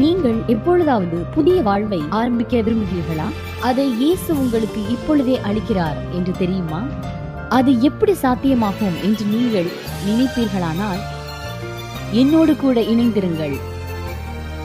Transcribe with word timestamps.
நீங்கள் 0.00 0.42
எப்பொழுதாவது 0.46 1.16
புதிய 1.16 1.62
வாழ்வை 1.62 2.02
ஆரம்பிக்க 2.10 2.60
விரும்புகிறீர்களா? 2.60 3.26
அதை 3.60 3.92
இயேசு 3.92 4.38
உங்களுக்கு 4.38 4.88
இப்பொழுதே 4.88 5.40
அளிக்கிறார் 5.44 5.96
என்று 6.12 6.32
தெரியுமா? 6.32 6.82
அது 7.48 7.80
எப்படி 7.80 8.12
சாத்தியமாகும் 8.12 9.02
என்று 9.02 9.24
நீங்கள் 9.24 9.68
நினைப்பீர்களானால் 10.06 11.00
என்னோடு 12.12 12.56
கூட 12.56 12.80
இணைந்திருங்கள். 12.80 13.60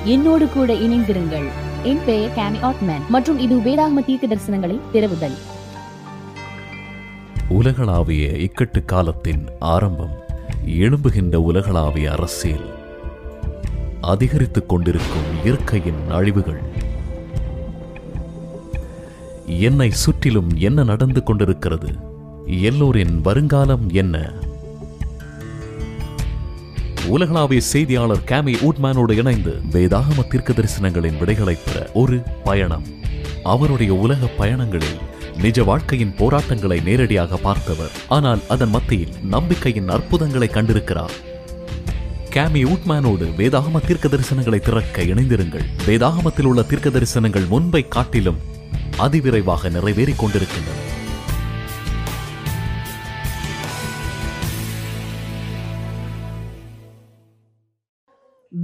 என்னோடு 0.05 0.49
கூட 0.49 0.73
இணைந்திருங்கள். 0.73 1.47
என் 1.83 2.05
பெயர் 2.05 2.35
கேமி 2.35 2.61
ஆட்மேன் 2.61 3.05
மற்றும் 3.09 3.37
இது 3.39 3.57
வேதாகம 3.57 4.05
தீர்க்க 4.05 4.27
தரிசனங்களை 4.27 4.79
திறவுதல். 4.93 5.37
உலகளாவிய 7.49 8.27
இக்கட்டு 8.29 8.85
காலத்தின் 8.85 9.45
ஆரம்பம் 9.59 10.15
எழும்புகின்ற 10.65 11.41
உலகளாவிய 11.41 12.11
அரசியல். 12.11 12.76
அதிகரித்துக் 14.07 14.69
கொண்டிருக்கும் 14.69 15.43
இயற்கையின் 15.43 16.09
அழிவுகள். 16.09 16.61
என்னை 19.45 19.91
சுற்றிலும் 19.91 20.51
என்ன 20.57 20.83
நடந்து 20.83 21.23
கொண்டிருக்கிறது? 21.23 21.87
எல்லோரின் 22.45 23.21
வருங்காலம் 23.21 23.89
என்ன? 23.89 24.31
உலகளாவிய 27.07 27.61
செய்தியாளர் 27.61 28.23
கேமி 28.25 28.53
ஊட்மேனோடு 28.53 29.11
இணைந்து 29.11 29.59
வேதாகம 29.71 30.27
தீர்க்க 30.27 30.53
தரிசனங்களின் 30.53 31.17
விடைகளைப் 31.17 31.65
பெற 31.65 31.89
ஒரு 31.93 32.21
பயணம். 32.43 32.83
அவருடைய 33.43 33.93
உலக 33.93 34.27
பயணங்களில் 34.39 34.99
நிஜ 35.41 35.63
வாழ்க்கையின் 35.63 36.15
போராட்டங்களை 36.15 36.79
நேரடியாக 36.79 37.37
பார்த்தவர். 37.37 37.91
ஆனால் 38.09 38.39
அதன் 38.47 38.69
மத்தியில் 38.69 39.13
நம்பிக்கையின் 39.23 39.89
அற்புதங்களை 39.89 40.47
கண்டிருக்கிறார். 40.47 41.35
கேமி 42.29 42.63
உட்மேனோடு 42.63 43.25
வேதாகம 43.37 43.87
தீர்க்க 43.87 44.07
தரிசனங்களை 44.07 44.59
திறக்க 44.59 45.01
இணைந்திருங்கள். 45.01 45.63
வேதாகமத்தில் 45.85 46.45
உள்ள 46.45 46.63
தீர்க்க 46.63 46.89
தரிசனங்கள் 46.89 47.47
முன்பை 47.47 47.87
காட்டிலும் 47.87 48.35
அதிவிரைவாக 48.99 49.69
நிறைவேறிக் 49.69 50.15
கொண்டிருக்கின்றன. 50.15 50.95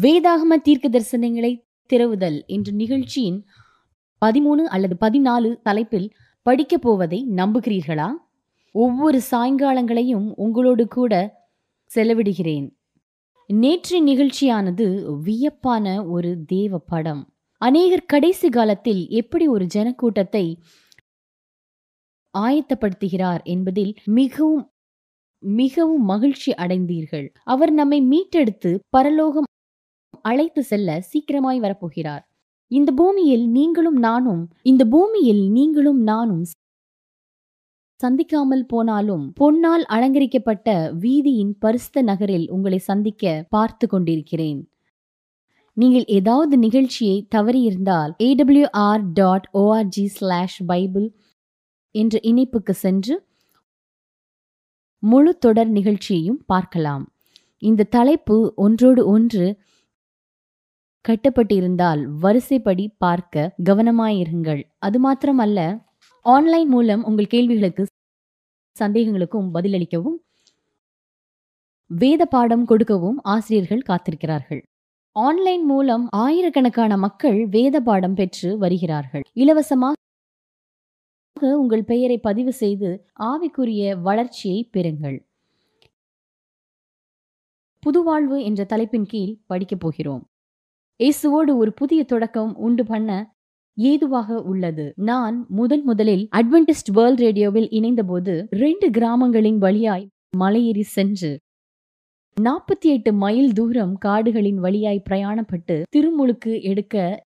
வேதாகம 0.01 0.61
தீர்க்க 0.63 0.89
தரிசனங்களை 0.89 1.65
திறவுதல் 1.93 2.45
என்ற 2.45 2.71
நிகழ்ச்சியின் 2.71 3.45
பதிமூணு 4.25 4.63
அல்லது 4.69 4.97
பதினாலு 5.01 5.61
தலைப்பில் 5.61 6.13
படிக்கப் 6.41 6.81
போவதை 6.81 7.27
நம்புகிறீர்களா? 7.35 8.09
ஒவ்வொரு 8.71 9.21
சாயங்காலங்களையும் 9.31 10.33
உங்களோடு 10.35 10.87
கூட 10.87 11.41
செலவிடுகிறேன். 11.95 12.81
நேற்று 13.49 13.97
நிகழ்ச்சியானது 14.03 14.85
வியப்பான 15.21 16.05
ஒரு 16.07 16.43
தேவ 16.45 16.77
படம். 16.77 17.21
அநேகர் 17.61 18.05
கடைசி 18.05 18.49
காலத்தில் 18.49 19.07
எப்படி 19.09 19.47
ஒரு 19.47 19.65
ஜனக்கூட்டத்தை 19.73 20.45
ஆயத்தப்படுத்துகிறார் 22.33 23.43
என்பதில் 23.43 23.93
மிகவும் 24.05 24.63
மிகவும் 25.43 26.05
மகிழ்ச்சி 26.05 26.51
அடைந்தீர்கள். 26.53 27.27
அவர் 27.43 27.71
நம்மை 27.71 27.99
மீட்டெடுத்து 28.01 28.71
பரலோகம் 28.89 29.49
அழைத்து 30.21 30.63
செல்ல 30.63 30.89
சீக்கிரமாய் 31.01 31.59
வரப்போகிறார். 31.59 32.23
இந்த 32.71 32.91
பூமியில் 32.91 33.45
நீங்களும் 33.49 33.99
நானும் 33.99 34.43
இந்த 34.61 34.83
பூமியில் 34.85 35.51
நீங்களும் 35.51 36.01
நானும் 36.01 36.43
சந்திக்காமல் 38.03 38.65
போனாலும் 38.73 39.25
பொன்னால் 39.39 39.83
அலங்கரிக்கப்பட்ட 39.95 40.67
வீதியின் 41.03 41.53
பரிசுத்த 41.63 42.01
நகரில் 42.11 42.47
உங்களை 42.55 42.79
சந்திக்க 42.89 43.33
பார்த்து 43.55 43.87
கொண்டிருக்கிறேன். 43.87 44.61
நீங்கள் 45.77 46.07
ஏதாவது 46.17 46.55
நிகழ்ச்சியை 46.63 47.17
தவறியிருந்தால் 47.35 48.11
A W R 48.27 49.05
dot 49.19 49.47
O R G 49.61 50.05
slash 50.17 50.57
Bible 50.71 51.07
என்ற 51.95 52.19
இணைப்புக்கு 52.31 52.73
சென்று 52.83 53.15
முழு 55.03 55.31
தொடர் 55.45 55.71
நிகழ்ச்சியையும் 55.77 56.41
பார்க்கலாம். 56.51 57.05
இந்த 57.69 57.87
தலைப்பு 57.95 58.37
ஒன்றோடு 58.65 59.01
ஒன்று 59.13 59.45
கட்டப்பட்டிருந்தால் 61.05 62.01
வரிசைப்படி 62.23 62.85
பார்க்க 63.03 63.53
கவனமாயிருங்கள். 63.69 64.61
அது 64.85 64.99
மாத்திரமல்ல 65.05 65.59
ஆன்லைன் 66.25 66.69
மூலம் 66.73 67.01
உங்கள் 67.09 67.31
கேள்விகளுக்கு 67.33 67.83
சந்தேகங்களுக்கும் 68.79 69.49
பதிலளிக்கவும் 69.53 70.17
வேத 71.87 72.25
பாடம் 72.25 72.65
கொடுக்கவும் 72.65 73.19
ஆசிரியர்கள் 73.23 73.81
காத்திருக்கிறார்கள். 73.87 74.61
ஆன்லைன் 75.11 75.65
மூலம் 75.65 76.09
ஆயிரக்கணக்கான 76.11 76.97
மக்கள் 76.97 77.47
வேத 77.47 77.81
பாடம் 77.81 78.13
பெற்று 78.13 78.57
வருகிறார்கள். 78.57 79.21
இலவசமாக 79.33 79.95
உங்கள் 81.41 81.83
பெயரை 81.83 82.17
பதிவு 82.17 82.53
செய்து 82.53 83.07
ஆவிக்குரிய 83.19 84.01
வளர்ச்சியை 84.01 84.69
பெறுங்கள். 84.73 85.17
புதுவாழ்வு 87.83 88.43
என்ற 88.43 88.63
தலைப்பின் 88.63 89.05
கீழ் 89.05 89.37
படிக்கப் 89.45 89.79
போகிறோம். 89.79 90.23
இயேசுவோடு 90.99 91.51
ஒரு 91.57 91.73
புதிய 91.73 92.03
தொடக்கம் 92.03 92.55
உண்டு 92.55 92.85
பண்ண 92.85 93.32
ஏதுவாக 93.77 94.41
உள்ளது. 94.41 94.93
நான் 94.95 95.45
முதன் 95.49 95.83
முதலில் 95.83 96.27
அட்வென்டிஸ்ட் 96.31 96.91
வேர்ல்ட் 96.93 97.19
ரேடியோவில் 97.19 97.69
இணைந்தபோது 97.69 98.47
ரெண்டு 98.49 98.89
கிராமங்களின் 98.89 99.57
வழியாய் 99.57 100.09
மலையேறி 100.39 100.81
சென்று 100.81 101.39
நாற்பத்தி 102.41 102.81
எட்டு 102.81 103.13
மைல் 103.13 103.53
தூரம் 103.53 103.97
காடுகளின் 103.97 104.57
வழியாய் 104.57 105.01
பிரயாணப்பட்டு 105.09 105.81
திருமுழுக்கு 105.95 106.61
எடுக்க 106.61 107.25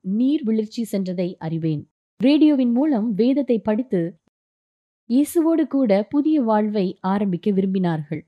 நீர் 0.00 0.42
விளிர்ச்சி 0.42 0.86
சென்றதை 0.92 1.34
அறிவேன். 1.36 1.90
ரேடியோவின் 2.16 2.72
மூலம் 2.72 3.12
வேதத்தை 3.12 3.58
படித்து 3.58 4.20
இயேசுவோடு 5.08 5.66
கூட 5.66 6.06
புதிய 6.08 6.42
வாழ்வை 6.42 6.98
ஆரம்பிக்க 7.00 7.50
விரும்பினார்கள். 7.50 8.20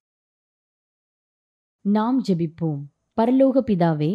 நாம் 1.81 2.23
ஜெபிப்போம். 2.29 2.83
பரலோக 3.21 3.63
பிதாவே 3.67 4.13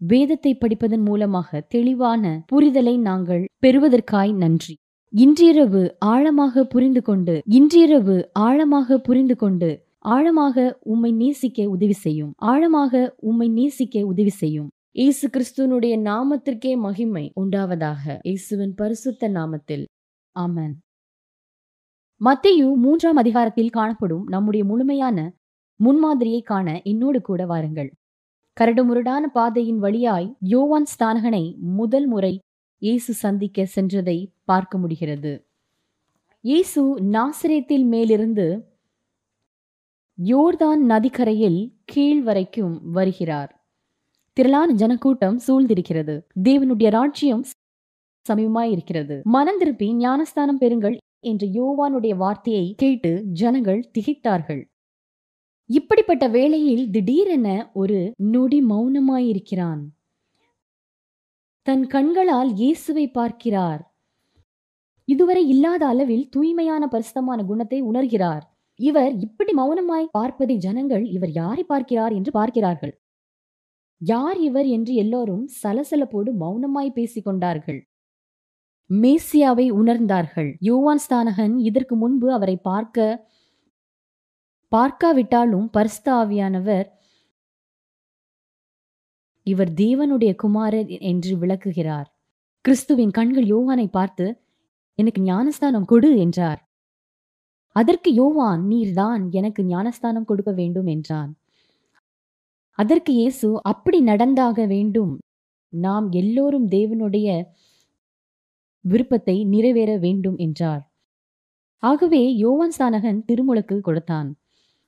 வேதத்தை 0.00 0.52
படிப்பதன் 0.54 1.02
மூலமாக 1.08 1.60
தெளிவான 1.74 2.24
புரிதலை 2.52 2.94
நாங்கள் 2.98 3.42
பெறுவதற்காய் 3.64 4.32
நன்றி. 4.32 4.74
இன்றிரவு 5.12 5.82
ஆழமாக 5.98 6.64
புரிந்து 6.64 7.02
கொண்டு 7.02 7.34
இன்றிரவு 7.58 8.16
ஆழமாக 8.38 8.98
புரிந்து 8.98 9.36
கொண்டு 9.36 9.70
ஆழமாக 10.14 10.56
உம்மை 10.92 11.10
நேசிக்க 11.12 11.68
உதவி 11.68 11.96
செய்யும். 12.04 12.32
ஆழமாக 12.52 13.02
உம்மை 13.30 13.48
நேசிக்க 13.48 14.04
உதவி 14.06 14.32
செய்யும். 14.42 14.68
இயேசு 14.92 15.26
கிறிஸ்துவனுடைய 15.28 15.94
நாமத்திற்கே 16.08 16.72
மகிமை 16.86 17.24
உண்டாவதாக 17.42 18.18
இயேசுவின் 18.22 18.74
பரிசுத்த 18.74 19.28
நாமத்தில். 19.28 19.84
ஆமன். 20.36 20.74
மத்தையு 22.20 22.68
மூன்றாம் 22.84 23.16
அதிகாரத்தில் 23.16 23.74
காணப்படும் 23.78 24.24
நம்முடைய 24.28 24.64
முழுமையான 24.64 25.18
முன்மாதிரியை 25.80 26.42
காண 26.42 26.68
என்னோடு 26.84 27.20
கூட 27.20 27.42
வாருங்கள். 27.46 27.90
கரடுமுரடான 28.56 29.24
பாதையின் 29.32 29.78
வழியாய் 29.78 30.26
யோவான் 30.40 30.88
ஸ்தானகனை 30.92 31.56
முதல் 31.58 32.06
முறை 32.06 32.40
இயேசு 32.78 33.14
சந்திக்க 33.14 33.66
சென்றதை 33.74 34.16
பார்க்க 34.44 34.78
முடிகிறது. 34.78 35.32
இயேசு 36.40 36.82
நாசிரேத்தில் 37.12 37.84
மேலிருந்து 37.84 38.46
யோர்தான் 40.18 40.82
நதிக்கரையில் 40.92 41.60
கீழ் 41.84 42.22
வரைக்கும் 42.22 42.74
வருகிறார். 42.92 43.50
திரளான 44.32 44.72
ஜனக்கூட்டம் 44.72 45.38
சூழ்ந்திருக்கிறது. 45.46 46.16
தேவனுடைய 46.42 46.90
ராஜ்யம் 46.90 47.44
சமீபமாயிருக்கிறது. 48.26 49.18
மனம் 49.36 49.58
திருப்பி 49.58 49.94
ஞானஸ்தானம் 49.94 50.60
பெறுங்கள் 50.60 50.96
என்ற 51.20 51.46
யோவானுடைய 51.46 52.14
வார்த்தையை 52.16 52.66
கேட்டு 52.76 53.12
ஜனங்கள் 53.32 53.80
திகைத்தார்கள். 53.98 54.62
இப்படிப்பட்ட 55.70 56.24
வேளையில் 56.28 56.84
திடீரென 56.90 57.48
ஒரு 57.72 57.98
நொடி 58.32 58.60
மௌனமாயிருக்கிறான். 58.70 59.82
தன் 61.66 61.84
கண்களால் 61.86 62.50
இயேசுவை 62.60 63.04
பார்க்கிறார். 63.18 63.82
இதுவரை 65.08 65.42
இல்லாத 65.48 65.82
அளவில் 65.86 66.24
தூய்மையான 66.28 66.82
பரிசுத்தமான 66.86 67.44
குணத்தை 67.44 67.78
உணர்கிறார். 67.82 68.42
இவர் 68.80 69.12
இப்படி 69.26 69.52
மௌனமாய் 69.52 70.12
பார்ப்பதை 70.12 70.56
ஜனங்கள் 70.56 71.04
இவர் 71.16 71.32
யாரை 71.32 71.64
பார்க்கிறார் 71.64 72.12
என்று 72.18 72.30
பார்க்கிறார்கள். 72.30 72.94
யார் 74.00 74.38
இவர் 74.48 74.68
என்று 74.76 74.92
எல்லோரும் 74.94 75.44
சலசலப்போடு 75.62 76.30
மௌனமாய் 76.42 76.96
பேசிக்கொண்டார்கள். 76.98 77.80
மேசியாவை 78.90 79.66
உணர்ந்தார்கள். 79.80 80.50
யோவான் 80.68 81.02
ஸ்தானகன் 81.04 81.54
இதற்கு 81.68 81.96
முன்பு 81.96 82.28
அவரை 82.32 82.56
பார்க்க 82.70 83.26
பார்க்காவிட்டாலும் 84.72 85.66
பரிசுத்த 85.70 86.08
ஆவியானவர் 86.12 86.88
இவர் 89.46 89.70
தேவனுடைய 89.74 90.32
குமாரர் 90.34 90.90
என்று 91.10 91.32
விளக்குகிறார். 91.36 92.08
கிறிஸ்துவின் 92.64 93.10
கண்கள் 93.10 93.46
யோவானை 93.46 93.86
பார்த்து 93.90 94.26
எனக்கு 94.98 95.20
ஞானஸ்தானம் 95.22 95.84
கொடு 95.84 96.08
என்றார். 96.18 96.60
அதற்கு 97.76 98.10
யோவான் 98.14 98.62
நீர்தான் 98.68 99.22
எனக்கு 99.30 99.62
ஞானஸ்தானம் 99.64 100.24
கொடுக்க 100.24 100.52
வேண்டும் 100.52 100.86
என்றான். 100.86 101.30
அதற்கு 102.78 103.12
இயேசு 103.12 103.48
அப்படி 103.62 103.98
நடந்தாக 104.02 104.66
வேண்டும். 104.66 105.12
நாம் 105.72 106.06
எல்லோரும் 106.12 106.68
தேவனுடைய 106.68 107.28
விருப்பத்தை 108.84 109.36
நிறைவேற 109.44 109.90
வேண்டும் 109.98 110.36
என்றார். 110.36 110.82
ஆகவே 111.82 112.22
யோவான் 112.36 112.74
ஸ்தானகன் 112.76 113.20
திருமுழுக்கு 113.24 113.76
கொடுத்தான். 113.80 114.30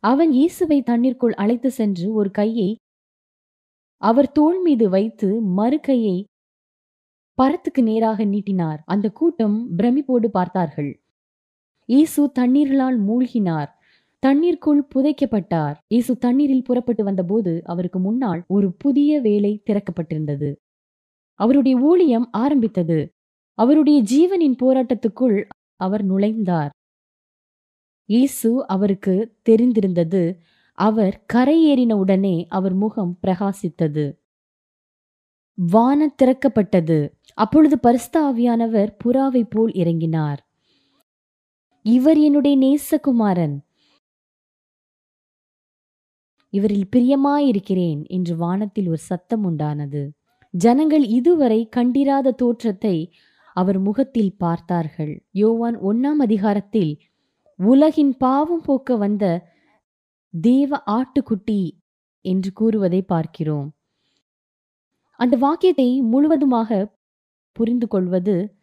அவன் 0.02 0.30
இயேசுவை 0.32 0.82
தண்ணீருக்குள் 0.82 1.32
அழைத்து 1.32 1.70
சென்று 1.70 2.06
ஒரு 2.12 2.30
கையை 2.30 2.70
அவர் 4.02 4.32
தோள் 4.32 4.60
மீது 4.60 4.88
வைத்து 4.88 5.40
மறு 5.40 5.80
கையை 5.80 6.16
பரத்துக்கு 7.38 7.82
நேராக 7.82 8.24
நீட்டினார். 8.24 8.80
அந்த 8.84 9.06
கூட்டம் 9.10 9.56
பிரமிப்போடு 9.78 10.26
பார்த்தார்கள். 10.26 10.90
இயேசு 11.88 12.32
தண்ணீர்களால் 12.38 12.98
மூழ்கினார். 13.08 13.70
தண்ணீருக்குள் 14.18 14.82
புதைக்கப்பட்டார். 14.94 15.76
இயேசு 15.88 16.18
தண்ணீரில் 16.18 16.62
புறப்பட்டு 16.62 17.04
வந்தபோது 17.04 17.52
அவருக்கு 17.64 17.98
முன்னால் 17.98 18.42
ஒரு 18.46 18.68
புதிய 18.72 19.20
வேலை 19.20 19.62
திறக்கப்பட்டிருந்தது. 19.66 20.50
அவருடைய 21.40 21.76
ஊழியம் 21.78 22.28
ஆரம்பித்தது. 22.32 23.00
அவருடைய 23.58 23.98
ஜீவனின் 24.02 24.56
போராட்டத்துக்குள் 24.62 25.38
அவர் 25.76 26.04
நுழைந்தார். 26.06 26.70
இயேசு 28.04 28.66
அவருக்கு 28.66 29.14
தெரிந்திருந்தது. 29.50 30.38
அவர் 30.78 31.24
கரையேறின 31.32 31.92
உடனே 31.92 32.46
அவர் 32.48 32.74
முகம் 32.74 33.18
பிரகாசித்தது. 33.26 34.04
வானம் 35.54 36.14
திறக்கப்பட்டது. 36.22 36.98
அப்பொழுது 37.34 37.76
பரிஸ்தாவியானவர் 37.82 38.90
புறாவை 39.04 39.42
போல் 39.50 39.72
இறங்கினார். 39.72 40.40
இவர் 41.84 42.18
என்னுடைய 42.18 42.56
நேசகுமாரன். 42.58 43.56
இவரில் 46.52 46.88
பிரியமாயிருக்கிறேன் 46.96 48.00
என்று 48.06 48.36
வானத்தில் 48.36 48.88
ஒரு 48.88 48.96
சத்தம் 48.96 49.44
உண்டானது. 49.50 50.02
ஜனங்கள் 50.50 51.04
இதுவரை 51.08 51.68
கண்டிராத 51.68 52.30
தோற்றத்தை 52.30 52.96
அவர் 53.56 53.78
முகத்தில் 53.78 54.36
பார்த்தார்கள். 54.36 55.26
யோவான் 55.30 55.76
ஒன்னாம் 55.80 56.20
அதிகாரத்தில் 56.20 56.92
உலகின் 57.58 58.16
பாவம் 58.16 58.60
போக்க 58.60 58.96
வந்த 58.96 59.50
தேவ 60.30 60.82
ஆட்டுக்குட்டி 60.86 61.70
என்று 62.20 62.52
கூறுவதை 62.52 63.02
பார்க்கிறோம். 63.02 63.74
அந்த 65.16 65.36
வாக்கியத்தை 65.36 66.02
முழுவதுமாக 66.02 66.98
புரிந்து 67.52 67.88
கொள்வது 67.88 68.56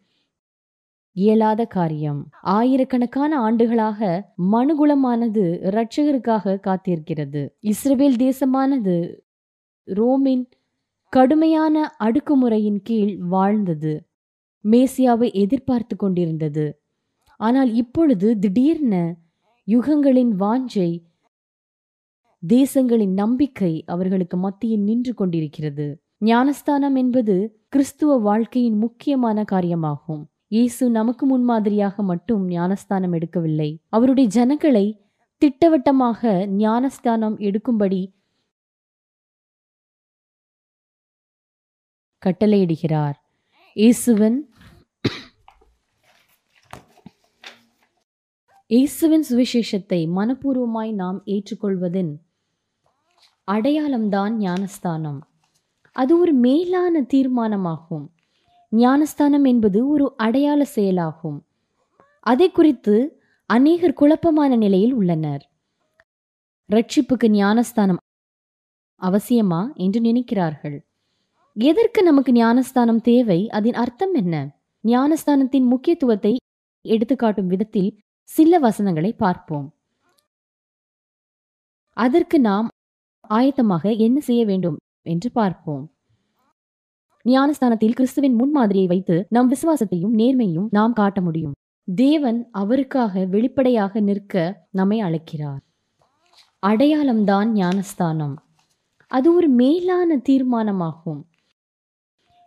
இயலாத 1.12 1.64
காரியம். 1.64 2.28
ஆயிரக்கணக்கான 2.40 3.38
ஆண்டுகளாக 3.40 4.30
மனுகுலமானது 4.52 5.44
இரட்சகருக்காக 5.68 6.56
காத்திருக்கிறது. 6.66 7.48
இஸ்ரேல் 7.60 8.16
தேசமானது 8.16 9.18
ரோமின் 9.84 10.48
கடுமையான 11.08 11.94
அடுக்குமுறையின் 11.98 12.80
கீழ் 12.82 13.16
வாழ்ந்தது. 13.18 14.06
மேசியாவை 14.64 15.32
எதிர்பார்த்து 15.32 15.96
கொண்டிருந்தது. 15.96 16.79
ஆனால் 17.40 17.70
இப்பொழுது 17.82 18.28
திடீர்ன 18.44 18.94
யுகங்களின் 19.68 20.32
வாஞ்சை 20.42 20.90
தேசங்களின் 22.42 23.14
நம்பிக்கை 23.22 23.72
அவர்களுக்கு 23.92 24.36
மத்தியில் 24.44 24.84
நின்று 24.88 25.12
கொண்டிருக்கிறது. 25.20 25.86
ஞானஸ்தானம் 26.28 26.96
என்பது 27.02 27.34
கிறிஸ்துவ 27.74 28.16
வாழ்க்கையின் 28.28 28.78
முக்கியமான 28.84 29.44
காரியமாகும். 29.52 30.22
இயேசு 30.56 30.84
நமக்கு 30.98 31.24
முன்மாதிரியாக 31.32 32.02
மட்டும் 32.10 32.42
ஞானஸ்தானம் 32.54 33.14
எடுக்கவில்லை. 33.18 33.70
அவருடைய 33.96 34.28
ஜனங்களை 34.36 34.86
திட்டவட்டமாக 35.42 36.32
ஞானஸ்தானம் 36.62 37.36
எடுக்கும்படி 37.48 38.00
கட்டளையிடுகிறார். 42.22 43.16
இயேசுவன் 43.76 44.38
இயேசுவின் 48.70 49.24
சுவிசேஷத்தை 49.30 49.98
மனப்பூர்வமாய் 50.16 50.92
நாம் 50.92 51.22
ஏற்றுக்கொள்வதின் 51.26 52.10
அடையாளம்தான் 53.48 54.34
ஞானஸ்தானம். 54.36 55.20
அது 55.92 56.18
ஒரு 56.18 56.32
மேலான 56.32 57.00
தீர்மானமாகும். 57.00 58.04
ஞானஸ்தானம் 58.68 59.44
என்பது 59.44 59.88
ஒரு 59.88 60.12
அடையாள 60.16 60.64
செயலாகும். 60.64 61.46
அதை 62.20 62.50
குறித்து 62.50 63.22
அநேகர் 63.46 63.92
குழப்பமான 63.92 64.56
நிலையில் 64.56 64.92
உள்ளனர். 64.92 65.42
ரட்சிப்புக்கு 66.68 67.28
ஞானஸ்தானம் 67.28 67.98
அவசியமா 69.00 69.74
என்று 69.74 70.00
நினைக்கிறார்கள். 70.00 70.78
எதற்கு 71.54 72.02
நமக்கு 72.02 72.32
ஞானஸ்தானம் 72.32 73.00
தேவை? 73.00 73.48
அதன் 73.48 73.72
அர்த்தம் 73.72 74.14
என்ன? 74.14 74.60
ஞானஸ்தானத்தின் 74.84 75.66
முக்கியத்துவத்தை 75.66 76.36
எடுத்துக்காட்டும் 76.84 77.46
விதத்தில் 77.46 77.90
சில 78.30 78.58
வசனங்களை 78.58 79.12
பார்ப்போம். 79.12 79.74
அதற்கு 81.90 82.40
நாம் 82.40 82.68
ஆயத்தமாக 83.30 83.98
என்ன 83.98 84.20
செய்ய 84.20 84.44
வேண்டும் 84.44 84.76
என்று 85.02 85.32
பார்ப்போம். 85.32 85.92
ஞானஸ்தானத்தில் 87.24 87.92
கிறிஸ்துவின் 87.92 88.36
முன்மாதிரியை 88.36 88.86
வைத்து 88.86 89.26
நம் 89.28 89.50
விசுவாசத்தையும் 89.50 90.14
நேர்மையும் 90.16 90.66
நாம் 90.70 90.92
காட்ட 90.92 91.20
முடியும். 91.20 91.52
தேவன் 91.84 92.48
அவருக்காக 92.50 93.24
வெளிப்படையாக 93.24 94.00
நிற்க 94.00 94.66
நம்மை 94.70 95.00
அழைக்கிறார். 95.00 95.62
அடையாளம்தான் 96.66 97.48
ஞானஸ்தானம். 97.48 98.36
அது 99.06 99.34
ஒரு 99.34 99.48
மேலான 99.48 100.16
தீர்மானமாகும். 100.28 101.22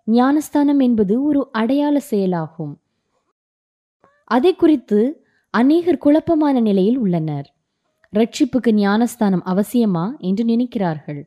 ஞானஸ்தானம் 0.04 0.80
என்பது 0.80 1.24
ஒரு 1.24 1.50
அடையாள 1.52 2.00
செயலாகும். 2.00 2.82
அதை 4.24 4.56
குறித்து 4.56 5.23
அநேகர் 5.54 5.98
குழப்பமான 5.98 6.60
நிலையில் 6.60 6.98
உள்ளனர். 6.98 7.48
ரட்சிப்புக்கு 8.14 8.72
ஞானஸ்தானம் 8.72 9.44
அவசியமா 9.46 10.18
என்று 10.18 10.44
நினைக்கிறார்கள். 10.44 11.22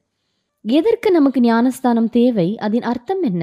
எதற்கு 0.61 1.11
நமக்கு 1.11 1.41
ஞானஸ்தானம் 1.41 2.09
தேவை? 2.09 2.57
அதன் 2.57 2.83
அர்த்தம் 2.83 3.23
என்ன? 3.23 3.43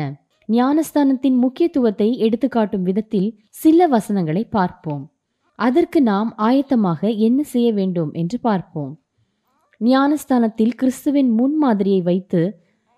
ஞானஸ்தானத்தின் 0.49 1.37
முக்கியத்துவத்தை 1.37 2.17
எடுத்துக்காட்டும் 2.17 2.81
விதத்தில் 2.81 3.29
சில 3.49 3.87
வசனங்களை 3.87 4.43
பார்ப்போம். 4.45 5.11
அதற்கு 5.59 6.01
நாம் 6.01 6.33
ஆயத்தமாக 6.37 7.17
என்ன 7.17 7.43
செய்ய 7.43 7.73
வேண்டும் 7.73 8.11
என்று 8.11 8.39
பார்ப்போம். 8.39 8.99
ஞானஸ்தானத்தில் 9.81 10.75
கிறிஸ்துவின் 10.75 11.31
முன்மாதிரியை 11.39 12.01
வைத்து 12.01 12.41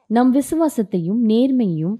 நம் 0.05 0.33
விசுவாசத்தையும் 0.33 1.21
நேர்மையும் 1.27 1.95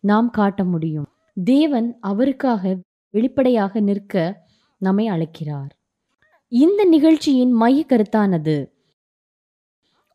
நாம் 0.00 0.30
காட்ட 0.30 0.64
முடியும். 0.64 1.08
தேவன் 1.44 1.96
அவருக்காக 2.00 2.80
வெளிப்படையாக 3.10 3.80
நிற்க 3.80 4.40
நம்மை 4.82 5.06
அழைக்கிறார். 5.06 5.72
இந்த 6.52 6.84
நிகழ்ச்சியின் 6.84 7.52
மைய 7.52 7.84
கருத்தானது 7.88 8.56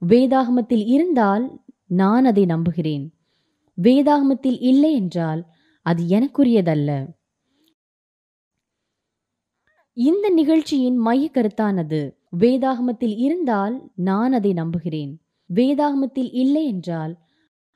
வேதாகமத்தில் 0.01 0.83
இருந்தால் 0.88 1.45
நான் 1.88 2.25
அதை 2.25 2.45
நம்புகிறேன். 2.45 3.05
வேதாகமத்தில் 3.81 4.57
இல்லை 4.62 4.91
என்றால் 4.93 5.41
அது 5.86 6.03
எனக்குரியதல்ல. 6.03 6.91
இந்த 9.97 10.29
நிகழ்ச்சியின் 10.29 10.97
மைய 10.97 11.29
கருத்தானது 11.33 12.00
வேதாகமத்தில் 12.39 13.15
இருந்தால் 13.17 13.75
நான் 13.95 14.33
அதை 14.33 14.53
நம்புகிறேன். 14.53 15.13
வேதாகமத்தில் 15.53 16.29
இல்லை 16.33 16.65
என்றால் 16.65 17.13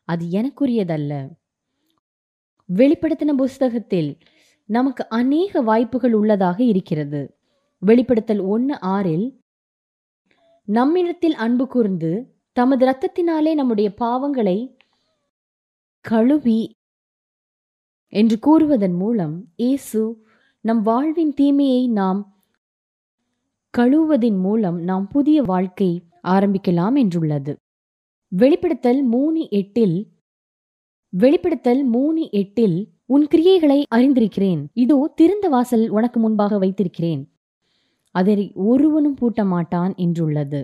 அது 0.07 0.25
எனக்குரியதல்ல. 0.25 1.13
வெளிப்படுத்தின 2.69 3.31
புஸ்தகத்தில் 3.33 4.11
நமக்கு 4.71 5.03
அநேக 5.09 5.61
வாய்ப்புகள் 5.61 6.13
உள்ளதாக 6.13 6.63
இருக்கிறது. 6.63 7.21
வெளிப்படுத்தல் 7.81 8.41
ஒன்று 8.53 8.75
ஆறில் 8.79 9.27
நம்மிடத்தில் 10.67 11.35
அன்பு 11.35 11.65
கூர்ந்து 11.67 12.11
தமது 12.57 12.81
இரத்தத்தினாலே 12.85 13.53
நம்முடைய 13.53 13.89
பாவங்களை 14.01 14.57
கழுவி 16.05 16.59
என்று 18.13 18.37
கூறுவதன் 18.47 18.95
மூலம் 18.95 19.35
இயேசு 19.55 20.01
நம் 20.65 20.81
வாழ்வின் 20.81 21.33
தீமையை 21.33 21.83
நாம் 21.89 22.21
கழுவுவதின் 23.73 24.39
மூலம் 24.39 24.79
நாம் 24.79 25.05
புதிய 25.07 25.41
வாழ்க்கை 25.41 25.91
ஆரம்பிக்கலாம் 26.27 26.97
என்றுள்ளது. 27.03 27.53
வெளிப்படுத்தல் 28.31 29.01
மூணு 29.03 29.41
எட்டில் 29.49 29.97
வெளிப்படுத்தல் 31.13 31.83
மூணு 31.85 32.21
எட்டில் 32.31 32.77
உன் 33.15 33.25
கிரியைகளை 33.33 33.79
அறிந்திருக்கிறேன். 33.95 34.61
இதோ 34.73 34.97
திறந்த 35.15 35.45
வாசல் 35.49 35.85
உனக்கு 35.89 36.19
முன்பாக 36.19 36.57
வைத்திருக்கிறேன். 36.57 37.23
அதை 38.15 38.51
ஒருவனும் 38.71 39.17
பூட்ட 39.21 39.41
மாட்டான் 39.45 39.93
என்றுள்ளது. 40.05 40.61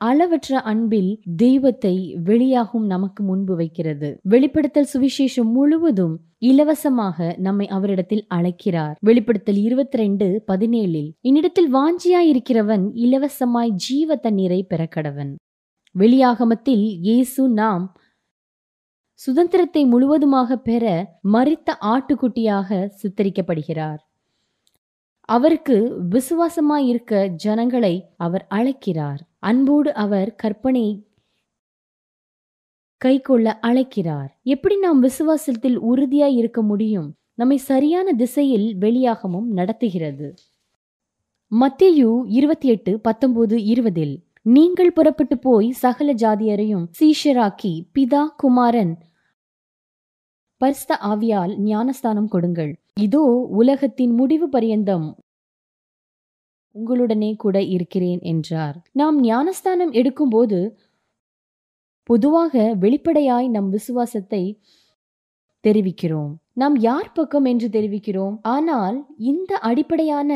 அளவற்ற 0.00 0.60
அன்பில் 0.70 1.10
தெய்வத்தை 1.36 1.94
வெளியாகும் 2.28 2.86
நமக்கு 2.86 3.22
முன்பு 3.22 3.54
வைக்கிறது. 3.56 4.08
வெளிப்படுத்தல் 4.22 4.90
சுவிசேஷம் 4.92 5.50
முழுவதும் 5.56 6.14
இலவசமாக 6.38 7.34
நம்மை 7.46 7.66
அவரிடத்தில் 7.68 8.24
அழைக்கிறார். 8.28 8.94
வெளிப்படுத்தல் 9.08 9.60
இருபத்தி 9.66 9.98
ரெண்டு 9.98 10.26
பதினேழில் 10.52 11.10
என்னிடத்தில் 11.20 11.70
வாஞ்சியாயிருக்கிறவன் 11.74 12.86
இலவசமாய் 13.06 13.72
ஜீவ 13.86 14.16
தண்ணீரை 14.16 14.60
பெறக்கடவன். 14.70 15.32
வெளியாகமத்தில் 15.94 16.86
இயேசு 17.06 17.42
நாம் 17.60 17.84
சுதந்திரத்தை 19.22 19.84
முழுவதுமாக 19.84 20.56
பெற 20.56 20.84
மறித்த 21.32 21.74
ஆட்டுக்குட்டியாக 21.80 22.88
சித்தரிக்கப்படுகிறார். 23.00 23.98
அவருக்கு 25.28 25.76
விசுவாசமாய் 26.10 26.86
இருக்க 26.86 27.26
ஜனங்களை 27.26 28.14
அவர் 28.16 28.44
அழைக்கிறார். 28.48 29.20
அன்போடு 29.38 29.94
அவர் 29.94 30.34
கற்பனை 30.34 30.86
கை 32.96 33.20
கொள்ள 33.20 33.58
அழைக்கிறார். 33.58 34.30
எப்படி 34.42 34.78
நாம் 34.78 35.02
விசுவாசத்தில் 35.02 35.76
உறுதியாய் 35.76 36.36
இருக்க 36.36 36.62
முடியும்? 36.62 37.16
நம்மை 37.34 37.56
சரியான 37.56 38.12
திசையில் 38.12 38.76
வெளியாகவும் 38.78 39.48
நடத்துகிறது. 39.50 40.34
மத்தியு 41.52 42.10
இருபத்தி 42.28 42.68
எட்டு 42.68 43.00
பத்தொன்பது 43.00 43.64
இருபதில் 43.64 44.16
நீங்கள் 44.42 44.92
புறப்பட்டு 44.92 45.38
போய் 45.38 45.70
சகல 45.70 46.12
ஜாதியரையும் 46.12 46.84
சீஷராக்கி 46.98 47.72
பிதா 47.94 48.28
குமாரன் 48.36 48.92
பரிஸ்த 50.60 50.96
ஆவியால் 51.02 51.52
ஞானஸ்தானம் 51.64 52.28
கொடுங்கள். 52.28 52.72
இதோ 52.96 53.24
உலகத்தின் 53.60 54.10
முடிவு 54.10 54.48
பரியந்தம். 54.48 55.08
உங்களுடனே 56.74 57.30
கூட 57.36 57.56
இருக்கிறேன் 57.62 58.20
என்றார். 58.22 58.76
நாம் 58.92 59.16
ஞானஸ்தானம் 59.20 59.92
எடுக்கும்போது 59.92 60.58
பொதுவாக 62.08 62.62
வெளிப்படையாய் 62.74 63.48
நம் 63.48 63.68
விசுவாசத்தை 63.68 64.42
தெரிவிக்கிறோம். 65.64 66.32
நாம் 66.52 66.76
யார் 66.80 67.12
பக்கம் 67.12 67.44
என்று 67.44 67.68
தெரிவிக்கிறோம்? 67.68 68.36
ஆனால் 68.42 68.96
இந்த 69.16 69.58
அடிப்படையான 69.58 70.30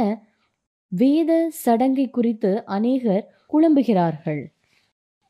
வேத 0.92 1.30
சடங்கை 1.64 2.06
குறித்து 2.10 2.50
அநேகர் 2.64 3.24
குழம்புகிறார்கள். 3.52 4.42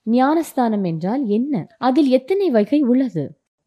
ஞானஸ்தானம் 0.07 0.85
என்றால் 0.85 1.23
என்ன? 1.29 1.67
அதில் 1.79 2.09
எத்தனை 2.09 2.51
வகை 2.51 2.81
உள்ளது? 2.83 3.25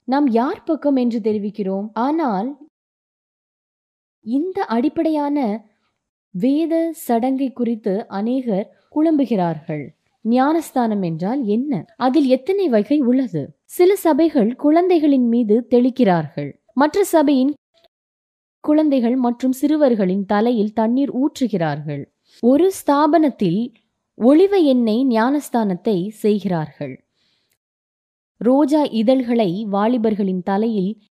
நாம் 0.08 0.28
யார் 0.28 0.64
பக்கம் 0.64 0.96
என்று 0.96 1.20
தெரிவிக்கிறோம்? 1.20 1.88
ஆனால் 1.94 2.50
இந்த 4.22 4.64
அடிப்படையான 4.66 5.38
வேத 6.32 6.92
சடங்கை 6.92 7.54
குறித்து 7.54 8.08
அநேகர் 8.08 8.68
குழம்புகிறார்கள். 8.96 9.86
ஞானஸ்தானம் 10.22 11.02
என்றால் 11.02 11.44
என்ன? 11.46 11.86
அதில் 11.98 12.28
எத்தனை 12.28 12.70
வகை 12.70 13.00
உள்ளது? 13.02 13.56
சில 13.64 13.96
சபைகள் 13.96 14.56
குழந்தைகளின் 14.56 15.28
மீது 15.28 15.68
தெளிக்கிறார்கள். 15.70 16.52
மற்ற 16.74 17.04
சபையின் 17.04 17.54
குழந்தைகள் 18.60 19.16
மற்றும் 19.16 19.52
சிறுவர்களின் 19.52 20.26
தலையில் 20.26 20.74
தண்ணீர் 20.74 21.12
ஊற்றுகிறார்கள். 21.18 22.04
ஒரு 22.44 22.72
ஸ்தாபனத்தில் 22.80 23.74
ஒளிவ 24.18 24.64
எண்ணெய் 24.64 25.04
ஞானஸ்தானத்தை 25.08 26.10
செய்கிறார்கள். 26.10 27.07
ரோஜா 28.38 28.84
இதழ்களை 28.84 29.66
வாலிபர்களின் 29.70 30.44
தலையில் 30.44 31.02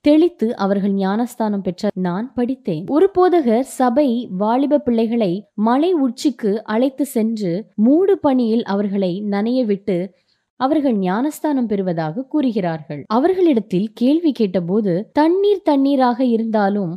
தெளித்து 0.00 0.56
அவர்கள் 0.56 0.92
ஞானஸ்தானம் 0.92 1.60
பெற்ற 1.60 1.90
நான் 1.94 2.32
படித்தேன். 2.34 2.86
ஒரு 2.88 3.10
போதகர் 3.18 3.60
சபை 3.60 4.28
வாலிப 4.38 4.78
பிள்ளைகளை 4.78 5.48
மலை 5.54 5.92
உச்சிக்கு 5.92 6.64
அழைத்து 6.64 7.06
சென்று 7.06 7.52
மூடு 7.74 8.18
பணியில் 8.18 8.64
அவர்களை 8.64 9.22
நனைய 9.30 9.64
விட்டு 9.64 10.14
அவர்கள் 10.56 10.96
ஞானஸ்தானம் 10.96 11.66
பெறுவதாக 11.66 12.24
கூறுகிறார்கள். 12.24 13.04
அவர்களிடத்தில் 13.06 13.92
கேள்வி 13.92 14.32
கேட்டபோது 14.32 15.10
தண்ணீர் 15.12 15.66
தண்ணீராக 15.70 16.24
இருந்தாலும் 16.24 16.92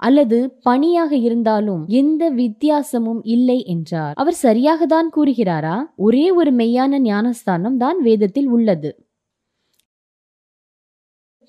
அல்லது 0.00 0.38
பணியாக 0.62 1.12
இருந்தாலும் 1.16 1.82
எந்த 2.00 2.22
வித்தியாசமும் 2.30 3.20
இல்லை 3.34 3.58
என்றார். 3.64 4.14
அவர் 4.14 4.38
சரியாக 4.46 4.86
தான் 4.86 5.08
கூறுகிறாரா? 5.16 5.76
ஒரே 5.96 6.30
ஒரு 6.30 6.52
மெய்யான 6.52 6.98
ஞானஸ்தானம் 6.98 7.76
தான் 7.76 7.98
வேதத்தில் 8.02 8.48
உள்ளது. 8.48 8.90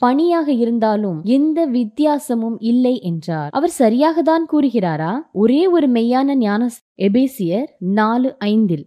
பணியாக 0.02 0.52
இருந்தாலும் 0.54 1.18
எந்த 1.24 1.60
வித்தியாசமும் 1.68 2.58
இல்லை 2.60 2.94
என்றார். 3.02 3.50
அவர் 3.50 3.74
சரியாக 3.82 4.22
தான் 4.22 4.46
கூறுகிறாரா? 4.52 5.12
ஒரே 5.32 5.62
ஒரு 5.68 5.88
மெய்யான 5.88 6.36
ஞான 6.36 6.70
எபேசியர் 7.08 7.68
நாலு 7.80 8.32
ஐந்தில். 8.40 8.86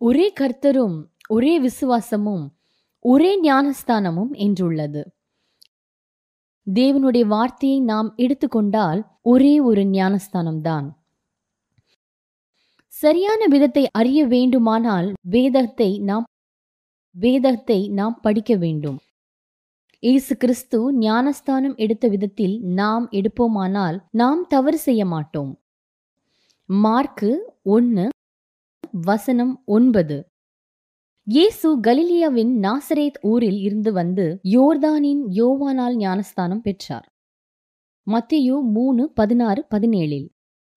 ஒரே 0.00 0.26
கர்த்தரும் 0.40 0.96
ஒரே 1.28 1.54
விசுவாசமும் 1.60 2.44
ஒரே 3.04 3.32
ஞானஸ்தானமும் 3.40 4.32
என்றுள்ளது. 4.46 5.02
தேவனுடைய 6.66 7.24
வார்த்தையை 7.26 7.80
நாம் 7.80 8.12
எடுத்துக்கொண்டால் 8.16 9.00
ஒரே 9.22 9.60
ஒரு 9.60 9.82
ஞானஸ்தானம்தான். 9.82 10.86
சரியான 12.88 13.46
விதத்தை 13.46 13.88
அறிய 13.92 14.26
வேண்டுமானால் 14.26 15.08
வேதத்தை 15.20 15.98
நாம் 15.98 16.26
வேதத்தை 17.14 17.88
நாம் 17.88 18.20
படிக்க 18.20 18.56
வேண்டும். 18.56 18.98
இயேசு 20.02 20.36
கிறிஸ்து 20.36 20.78
ஞானஸ்தானம் 20.92 21.74
எடுத்த 21.76 22.08
விதத்தில் 22.08 22.60
நாம் 22.60 23.08
எடுப்போமானால் 23.10 23.98
நாம் 24.10 24.46
தவறு 24.48 24.78
செய்ய 24.78 25.02
மாட்டோம். 25.06 25.52
மார்க்கு 26.66 27.30
ஒன்னு 27.62 28.06
வசனம் 28.90 29.62
ஒன்பது. 29.66 30.31
இயேசு 31.26 31.80
கலிலியாவின் 31.80 32.52
நாசரேத் 32.62 33.18
ஊரில் 33.20 33.58
இருந்து 33.58 33.92
வந்து 33.92 34.40
யோர்தானின் 34.44 35.20
யோவானால் 35.30 35.94
ஞானஸ்தானம் 35.96 36.60
பெற்றார். 36.60 37.06
மத்தியோ 38.06 38.56
மூணு 38.60 39.12
பதினாறு 39.14 39.66
பதினேழில் 39.74 40.26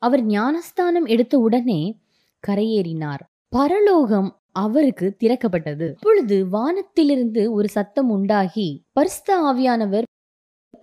அவர் 0.01 0.23
ஞானஸ்தானம் 0.25 1.05
எடுத்த 1.05 1.37
உடனே 1.37 1.99
கரையேறினார். 2.47 3.19
பரலோகம் 3.49 4.29
அவருக்கு 4.51 5.15
திறக்கப்பட்டது. 5.23 5.87
அப்பொழுது 5.93 6.49
வானத்திலிருந்து 6.49 7.51
ஒரு 7.51 7.67
சத்தம் 7.67 8.09
உண்டாகி 8.09 8.85
பரிஸ்த 8.99 9.31
ஆவியானவர் 9.43 10.03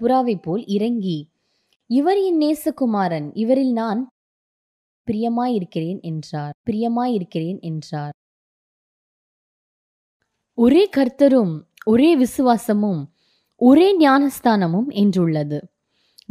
புறாவை 0.02 0.42
போல் 0.42 0.64
இறங்கி 0.66 1.30
இவர் 1.90 2.16
என் 2.16 2.40
நேசகுமாரன் 2.40 3.30
இவரில் 3.34 3.72
நான் 3.72 4.02
பிரியமாயிருக்கிறேன் 5.08 6.00
என்றார். 6.00 6.52
பிரியமாயிருக்கிறேன் 6.70 7.60
என்றார். 7.60 8.12
ஒரே 10.58 10.82
கர்த்தரும் 10.96 11.52
ஒரே 11.84 12.10
விசுவாசமும் 12.16 13.00
ஒரே 13.60 13.88
ஞானஸ்தானமும் 13.98 14.88
என்றுள்ளது. 15.02 15.58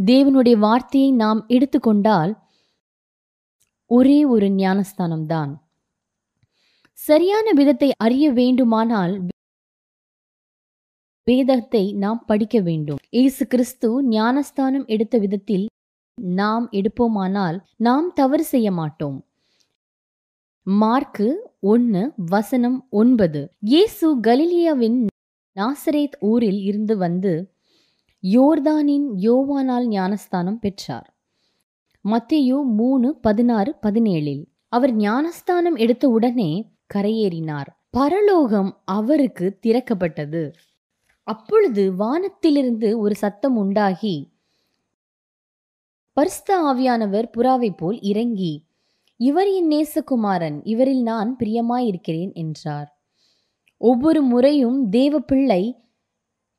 தேவனுடைய 0.06 0.56
வார்த்தையை 0.58 1.10
நாம் 1.24 1.42
எடுத்துக்கொண்டால் 1.48 2.32
ஒரே 3.92 4.20
ஒரு 4.26 4.48
ஞானஸ்தானம் 4.56 5.26
தான் 5.26 5.52
சரியான 7.00 7.48
விதத்தை 7.60 7.90
அறிய 7.98 8.26
வேண்டுமானால் 8.32 9.14
வேதத்தை 11.28 11.84
நாம் 11.94 12.22
படிக்க 12.26 12.56
வேண்டும். 12.60 13.00
இயேசு 13.10 13.44
கிறிஸ்து 13.48 13.90
ஞானஸ்தானம் 14.10 14.86
எடுத்த 14.86 15.16
விதத்தில் 15.18 15.66
நாம் 16.38 16.66
எடுப்போமானால் 16.72 17.58
நாம் 17.78 18.08
தவறு 18.14 18.44
செய்ய 18.44 18.68
மாட்டோம். 18.72 19.18
மார்க்கு 20.68 21.28
ஒன்னு 21.64 22.14
வசனம் 22.16 22.88
ஒன்பது. 22.90 23.54
இயேசு 23.60 24.20
கலிலியாவின் 24.20 25.06
நாசரேத் 25.56 26.16
ஊரில் 26.20 26.62
இருந்து 26.64 26.98
வந்து 26.98 27.54
யோர்தானின் 28.24 29.06
யோவானால் 29.18 29.86
ஞானஸ்தானம் 29.88 30.60
பெற்றார். 30.60 31.16
மத்தியோ 32.06 32.64
மூணு 32.64 33.16
பதினாறு 33.16 33.76
பதினேழில் 33.82 34.44
அவர் 34.68 34.94
ஞானஸ்தானம் 34.96 35.76
எடுத்த 35.76 36.08
உடனே 36.08 36.72
கரையேறினார். 36.94 37.70
பரலோகம் 37.90 38.82
அவருக்கு 38.86 39.60
திறக்கப்பட்டது. 39.66 40.54
அப்பொழுது 41.24 41.96
வானத்திலிருந்து 41.96 43.00
ஒரு 43.00 43.16
சத்தம் 43.16 43.56
உண்டாகி 43.56 44.16
பரிஸ்த 46.18 46.50
ஆவியானவர் 46.64 47.28
புறாவை 47.38 47.70
போல் 47.78 48.00
இறங்கி 48.02 48.54
இவர் 49.22 49.50
என் 49.52 49.68
நேசகுமாரன் 49.68 50.58
இவரில் 50.64 51.02
நான் 51.02 51.30
பிரியமாயிருக்கிறேன் 51.40 52.34
என்றார். 52.34 52.90
ஒவ்வொரு 53.82 54.22
முறையும் 54.22 54.90
தேவ 54.90 55.20
பிள்ளை 55.20 55.64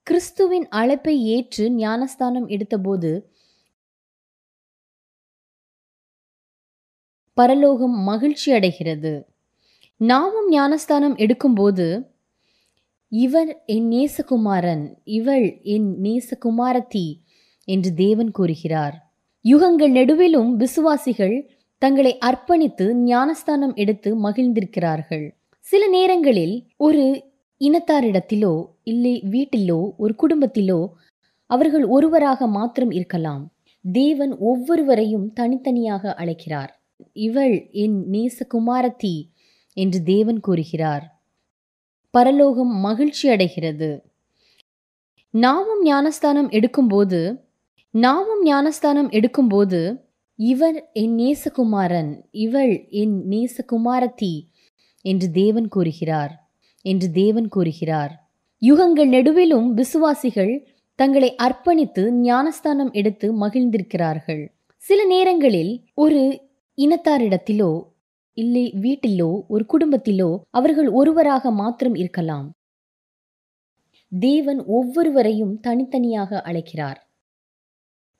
கிறிஸ்துவின் 0.06 0.66
அழைப்பை 0.68 1.14
ஏற்று 1.24 1.64
ஞானஸ்தானம் 1.70 2.46
எடுத்தபோது 2.48 3.10
பரலோகம் 7.36 7.96
மகிழ்ச்சி 8.02 8.52
அடைகிறது. 8.52 9.12
நாமும் 10.00 10.48
ஞானஸ்தானம் 10.50 11.16
எடுக்கும்போது 11.16 11.86
இவர் 13.12 13.62
என் 13.66 13.88
நேசகுமாரன் 13.88 14.84
இவள் 15.04 15.46
என் 15.74 15.88
நேசகுமாரத்தி 16.02 17.06
என்று 17.68 17.90
தேவன் 17.94 18.30
கூறுகிறார். 18.30 18.96
யுகங்கள் 19.44 19.92
நெடுவிலும் 19.92 20.50
விசுவாசிகள் 20.56 21.36
தங்களை 21.82 22.12
அர்ப்பணித்து 22.26 22.86
ஞானஸ்தானம் 22.92 23.74
எடுத்து 23.74 24.10
மகிழ்ந்திருக்கிறார்கள். 24.22 25.24
சில 25.66 25.82
நேரங்களில் 25.88 26.56
ஒரு 26.76 27.04
இனத்தாரிடத்திலோ 27.60 28.54
இல்லை 28.82 29.14
வீட்டிலோ 29.30 29.80
ஒரு 29.96 30.12
குடும்பத்திலோ 30.22 30.80
அவர்கள் 31.50 31.84
ஒருவராக 31.86 32.46
மாத்திரம் 32.46 32.90
இருக்கலாம். 32.90 33.42
தேவன் 33.84 34.32
ஒவ்வொருவரையும் 34.50 35.26
தனித்தனியாக 35.32 36.14
அழைக்கிறார். 36.14 36.72
இவள் 37.26 37.54
என் 37.84 37.98
நேசகுமாரத்தி 38.10 39.14
என்று 39.76 39.98
தேவன் 40.02 40.40
கூறுகிறார். 40.40 41.04
பரலோகம் 42.14 42.72
மகிழ்ச்சி 42.80 43.26
அடைகிறது. 43.28 43.90
நாமும் 45.34 45.82
ஞானஸ்தானம் 45.82 46.50
எடுக்கும்போது 46.50 47.20
நாமும் 47.94 48.42
ஞானஸ்தானம் 48.42 49.10
எடுக்கும்போது 49.10 49.80
இவர் 50.34 50.90
என் 50.92 51.14
நேசகுமாரன் 51.18 52.20
இவள் 52.30 52.86
என் 52.90 53.22
நேசகுமாரத்தி 53.28 54.42
என்று 55.02 55.30
தேவன் 55.30 55.68
கூறுகிறார் 55.68 56.50
என்று 56.82 57.10
தேவன் 57.10 57.48
கூறுகிறார். 57.48 58.30
யுகங்கள் 58.62 59.08
நெடுவிலும் 59.08 59.68
விசுவாசிகள் 59.74 60.68
தங்களை 60.94 61.34
அர்ப்பணித்து 61.42 62.10
ஞானஸ்தானம் 62.10 62.92
எடுத்து 62.92 63.46
மகிழ்ந்திருக்கிறார்கள். 63.46 64.46
சில 64.76 65.04
நேரங்களில் 65.04 65.84
ஒரு 65.94 66.48
இனத்தாரிடத்திலோ 66.78 67.90
இல்லை 68.32 68.74
வீட்டிலோ 68.80 69.46
ஒரு 69.48 69.64
குடும்பத்திலோ 69.72 70.38
அவர்கள் 70.50 70.88
ஒருவராக 70.88 71.50
மாத்திரம் 71.50 71.94
இருக்கலாம். 71.94 72.50
தேவன் 74.08 74.64
ஒவ்வொருவரையும் 74.66 75.60
தனித்தனியாக 75.60 76.40
அழைக்கிறார். 76.40 77.11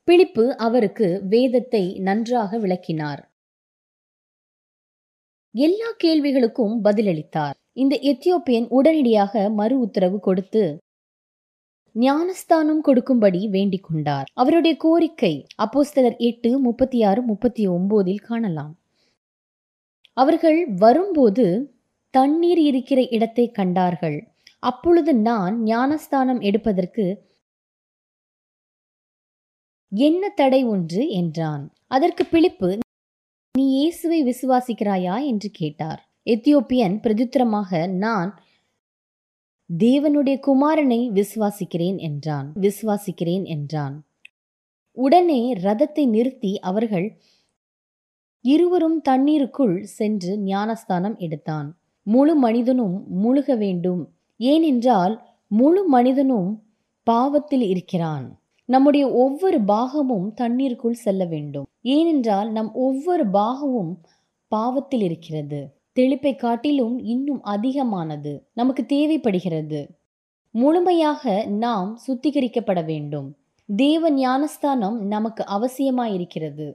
பிலிப்பு 0.07 0.57
அவருக்கு 0.57 1.07
வேதத்தை 1.29 1.99
நன்றாக 1.99 2.57
விளக்கினார். 2.57 3.21
எல்லா 5.55 5.89
கேள்விகளுக்கும் 6.03 6.75
பதிலளித்தார். 6.83 7.55
இந்த 7.73 7.99
எத்தியோப்பியன் 8.01 8.67
உடனடியாக 8.69 9.49
மறு 9.49 9.79
உத்தரவு 9.79 10.19
கொடுத்து 10.19 10.63
ஞானஸ்தானம் 11.95 12.81
கொடுக்கும்படி 12.81 13.47
வேண்டிக் 13.47 13.83
கொண்டார். 13.83 14.27
அவருடைய 14.33 14.77
கோரிக்கை 14.77 15.33
அப்போஸ்தலர் 15.63 16.17
எட்டு 16.17 16.59
முப்பத்தி 16.59 17.03
ஆறு 17.03 17.21
முப்பத்தி 17.21 17.67
ஒன்பதில் 17.67 18.23
காணலாம். 18.23 18.73
அவர்கள் 20.17 20.67
வரும்போது 20.75 21.75
தண்ணீர் 22.09 22.59
இருக்கிற 22.59 23.07
இடத்தை 23.07 23.51
கண்டார்கள். 23.51 24.17
அப்பொழுது 24.59 25.15
நான் 25.15 25.63
ஞானஸ்தானம் 25.63 26.39
எடுப்பதற்கு 26.39 27.05
என்ன 29.93 30.29
தடை 30.29 30.65
ஒன்று? 30.65 31.09
என்றான். 31.09 31.73
அதற்கு 31.87 32.25
பிலிப்பு 32.25 32.77
நீ 33.57 33.67
இயேசுவை 33.69 34.23
விசுவாசிக்கிறாயா? 34.23 35.25
என்று 35.25 35.49
கேட்டார். 35.49 36.09
எத்தியோப்பியன் 36.25 36.99
பிரதித்திரமாக 36.99 37.87
நான் 37.87 38.43
தேவனுடைய 39.77 40.39
குமாரனை 40.47 41.09
விசுவாசிக்கிறேன் 41.11 41.97
என்றான். 41.97 42.53
விசுவாசிக்கிறேன் 42.61 43.43
என்றான். 43.43 44.05
உடனே 44.91 45.53
ரதத்தை 45.53 46.07
நிறுத்தி 46.07 46.59
அவர்கள் 46.59 47.19
இருவரும் 48.41 49.01
தண்ணீருக்குள் 49.01 49.83
சென்று 49.83 50.37
ஞானஸ்தானம் 50.37 51.17
எடுத்தான். 51.17 51.79
முழு 52.03 52.35
மனிதனும் 52.35 53.05
முழுக 53.23 53.57
வேண்டும். 53.57 54.13
ஏனென்றால் 54.37 55.27
முழு 55.47 55.87
மனிதனும் 55.87 56.63
பாவத்தில் 57.03 57.61
இருக்கிறான். 57.61 58.42
நம்முடைய 58.65 59.11
ஒவ்வொரு 59.11 59.61
பாகமும் 59.61 60.33
தண்ணீருக்குள் 60.33 60.93
செல்ல 60.93 61.25
வேண்டும். 61.25 61.65
ஏனென்றால் 61.81 62.51
நம் 62.51 62.73
ஒவ்வொரு 62.73 63.29
பாகமும் 63.29 63.93
பாவத்தில் 64.47 65.01
இருக்கிறது. 65.01 65.81
தெளிப்பை 65.95 66.35
காட்டிலும் 66.35 66.99
இன்னும் 66.99 67.43
அதிகமானது 67.43 68.47
நமக்கு 68.53 68.85
தேவைப்படுகிறது. 68.85 69.95
முழுமையாக 70.51 71.45
நாம் 71.45 71.99
சுத்திகரிக்கப்பட 72.07 72.85
வேண்டும். 72.85 73.35
தேவ 73.65 74.11
ஞானஸ்தானம் 74.11 74.97
நமக்கு 75.05 75.43
அவசியமாயிருக்கிறது. 75.49 76.73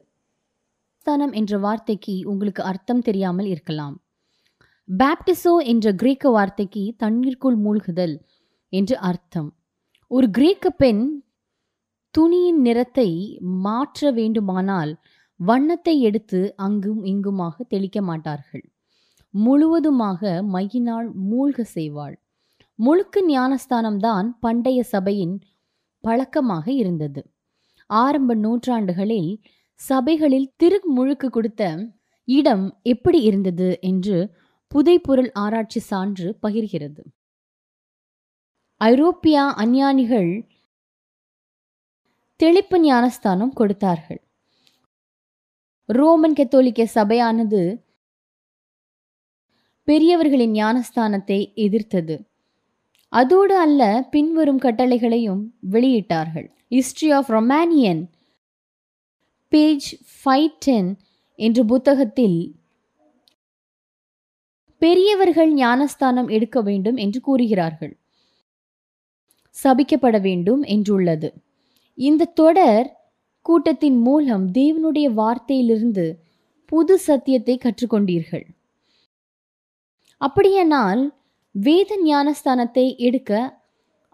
ஸ்தானம் 0.96 1.32
என்ற 1.32 1.58
வார்த்தைக்கு 1.58 2.22
உங்களுக்கு 2.24 2.62
அர்த்தம் 2.62 3.00
தெரியாமல் 3.00 3.46
இருக்கலாம். 3.46 4.00
பேப்டிசோ 4.98 5.64
என்ற 5.64 5.92
கிரேக்க 5.92 6.30
வார்த்தைக்கு 6.30 6.94
தண்ணீருக்குள் 6.96 7.58
மூழ்குதல் 7.58 8.16
என்று 8.68 8.98
அர்த்தம். 8.98 9.54
ஒரு 10.08 10.30
கிரேக்க 10.30 10.70
பெண் 10.70 11.22
துணியின் 12.18 12.60
நிறத்தை 12.62 13.40
மாற்ற 13.40 14.10
வேண்டுமானால் 14.10 14.92
வண்ணத்தை 15.40 16.00
எடுத்து 16.00 16.54
அங்கும் 16.56 17.04
இங்குமாக 17.04 17.64
தெளிக்க 17.64 18.02
மாட்டார்கள். 18.02 18.64
முழுவதுமாக 19.30 20.42
மையினால் 20.42 21.12
மூழ்க 21.12 21.64
செய்வாள். 21.74 22.16
முழுக்கு 22.74 23.20
ஞானஸ்தானம்தான் 23.28 24.28
பண்டைய 24.40 24.82
சபையின் 24.82 25.40
பழக்கமாக 26.00 26.72
இருந்தது. 26.72 27.22
ஆரம்ப 27.86 28.34
நூற்றாண்டுகளில் 28.34 29.30
சபைகளில் 29.80 30.50
திரு 30.56 30.78
முழுக்கு 30.96 31.30
கொடுத்த 31.30 31.62
இடம் 32.24 32.78
எப்படி 32.82 33.20
இருந்தது 33.20 33.78
என்று 33.80 34.34
புதைப்பொருள் 34.72 35.30
ஆராய்ச்சி 35.34 35.80
சான்று 35.80 36.38
பகிர்கிறது. 36.46 37.02
ஐரோப்பியா 38.80 39.44
அஞ்ஞானிகள் 39.54 40.57
தெளிப்பு 42.42 42.78
ஞானஸ்தானம் 42.78 43.52
கொடுத்தார்கள். 43.52 44.20
ரோமன் 45.84 46.32
கத்தோலிக்க 46.32 46.86
சபையானது 46.94 47.86
பெரியவர்களின் 49.84 50.52
ஞானஸ்தானத்தை 50.52 51.54
எதிர்த்தது. 51.54 52.28
அதோடு 53.08 53.56
அல்ல 53.58 54.08
பின்வரும் 54.10 54.58
கட்டளைகளையும் 54.58 55.42
வெளியிட்டார்கள். 55.70 56.48
History 56.70 57.14
of 57.14 57.30
Romanian 57.30 58.02
page 59.48 59.88
five 60.14 60.48
ten 60.58 60.96
என்ற 61.34 61.64
புத்தகத்தில் 61.64 62.38
பெரியவர்கள் 64.78 65.52
ஞானஸ்தானம் 65.54 66.28
எடுக்க 66.28 66.60
வேண்டும் 66.60 66.96
என்று 66.96 67.20
கூறுகிறார்கள். 67.20 68.00
சபிக்கப்பட 69.64 70.20
வேண்டும் 70.20 70.62
என்றுள்ளது. 70.62 71.30
இந்த 71.98 72.32
தொடர் 72.40 72.86
கூட்டத்தின் 73.46 73.98
மூலம் 74.00 74.44
தேவனுடைய 74.52 75.06
வார்த்தையிலிருந்து 75.20 76.06
புது 76.64 76.94
சத்தியத்தை 76.98 77.54
கற்றுக்கொண்டீர்கள். 77.64 78.46
அப்படியானால் 80.20 81.02
வேத 81.54 81.90
ஞானஸ்தானத்தை 82.04 82.84
எடுக்க 82.96 83.32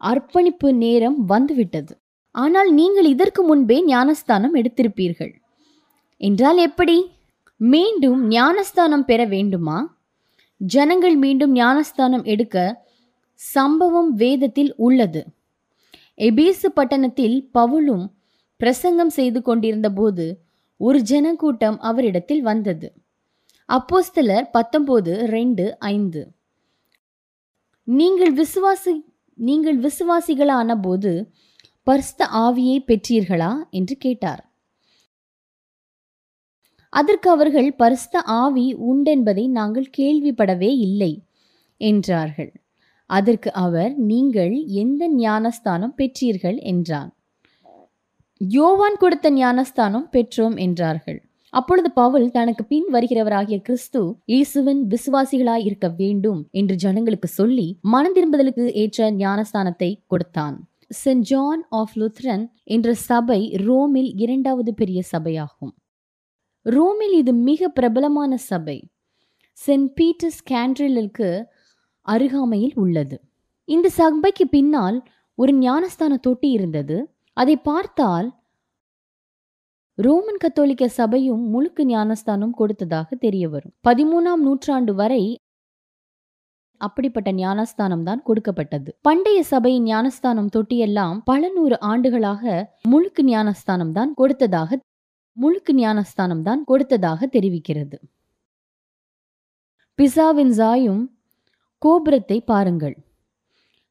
அர்ப்பணிப்பு 0.01 0.69
நேரம் 0.75 1.19
வந்துவிட்டது. 1.25 1.93
ஆனால் 2.35 2.71
நீங்கள் 2.73 3.05
இதற்கு 3.05 3.43
முன்பே 3.43 3.77
ஞானஸ்தானம் 3.85 4.55
எடுத்திருப்பீர்கள். 4.55 5.33
என்றால் 6.21 6.57
எப்படி? 6.57 6.97
மீண்டும் 7.61 8.21
ஞானஸ்தானம் 8.29 9.05
பெற 9.05 9.21
வேண்டுமா? 9.27 9.79
ஜனங்கள் 10.61 11.17
மீண்டும் 11.17 11.53
ஞானஸ்தானம் 11.53 12.25
எடுக்க 12.25 12.57
சம்பவம் 13.41 14.11
வேதத்தில் 14.15 14.73
உள்ளது. 14.77 15.23
எபேசு 16.19 16.67
பட்டணத்தில் 16.75 17.51
பவுலும் 17.55 18.05
பிரசங்கம் 18.57 19.11
செய்து 19.11 19.43
கொண்டிருந்தபோது 19.43 20.27
ஒரு 20.77 21.03
ஜனக்கூட்டம் 21.03 21.79
அவரிடத்தில் 21.79 22.43
வந்தது. 22.43 22.89
அப்போஸ்தலர் 23.69 24.51
பத்தொன்பது 24.51 25.27
ரெண்டு 25.27 25.79
ஐந்து. 25.79 26.23
நீங்கள் 27.85 28.35
விசுவாசி 28.35 28.95
நீங்கள் 29.39 29.79
விசுவாசிகளான 29.81 30.81
போது 30.81 31.13
பர்ஸ்த 31.87 32.27
ஆவியை 32.33 32.79
பெற்றீர்களா? 32.87 33.53
என்று 33.71 33.97
கேட்டார். 33.97 34.53
அதற்கு 36.89 37.31
அவர்கள் 37.31 37.75
பரிஸ்த 37.79 38.17
ஆவி 38.25 38.75
உண்டென்பதை 38.75 39.49
நாங்கள் 39.49 39.89
கேள்விப்படவே 39.97 40.71
இல்லை 40.79 41.13
என்றார்கள். 41.77 42.53
அதற்கு 43.11 43.53
அவர் 43.53 43.93
நீங்கள் 43.99 44.55
எந்த 44.83 45.09
ஞானஸ்தானம் 45.09 45.95
பெற்றீர்கள்? 45.99 46.59
என்றான். 46.63 47.11
யோவான் 48.39 48.97
கொடுத்த 48.97 49.31
ஞானஸ்தானம் 49.31 50.09
பெற்றோம் 50.13 50.57
என்றார்கள். 50.57 51.19
அப்பொழுது 51.51 51.89
பவுல் 51.93 52.31
தனக்கு 52.31 52.65
பின் 52.65 52.89
வருகிறவராகிய 52.93 53.57
கிறிஸ்து 53.63 54.01
இயேசுவின் 54.25 54.81
விசுவாசிகளாய் 54.87 55.65
இருக்க 55.65 55.89
வேண்டும் 55.89 56.41
என்று 56.51 56.75
ஜனங்களுக்கு 56.75 57.29
சொல்லி 57.29 57.67
மனந்திரும்புதலுக்கு 57.93 58.65
ஏற்ற 58.73 59.11
ஞானஸ்தானத்தை 59.11 59.91
கொடுத்தான். 60.07 60.57
சென்ட் 61.05 61.27
ஜான் 61.31 61.63
ஆஃப் 61.71 61.95
லுத்ரன் 61.97 62.45
என்ற 62.65 62.95
சபை 62.95 63.41
ரோமில் 63.67 64.11
இரண்டாவது 64.17 64.75
பெரிய 64.75 65.03
சபையாகும். 65.13 65.73
ரோமில் 66.63 67.13
இது 67.13 67.33
மிக 67.33 67.69
பிரபலமான 67.69 68.37
சபை. 68.37 68.77
சென்ட் 69.59 69.91
பீட்டர்ஸ் 70.01 70.43
கேண்ட்ரிலுக்கு 70.51 71.29
அருகாமையில் 72.07 72.75
உள்ளது. 72.85 73.17
இந்த 73.69 73.87
சபைக்கு 74.01 74.45
பின்னால் 74.57 74.99
ஒரு 75.39 75.53
ஞானஸ்தான 75.67 76.15
தொட்டி 76.27 76.49
இருந்தது. 76.57 76.97
அதை 77.37 77.57
பார்த்தால் 77.69 78.29
ரோமன் 79.99 80.41
கத்தோலிக்க 80.43 80.85
சபையும் 80.99 81.43
முழுக்கு 81.55 81.83
ஞானஸ்தானம் 81.91 82.55
கொடுத்ததாக 82.61 83.09
தெரிய 83.25 83.45
வரும். 83.49 83.73
பதிமூணாம் 83.89 84.43
நூற்றாண்டு 84.47 84.93
வரை 85.01 85.25
அப்படிப்பட்ட 86.81 87.29
ஞானஸ்தானம் 87.33 88.03
தான் 88.09 88.23
கொடுக்கப்பட்டது. 88.29 88.91
பண்டைய 89.09 89.39
சபையின் 89.53 89.87
ஞானஸ்தானம் 89.93 90.51
தொட்டியெல்லாம் 90.57 91.19
பல 91.31 91.51
நூறு 91.57 91.77
ஆண்டுகளாக 91.91 92.43
முழுக்கு 92.93 93.23
ஞானஸ்தானம் 93.31 93.93
தான் 93.99 94.11
கொடுத்ததாக 94.21 94.79
முழுக்கு 95.37 95.73
ஞானஸ்தானம் 95.83 96.43
தான் 96.49 96.61
கொடுத்ததாக 96.71 97.27
தெரிவிக்கிறது. 97.37 97.97
பிசாவின் 99.99 100.53
ஜாயும் 100.61 101.03
கோபுரத்தை 101.79 102.41
பாருங்கள். 102.41 102.97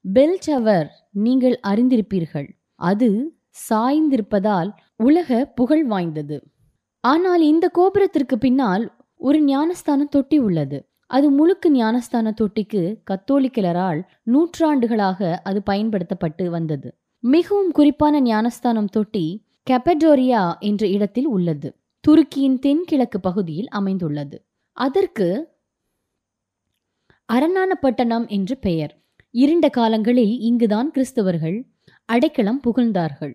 பெல் 0.06 0.38
டவர் 0.46 0.88
நீங்கள் 1.12 1.60
அறிந்திருப்பீர்கள். 1.68 2.48
அது 2.76 3.10
சாய்ந்திருப்பதால் 3.70 4.70
உலக 4.96 5.46
புகழ் 5.46 5.86
வாய்ந்தது. 5.86 6.38
ஆனால் 7.00 7.42
இந்த 7.42 7.70
கோபுரத்திற்கு 7.74 8.36
பின்னால் 8.38 8.92
ஒரு 9.16 9.40
ஞானஸ்தான 9.46 10.02
தொட்டி 10.10 10.40
உள்ளது. 10.40 10.78
அது 11.08 11.28
முழுக்கு 11.32 11.70
ஞானஸ்தான 11.70 12.34
தொட்டிக்கு 12.42 12.82
கத்தோலிக்கலரால் 13.12 14.02
நூற்றாண்டுகளாக 14.24 15.40
அது 15.44 15.64
பயன்படுத்தப்பட்டு 15.64 16.50
வந்தது. 16.50 16.98
மிகவும் 17.20 17.72
குறிப்பான 17.72 18.22
ஞானஸ்தானம் 18.22 18.86
தொட்டி 18.86 19.26
கெப்படோரியா 19.70 20.60
என்ற 20.60 20.88
இடத்தில் 20.88 21.28
உள்ளது. 21.28 21.76
துருக்கியின் 22.04 22.60
தென்கிழக்கு 22.60 23.20
பகுதியில் 23.20 23.70
அமைந்துள்ளது. 23.70 24.38
அதற்கு 24.78 25.28
அரண்ணானப்பட்டணம் 27.36 28.26
என்று 28.38 28.56
பெயர். 28.66 28.94
இருண்ட 29.34 29.66
காலங்களில் 29.78 30.34
இங்குதான் 30.48 30.90
கிறிஸ்தவர்கள் 30.96 31.58
அடைக்கலம் 32.10 32.60
புகழ்ந்தார்கள். 32.66 33.34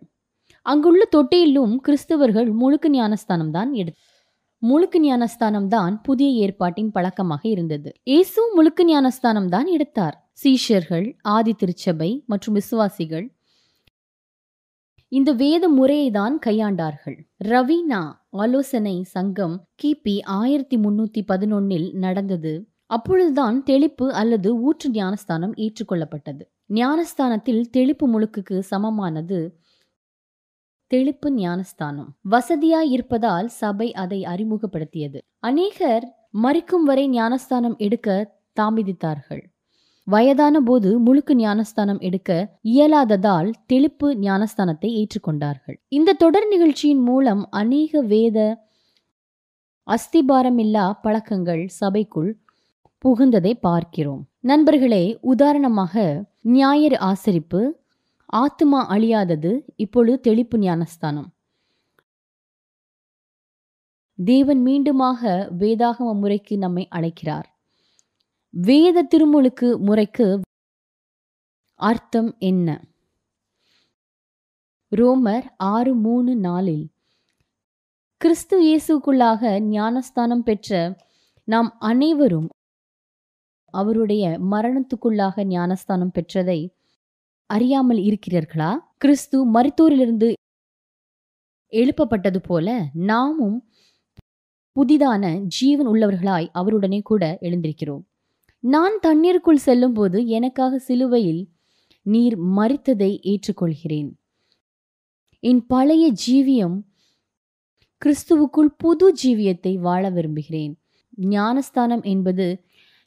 அங்குள்ள 0.67 1.03
தொட்டியிலும் 1.15 1.75
கிறிஸ்தவர்கள் 1.87 2.49
முழுக்கு 2.61 2.89
ஞானஸ்தானம் 2.97 3.53
தான் 3.57 3.71
எடு 3.83 3.93
முழுக்கு 4.63 4.99
ஞானஸ்தானம் 5.07 5.69
தான் 5.75 5.95
புதிய 6.07 6.29
ஏற்பாட்டின் 6.45 6.93
பழக்கமாக 6.97 7.43
இருந்தது. 7.55 7.89
இயேசு 8.11 8.41
முழுக்கு 8.57 8.85
ஞானஸ்தானம் 8.85 9.51
தான் 9.55 9.69
எடுத்தார். 9.77 10.17
சீஷர்கள் 10.43 11.07
ஆதி 11.35 11.53
திருச்சபை 11.61 12.11
மற்றும் 12.27 12.57
விசுவாசிகள் 12.61 13.27
இந்த 15.13 15.31
வேத 15.43 15.65
முறையை 15.77 16.09
தான் 16.11 16.35
கையாண்டார்கள். 16.47 17.19
ரவீனா 17.51 18.01
ஆலோசனை 18.43 18.97
சங்கம் 19.15 19.55
கிபி 19.83 20.17
ஆயிரத்தி 20.41 20.77
முன்னூத்தி 20.77 21.23
பதினொன்னில் 21.31 21.89
நடந்தது. 22.05 22.53
அப்பொழுதுதான் 22.91 23.57
தெளிப்பு 23.63 24.07
அல்லது 24.13 24.51
ஊற்று 24.61 24.89
ஞானஸ்தானம் 24.91 25.55
ஏற்றுக்கொள்ளப்பட்டது. 25.55 26.43
ஞானஸ்தானத்தில் 26.67 27.63
தெளிப்பு 27.71 28.07
முழுக்குக்கு 28.09 28.59
சமமானது 28.59 29.41
தெளிப்பு 30.87 31.29
ஞானஸ்தானம். 31.33 32.09
வசதியாய் 32.31 32.91
இருப்பதால் 32.91 33.49
சபை 33.49 33.89
அதை 33.93 34.21
அறிமுகப்படுத்தியது. 34.25 35.19
அநேகர் 35.39 36.07
மறிக்கும் 36.43 36.85
வரை 36.85 37.09
ஞானஸ்தானம் 37.09 37.77
எடுக்க 37.77 38.09
தாமதித்தார்கள். 38.61 39.43
வயதான 40.07 40.61
போது 40.61 40.91
முழுக்கு 41.01 41.35
ஞானஸ்தானம் 41.35 41.99
எடுக்க 41.99 42.31
இயலாததால் 42.63 43.51
தெளிப்பு 43.67 44.09
ஞானஸ்தானத்தை 44.17 44.91
ஏற்றுக்கொண்டார்கள். 45.01 45.77
இந்த 45.89 46.13
தொடர் 46.13 46.49
நிகழ்ச்சியின் 46.49 47.03
மூலம் 47.03 47.43
அநேக 47.51 48.01
வேத 48.03 48.39
அஸ்திபாரமில்லா 49.89 50.93
பழக்கங்கள் 51.03 51.65
சபைக்குள் 51.81 52.31
புகுந்ததை 53.05 53.53
பார்க்கிறோம். 53.61 54.23
நண்பர்களே 54.41 55.19
உதாரணமாக 55.21 56.05
ஞாயிறு 56.43 56.97
ஆசரிப்பு 57.01 57.61
ஆத்துமா 58.33 58.81
அழியாதது 58.95 59.53
இப்பொழுது 59.77 60.21
தெளிப்பு 60.21 60.59
ஞானஸ்தானம். 60.59 61.29
தேவன் 64.19 64.61
மீண்டுமாக 64.67 65.21
வேதாகம 65.61 66.09
முறைக்கு 66.23 66.59
நம்மை 66.59 66.85
அழைக்கிறார். 66.89 67.49
வேத 68.51 69.03
திருமுழுக்கு 69.03 69.69
முறைக்கு 69.79 70.41
அர்த்தம் 71.81 72.31
என்ன? 72.39 72.69
ரோமர் 74.93 75.47
ஆறு 75.57 75.95
மூணு 75.95 76.37
நாலில் 76.37 76.87
கிறிஸ்து 78.21 78.57
இயேசுக்குள்ளாக 78.69 79.61
ஞானஸ்தானம் 79.61 80.43
பெற்ற 80.43 80.97
நாம் 81.49 81.77
அனைவரும் 81.79 82.49
அவருடைய 83.71 84.39
மரணத்துக்குள்ளாக 84.51 85.45
ஞானஸ்தானம் 85.45 86.13
பெற்றதை 86.15 86.75
அறியாமல் 87.47 87.99
இருக்கிறீர்களா? 87.99 88.79
கிறிஸ்து 88.97 89.39
மருத்துவரிலிருந்து 89.53 90.33
எழுப்பப்பட்டது 91.73 92.37
போல 92.43 92.91
நாமும் 92.93 93.71
புதிதான 94.77 95.39
ஜீவன் 95.39 95.89
உள்ளவர்களாய் 95.89 96.49
அவருடனே 96.55 97.03
கூட 97.03 97.39
எழுந்திருக்கிறோம். 97.41 98.05
நான் 98.61 98.99
தண்ணீருக்குள் 99.01 99.57
செல்லும்போது 99.57 100.27
எனக்காக 100.27 100.79
சிலுவையில் 100.79 101.49
நீர் 102.03 102.37
மறித்ததை 102.41 103.11
ஏற்றுக்கொள்கிறேன். 103.23 104.11
என் 105.41 105.67
பழைய 105.67 106.13
ஜீவியம் 106.27 106.77
கிறிஸ்துவுக்குள் 108.03 108.71
புது 108.77 109.15
ஜீவியத்தை 109.23 109.79
வாழ 109.79 110.11
விரும்புகிறேன். 110.11 110.75
ஞானஸ்தானம் 111.17 112.03
என்பது 112.03 112.47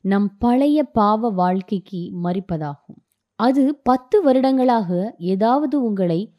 நம் 0.01 0.37
பழைய 0.37 0.83
பாவ 0.83 1.29
வாழ்க்கைக்கு 1.29 2.11
மறிப்பதாகும். 2.23 2.99
அது 3.35 3.75
பத்து 3.75 4.21
வருடங்களாக 4.21 5.15
ஏதாவது 5.17 5.83
உங்களை 5.83 6.33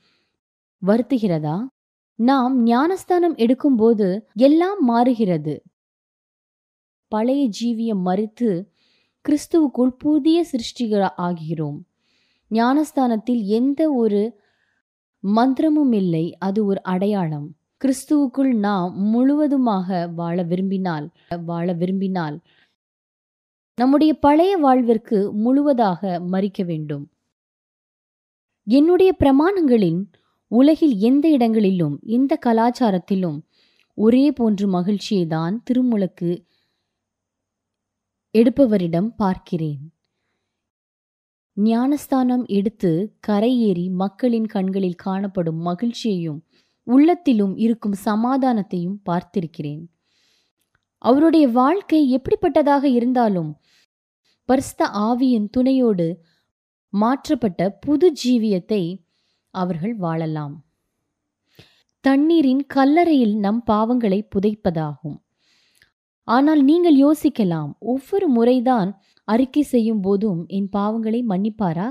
வருத்துகிறதா? 0.87 1.66
நாம் 2.14 2.62
ஞானஸ்தானம் 2.62 3.37
எடுக்கும்போது 3.37 4.20
எல்லாம் 4.35 4.85
மாறுகிறது. 4.85 5.62
பழைய 7.09 7.48
ஜீவியம் 7.62 8.01
மறித்து 8.05 8.66
கிறிஸ்துவுக்குள் 9.25 9.90
புதிய 9.98 10.46
சிருஷ்டிகள் 10.53 11.09
ஆகிறோம். 11.18 11.79
ஞானஸ்தானத்தில் 12.51 13.42
எந்த 13.42 13.92
ஒரு 13.92 14.40
மந்திரமும் 15.37 15.94
இல்லை. 15.94 16.37
அது 16.38 16.64
ஒரு 16.64 16.83
அடையாளம். 16.83 17.55
கிறிஸ்துவுக்குள் 17.85 18.53
நாம் 18.53 19.01
முழுவதுமாக 19.01 20.09
வாழ 20.14 20.42
விரும்பினால் 20.42 21.11
வாழ 21.44 21.72
விரும்பினால் 21.72 22.40
நம்முடைய 23.75 24.15
பழைய 24.15 24.57
வாழ்விற்கு 24.57 25.33
முழுவதாக 25.33 26.21
மறிக்க 26.21 26.65
வேண்டும். 26.65 27.13
என்னுடைய 28.65 29.17
பிரமாணங்களின் 29.19 30.05
உலகில் 30.47 30.97
எந்த 30.99 31.29
இடங்களிலும் 31.29 32.01
எந்த 32.03 32.39
கலாச்சாரத்திலும் 32.47 33.39
ஒரே 33.95 34.33
போன்று 34.33 34.69
மகிழ்ச்சியை 34.69 35.27
தான் 35.27 35.63
திருமுழுக்கு 35.63 36.47
எடுப்பவரிடம் 38.35 39.09
பார்க்கிறேன். 39.17 39.93
ஞானஸ்தானம் 41.57 42.45
எடுத்து 42.47 43.17
கரையேறி 43.27 43.91
மக்களின் 43.91 44.47
கண்களில் 44.47 44.95
காணப்படும் 44.95 45.61
மகிழ்ச்சியையும் 45.61 46.45
உள்ளத்திலும் 46.83 47.57
இருக்கும் 47.57 47.97
சமாதானத்தையும் 48.05 48.97
பார்த்திருக்கிறேன். 49.11 49.83
அவருடைய 50.99 51.49
வாழ்க்கை 51.49 52.01
எப்படிப்பட்டதாக 52.17 52.85
இருந்தாலும் 52.85 53.51
பரிஸ்த 54.53 54.87
ஆவியின் 54.93 55.47
துணையோடு 55.51 56.07
மாற்றப்பட்ட 56.88 57.71
புது 57.71 58.12
ஜீவியத்தை 58.25 58.81
அவர்கள் 59.51 59.95
வாழலாம். 59.95 60.55
தண்ணீரின் 62.01 62.67
கல்லறையில் 62.67 63.37
நம் 63.37 63.62
பாவங்களை 63.71 64.29
புதைப்பதாகும். 64.35 65.17
ஆனால் 66.25 66.62
நீங்கள் 66.62 66.97
யோசிக்கலாம் 66.97 67.71
ஒவ்வொரு 67.79 68.29
முறைதான் 68.29 69.01
அறிக்கை 69.25 69.62
செய்யும் 69.62 70.01
போதும் 70.01 70.47
என் 70.47 70.69
பாவங்களை 70.77 71.21
மன்னிப்பாரா? 71.29 71.88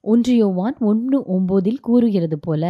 ஒன்றியோவான் 0.00 0.76
ஒன்று 0.78 1.20
ஒம்போதில் 1.20 1.80
கூறுகிறது 1.80 2.38
போல 2.38 2.64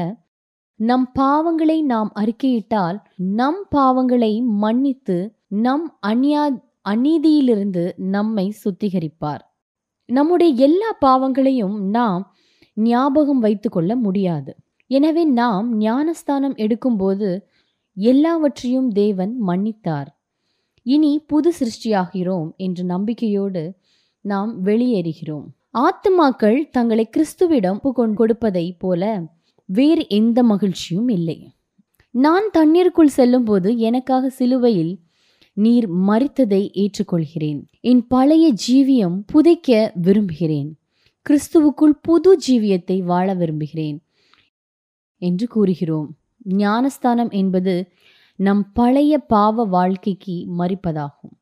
நம் 0.77 1.13
பாவங்களை 1.19 1.83
நாம் 1.83 2.13
அறிக்கையிட்டால் 2.15 2.99
நம் 3.17 3.67
பாவங்களை 3.71 4.43
மன்னித்து 4.45 5.37
நம் 5.47 5.99
அந்நியா 6.07 6.45
அநீதியிலிருந்து 6.87 7.85
நம்மை 7.97 8.55
சுத்திகரிப்பார். 8.65 9.43
நம்முடைய 10.09 10.53
எல்லா 10.55 10.97
பாவங்களையும் 11.01 11.77
நாம் 11.91 12.35
ஞாபகம் 12.77 13.39
வைத்து 13.39 13.69
கொள்ள 13.71 13.97
முடியாது. 13.97 14.53
எனவே 14.87 15.25
நாம் 15.25 15.79
ஞானஸ்தானம் 15.79 16.55
எடுக்கும்போது 16.55 17.29
எல்லாவற்றையும் 17.95 18.89
தேவன் 18.89 19.33
மன்னித்தார். 19.41 20.09
இனி 20.83 21.13
புது 21.27 21.53
சிருஷ்டியாகிறோம் 21.61 22.49
என்ற 22.57 22.83
நம்பிக்கையோடு 22.85 23.63
நாம் 24.21 24.65
வெளியேறுகிறோம். 24.65 25.47
ஆத்துமாக்கள் 25.75 26.59
தங்களை 26.71 27.05
கிறிஸ்துவிடம் 27.11 28.15
கொடுப்பதை 28.15 28.73
போல 28.79 29.03
வேறு 29.65 30.03
எந்த 30.09 30.43
மகிழ்ச்சியும் 30.43 31.09
இல்லை. 31.09 31.39
நான் 32.11 32.47
தண்ணீருக்குள் 32.53 33.17
செல்லும்போது 33.17 33.79
எனக்காக 33.79 34.29
சிலுவையில் 34.29 34.95
நீர் 35.57 35.91
மறித்ததை 35.93 36.63
ஏற்றுக்கொள்கிறேன். 36.75 37.65
என் 37.81 38.07
பழைய 38.07 38.55
ஜீவியம் 38.69 39.23
புதைக்க 39.27 39.93
விரும்புகிறேன். 39.95 40.79
கிறிஸ்துவுக்குள் 41.31 41.93
புது 42.03 42.39
ஜீவியத்தை 42.49 43.03
வாழ 43.03 43.35
விரும்புகிறேன். 43.35 44.03
என்று 45.19 45.47
கூறுகிறோம். 45.47 46.17
ஞானஸ்தானம் 46.45 47.31
என்பது 47.31 47.93
நம் 48.37 48.73
பழைய 48.73 49.19
பாவ 49.19 49.65
வாழ்க்கைக்கு 49.65 50.47
மறிப்பதாகும். 50.59 51.35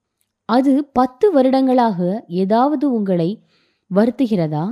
அது 0.44 0.84
பத்து 0.84 1.32
வருடங்களாக 1.32 2.24
ஏதாவது 2.28 2.92
உங்களை 2.92 3.42
வருத்துகிறதா? 3.94 4.66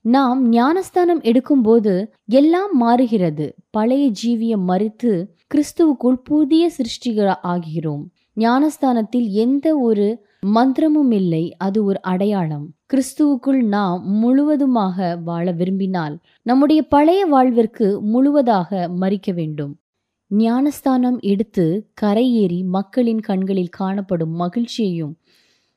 நாம் 0.00 0.48
ஞானஸ்தானம் 0.48 1.22
எடுக்கும்போது 1.22 2.08
எல்லாம் 2.26 2.76
மாறுகிறது. 2.76 3.54
பழைய 3.70 4.12
ஜீவியம் 4.22 4.64
மறித்து 4.68 5.26
கிறிஸ்துவுக்குள் 5.54 6.18
புதிய 6.24 6.70
சிருஷ்டிகள் 6.76 7.34
ஆகிறோம். 7.42 8.02
ஞானஸ்தானத்தில் 8.36 9.28
எந்த 9.28 9.78
ஒரு 9.78 10.26
மந்திரமும் 10.46 11.12
இல்லை. 11.12 11.54
அது 11.56 11.84
ஒரு 11.84 12.02
அடையாளம். 12.02 12.74
கிறிஸ்துவுக்குள் 12.90 13.62
நாம் 13.62 14.02
முழுவதுமாக 14.06 15.16
வாழ 15.24 15.52
விரும்பினால் 15.52 16.18
நம்முடைய 16.42 16.82
பழைய 16.82 17.26
வாழ்விற்கு 17.26 18.00
முழுவதாக 18.00 18.88
மறிக்க 19.00 19.32
வேண்டும். 19.34 19.80
ஞானஸ்தானம் 20.26 21.18
எடுத்து 21.20 21.92
கரையேறி 22.02 22.64
மக்களின் 22.64 23.20
கண்களில் 23.20 23.68
காணப்படும் 23.68 24.40
மகிழ்ச்சியையும் 24.40 25.14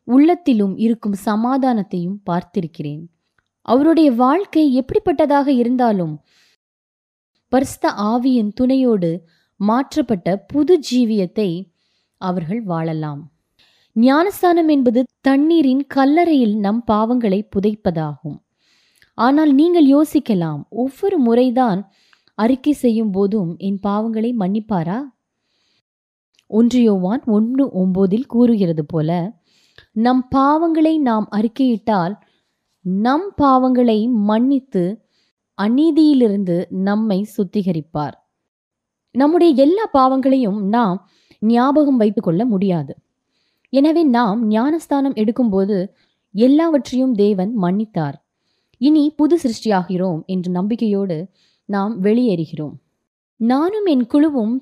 உள்ளத்திலும் 0.04 0.78
இருக்கும் 0.78 1.18
சமாதானத்தையும் 1.26 2.18
பார்த்திருக்கிறேன். 2.30 3.04
அவருடைய 3.62 4.12
வாழ்க்கை 4.12 4.66
எப்படிப்பட்டதாக 4.80 5.48
இருந்தாலும் 5.48 6.22
பரிஸ்த 7.52 7.86
ஆவியின் 7.98 8.52
துணையோடு 8.54 9.12
மாற்றப்பட்ட 9.62 10.28
புது 10.38 10.80
ஜீவியத்தை 10.92 11.50
அவர்கள் 12.18 12.62
வாழலாம். 12.64 13.22
ஞானஸ்தானம் 13.96 14.68
என்பது 14.68 15.00
தண்ணீரின் 15.22 15.84
கல்லறையில் 15.88 16.56
நம் 16.56 16.84
பாவங்களை 16.88 17.40
புதைப்பதாகும். 17.56 18.38
ஆனால் 19.14 19.52
நீங்கள் 19.54 19.88
யோசிக்கலாம் 19.88 20.62
ஒவ்வொரு 20.70 21.18
முறைதான் 21.18 21.82
அறிக்கை 22.36 22.74
செய்யும் 22.74 23.12
போதும் 23.12 23.52
என் 23.58 23.80
பாவங்களை 23.84 24.32
மன்னிப்பாரா? 24.40 25.00
ஒன்றியோவான் 26.48 27.24
ஒன்று 27.26 27.66
ஒம்போதில் 27.82 28.26
கூறுகிறது 28.26 28.86
போல 28.86 29.40
நம் 29.92 30.24
பாவங்களை 30.36 30.96
நாம் 31.00 31.28
அறிக்கையிட்டால் 31.32 32.16
நம் 32.82 33.28
பாவங்களை 33.38 34.00
மன்னித்து 34.10 34.84
அநீதியிலிருந்து 35.58 36.58
நம்மை 36.70 37.20
சுத்திகரிப்பார். 37.38 38.16
நம்முடைய 39.16 39.54
எல்லா 39.54 39.86
பாவங்களையும் 39.94 40.60
நாம் 40.68 41.10
ஞாபகம் 41.40 41.98
வைத்துக்கொள்ள 41.98 42.46
முடியாது. 42.46 42.94
எனவே 43.70 44.04
நாம் 44.04 44.48
ஞானஸ்தானம் 44.48 45.14
எடுக்கும்போது 45.14 45.78
எல்லாவற்றையும் 46.36 47.14
தேவன் 47.14 47.52
மன்னித்தார். 47.56 48.18
இனி 48.78 49.04
புது 49.16 49.40
சிருஷ்டியாகிறோம் 49.44 50.22
என்ற 50.26 50.52
நம்பிக்கையோடு 50.52 51.18
நாம் 51.66 51.94
வெளியேறுகிறோம். 52.04 52.76
நானும் 53.38 53.86
என் 53.86 54.08
குழுவும் 54.08 54.56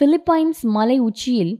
பிலிப்பைன்ஸ் 0.00 0.62
மலை 0.76 1.00
உச்சியில் 1.00 1.54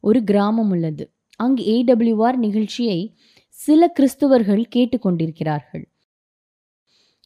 ஒரு 0.00 0.24
கிராமம் 0.24 0.70
உள்ளது. 0.70 1.04
அங்கு 1.36 1.62
ஏடபிள்யூஆர் 1.64 2.36
நிகழ்ச்சியை 2.36 3.16
சில 3.48 3.92
கிறிஸ்துவர்கள் 3.98 4.64
கேட்டுக்கொண்டிருக்கிறார்கள். 4.74 5.84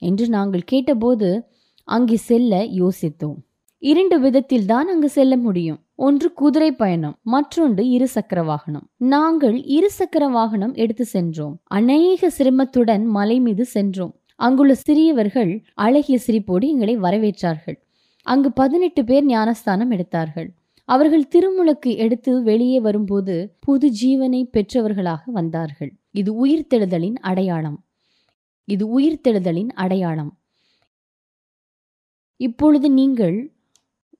என்று 0.02 0.28
நாங்கள் 0.28 0.62
கேட்டபோது 0.62 1.28
அங்கே 1.84 2.16
செல்ல 2.16 2.62
யோசித்தோம். 2.80 3.38
இரண்டு 3.78 4.20
விதத்தில் 4.20 4.66
தான் 4.66 4.88
அங்கு 4.88 5.08
செல்ல 5.08 5.36
முடியும். 5.36 5.84
ஒன்று 5.94 6.32
குதிரை 6.32 6.72
பயணம் 6.72 7.18
மற்றொன்று 7.22 7.84
இருசக்கர 7.84 8.44
வாகனம். 8.44 8.90
நாங்கள் 8.96 9.54
இருசக்கர 9.54 10.30
வாகனம் 10.30 10.74
எடுத்து 10.74 11.04
சென்றோம். 11.04 11.60
அநேக 11.64 12.30
சிரமத்துடன் 12.38 13.04
மலை 13.04 13.40
மீது 13.40 13.64
சென்றோம். 13.64 14.14
அங்குள்ள 14.36 14.74
சிறியவர்கள் 14.74 15.64
அழகிய 15.74 16.18
சிரிப்போடு 16.26 16.66
எங்களை 16.66 16.98
வரவேற்றார்கள். 16.98 17.78
அங்கு 18.22 18.52
பதினெட்டு 18.52 19.04
பேர் 19.04 19.24
ஞானஸ்தானம் 19.24 19.90
எடுத்தார்கள். 19.90 20.54
அவர்கள் 20.84 21.28
திருமுழுக்கு 21.28 21.96
எடுத்து 21.96 22.42
வெளியே 22.42 22.80
வரும்போது 22.80 23.56
புது 23.60 23.92
ஜீவனை 24.02 24.42
பெற்றவர்களாக 24.52 25.18
வந்தார்கள். 25.26 25.92
இது 26.10 26.46
உயிர்த்தெழுதலின் 26.46 27.14
அடையாளம். 27.14 27.84
இது 28.64 29.00
உயிர்த்தெழுதலின் 29.00 29.68
அடையாளம். 29.74 30.38
இப்பொழுது 32.36 32.90
நீங்கள் 32.90 33.57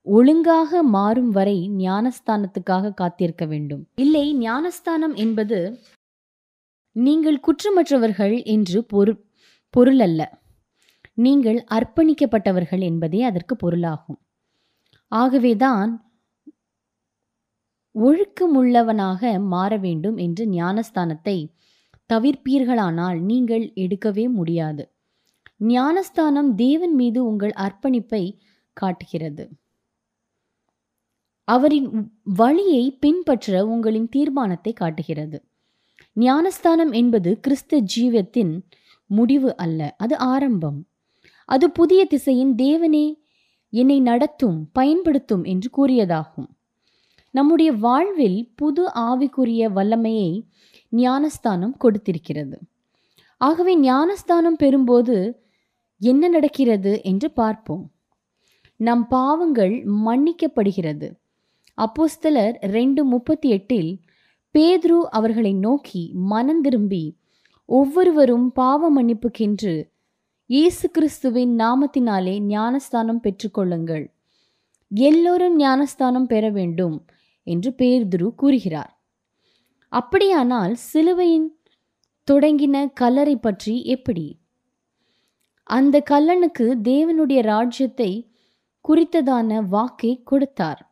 ஒழுங்காக 0.06 0.82
மாறும் 0.82 1.30
வரை 1.30 1.56
ஞானஸ்தானத்துக்காக 1.78 2.92
காத்திருக்க 2.94 3.44
வேண்டும். 3.46 3.82
இல்லை 3.94 4.26
ஞானஸ்தானம் 4.37 5.14
என்பது 5.14 5.58
நீங்கள் 6.96 7.38
குற்றமற்றவர்கள் 7.46 8.37
என்று 8.44 8.78
பொரு 8.92 9.12
பொருள் 9.74 10.00
அல்ல 10.00 10.20
நீங்கள் 11.14 11.58
அர்ப்பணிக்கப்பட்டவர்கள் 11.76 12.80
என்பதே 12.80 13.20
அதற்கு 13.22 13.54
பொருளாகும். 13.56 14.18
ஆகவேதான் 15.12 15.90
ஒழுக்கமுள்ளவனாக 17.94 19.20
மாற 19.44 19.72
வேண்டும் 19.76 20.16
என்று 20.16 20.44
ஞானஸ்தானத்தை 20.46 21.38
தவிர்ப்பீர்களானால் 22.11 23.18
நீங்கள் 23.20 23.64
எடுக்கவே 23.84 24.26
முடியாது. 24.30 24.84
ஞானஸ்தானம் 25.68 26.50
தேவன் 26.56 26.94
மீது 26.94 27.20
உங்கள் 27.24 27.54
அர்ப்பணிப்பை 27.66 28.24
காட்டுகிறது. 28.76 29.44
அவரின் 31.48 32.12
வழியை 32.22 32.96
பின்பற்ற 33.00 33.66
உங்களின் 33.66 34.08
தீர்மானத்தை 34.08 34.72
காட்டுகிறது. 34.72 35.38
ஞானஸ்தானம் 36.16 36.92
என்பது 36.92 37.40
கிறிஸ்த 37.48 37.80
ஜீவத்தின் 37.96 38.52
முடிவு 39.06 39.56
அல்ல 39.56 39.94
அது 39.98 40.14
ஆரம்பம். 40.16 40.78
அது 41.44 41.70
புதிய 41.70 42.04
திசையின் 42.04 42.54
தேவனே 42.54 43.06
என்னை 43.70 44.00
நடத்தும் 44.00 44.58
பயன்படுத்தும் 44.72 45.44
என்று 45.44 45.68
கூறியதாகும். 45.76 46.48
நம்முடைய 47.30 47.72
வாழ்வில் 47.72 48.52
புது 48.56 48.82
ஆவிக்குரிய 48.94 49.64
வல்லமையை 49.72 50.30
ஞானஸ்தானம் 50.92 51.76
கொடுத்திருக்கிறது. 51.84 52.56
ஆகவே 53.40 53.78
ஞானஸ்தானம் 53.78 54.61
பெறும்போது 54.62 55.16
என்ன 56.00 56.28
நடக்கிறது 56.28 56.92
என்று 57.02 57.30
பார்ப்போம். 57.30 57.84
நம் 58.80 59.04
பாவங்கள் 59.08 59.74
மன்னிக்கப்படுகிறது. 60.06 61.08
அப்போஸ்தலர் 61.79 62.57
ரெண்டு 62.61 63.05
முப்பத்தி 63.05 63.49
எட்டில் 63.51 64.01
பேதுரு 64.53 65.01
அவர்களை 65.01 65.55
நோக்கி 65.55 66.12
மனந்திரும்பி 66.31 67.17
ஒவ்வொருவரும் 67.64 68.53
பாவ 68.53 69.03
மன்னிப்புக்கென்று 69.03 69.97
இயேசு 70.47 70.91
கிறிஸ்துவின் 70.91 71.59
நாமத்தினாலே 71.59 72.41
ஞானஸ்தானம் 72.41 73.21
பெற்றுக்கொள்ளுங்கள். 73.21 74.11
எல்லோரும் 74.88 75.57
ஞானஸ்தானம் 75.57 76.27
பெற 76.27 76.51
வேண்டும் 76.51 77.07
என்று 77.43 77.75
பேதுரு 77.79 78.35
கூறுகிறார். 78.35 78.99
அப்படியானால் 79.88 80.75
சிலுவையின் 80.75 81.59
தொடங்கின 82.31 82.93
கல்லறை 82.93 83.37
பற்றி 83.37 83.83
எப்படி? 83.85 84.41
அந்த 85.62 86.03
கல்லனுக்கு 86.11 86.67
தேவனுடைய 86.83 87.43
ராஜ்யத்தை 87.43 88.31
குறித்ததான 88.88 89.69
வாக்கை 89.69 90.23
கொடுத்தார். 90.25 90.88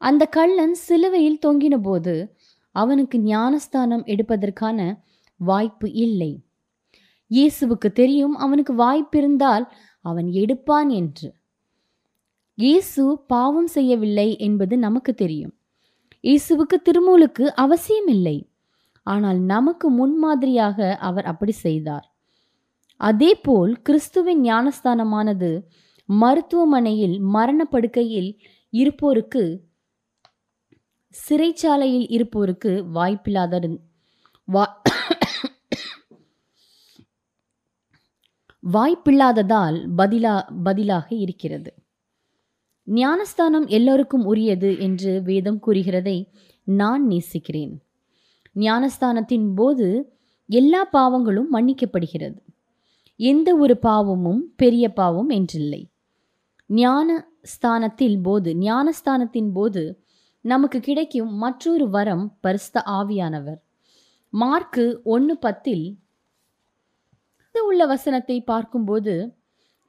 அந்த 0.00 0.26
கள்ளன் 0.26 0.74
சிலுவையில் 0.86 1.42
தொங்கின 1.46 1.76
போது 1.78 2.14
அவனுக்கு 2.74 3.18
ஞானஸ்தானம் 3.18 4.04
எடுப்பதற்கான 4.04 4.78
வாய்ப்பு 5.40 5.92
இல்லை. 5.92 6.32
இயேசுவுக்கு 7.30 7.88
தெரியும் 7.92 8.34
அவனுக்கு 8.34 8.72
வாய்ப்பிருந்தால் 8.74 9.64
அவன் 10.04 10.28
எடுப்பான் 10.32 10.90
என்று. 10.90 11.28
இயேசு 12.58 13.02
பாவம் 13.26 13.66
செய்யவில்லை 13.66 14.28
என்பது 14.38 14.74
நமக்கு 14.78 15.14
தெரியும். 15.14 15.54
இயேசுவுக்கு 16.24 16.76
திருமூலுக்கு 16.82 17.46
அவசியமில்லை. 17.64 18.36
ஆனால் 19.06 19.40
நமக்கு 19.44 19.86
முன்மாதிரியாக 19.90 20.96
அவர் 20.98 21.24
அப்படி 21.24 21.52
செய்தார். 21.52 22.06
அதேபோல் 23.00 23.72
கிறிஸ்துவின் 23.82 24.40
ஞானஸ்தானமானது 24.44 25.50
மருத்துவமனையில் 26.08 27.16
மரணப்படுக்கையில் 27.34 28.30
இருப்போருக்கு 28.72 29.44
சிறைச்சாலையில் 31.28 32.06
இருப்போருக்கு 32.08 32.84
வாய்ப்பில்லாத 32.94 33.78
வா 34.44 34.82
வாய்ப்பில்லாததால் 38.72 39.76
பதிலா 39.96 40.62
பதிலாக 40.62 41.14
இருக்கிறது. 41.14 41.74
ஞானஸ்தானம் 42.84 43.66
எல்லோருக்கும் 43.66 44.24
உரியது 44.24 44.78
என்று 44.78 45.22
வேதம் 45.22 45.60
கூறுகிறதை 45.66 46.28
நான் 46.64 47.06
நேசிக்கிறேன். 47.06 47.82
ஞானஸ்தானத்தின் 48.54 49.54
போது 49.54 50.16
எல்லா 50.46 50.88
பாவங்களும் 50.92 51.48
மன்னிக்கப்படுகிறது. 51.52 52.38
எந்த 53.16 53.56
ஒரு 53.56 53.76
பாவமும் 53.78 54.52
பெரிய 54.56 54.92
பாவம் 54.92 55.30
என்றில்லை. 55.30 55.82
ஞானஸ்தானத்தில் 56.70 58.18
போது 58.22 58.54
ஞானஸ்தானத்தின் 58.54 59.52
போது 59.52 60.04
நமக்கு 60.50 60.78
கிடைக்கும் 60.80 61.30
மற்றொரு 61.34 61.86
வரம் 61.88 62.24
பரிஸ்த 62.42 62.82
ஆவியானவர். 62.98 63.60
மார்க்கு 64.32 64.84
ஒன்று 65.04 65.34
பத்தில் 65.38 65.86
உள்ள 67.54 67.82
வசனத்தை 67.86 68.36
பார்க்கும்போது 68.42 69.14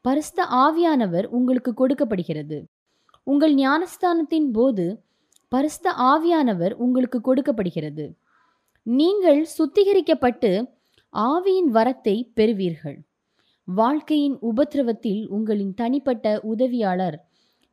பரிசுத்த 0.06 0.41
ஆவியானவர் 0.65 1.26
உங்களுக்கு 1.38 1.72
கொடுக்கப்படுகிறது. 1.74 2.58
உங்கள் 3.28 3.54
ஞானஸ்தானத்தின் 3.56 4.50
போது 4.52 4.86
பரிசுத்த 5.52 5.93
ஆவியானவர் 6.12 6.74
உங்களுக்கு 6.78 7.20
கொடுக்கப்படுகிறது. 7.22 8.06
நீங்கள் 8.84 9.41
சுத்திகரிக்கப்பட்டு 9.58 10.52
ஆவியின் 11.13 11.70
வரத்தை 11.74 12.15
பெறுவீர்கள். 12.34 12.98
வாழ்க்கையின் 13.67 14.38
உபத்திரவத்தில் 14.41 15.22
உங்களின் 15.28 15.74
தனிப்பட்ட 15.74 16.26
உதவியாளர் 16.43 17.17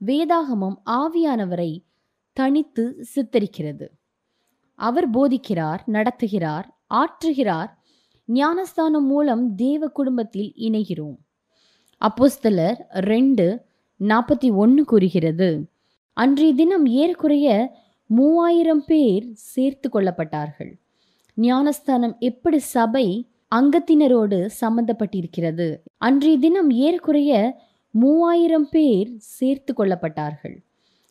வேதாகமம் 0.01 0.79
ஆவியானவரை 1.01 1.71
தனித்து 2.35 3.07
சித்தரிக்கிறது. 3.15 3.87
அவர் 4.75 5.11
போதிக்கிறார் 5.11 5.83
நடத்துகிறார் 5.87 6.69
ஆற்றுகிறார். 6.95 7.71
ஞானஸ்தானம் 8.27 9.07
மூலம் 9.07 9.55
தேவ 9.55 9.89
குடும்பத்தில் 9.89 10.53
இணைகிறோம். 10.57 11.17
அப்போஸ்தலர் 12.01 12.79
ரெண்டு 12.89 13.47
நாற்பத்தி 14.01 14.55
ஒன்று 14.55 14.85
கூறுகிறது. 14.85 15.49
அன்றைய 16.13 16.55
தினம் 16.55 16.87
ஏறக்குறைய 16.87 17.77
மூவாயிரம் 18.07 18.85
பேர் 18.87 19.31
சேர்த்து 19.35 19.89
கொள்ளப்பட்டார்கள். 19.93 20.73
ஞானஸ்தானம் 21.35 22.17
எப்படி 22.19 22.59
சபை 22.59 23.07
அங்கத்தினரோடு 23.55 24.49
சம்பந்தப்பட்டிருக்கிறது? 24.61 25.67
அன்றைய 25.97 26.39
தினம் 26.39 26.71
ஏறக்குறைய 26.71 27.61
மூவாயிரம் 27.91 28.69
பேர் 28.71 29.11
சேர்த்து 29.19 29.75
கொள்ளப்பட்டார்கள். 29.77 30.57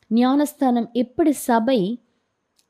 ஞானஸ்தானம் 0.10 0.90
எப்படி 0.94 1.32
சபை 1.32 2.04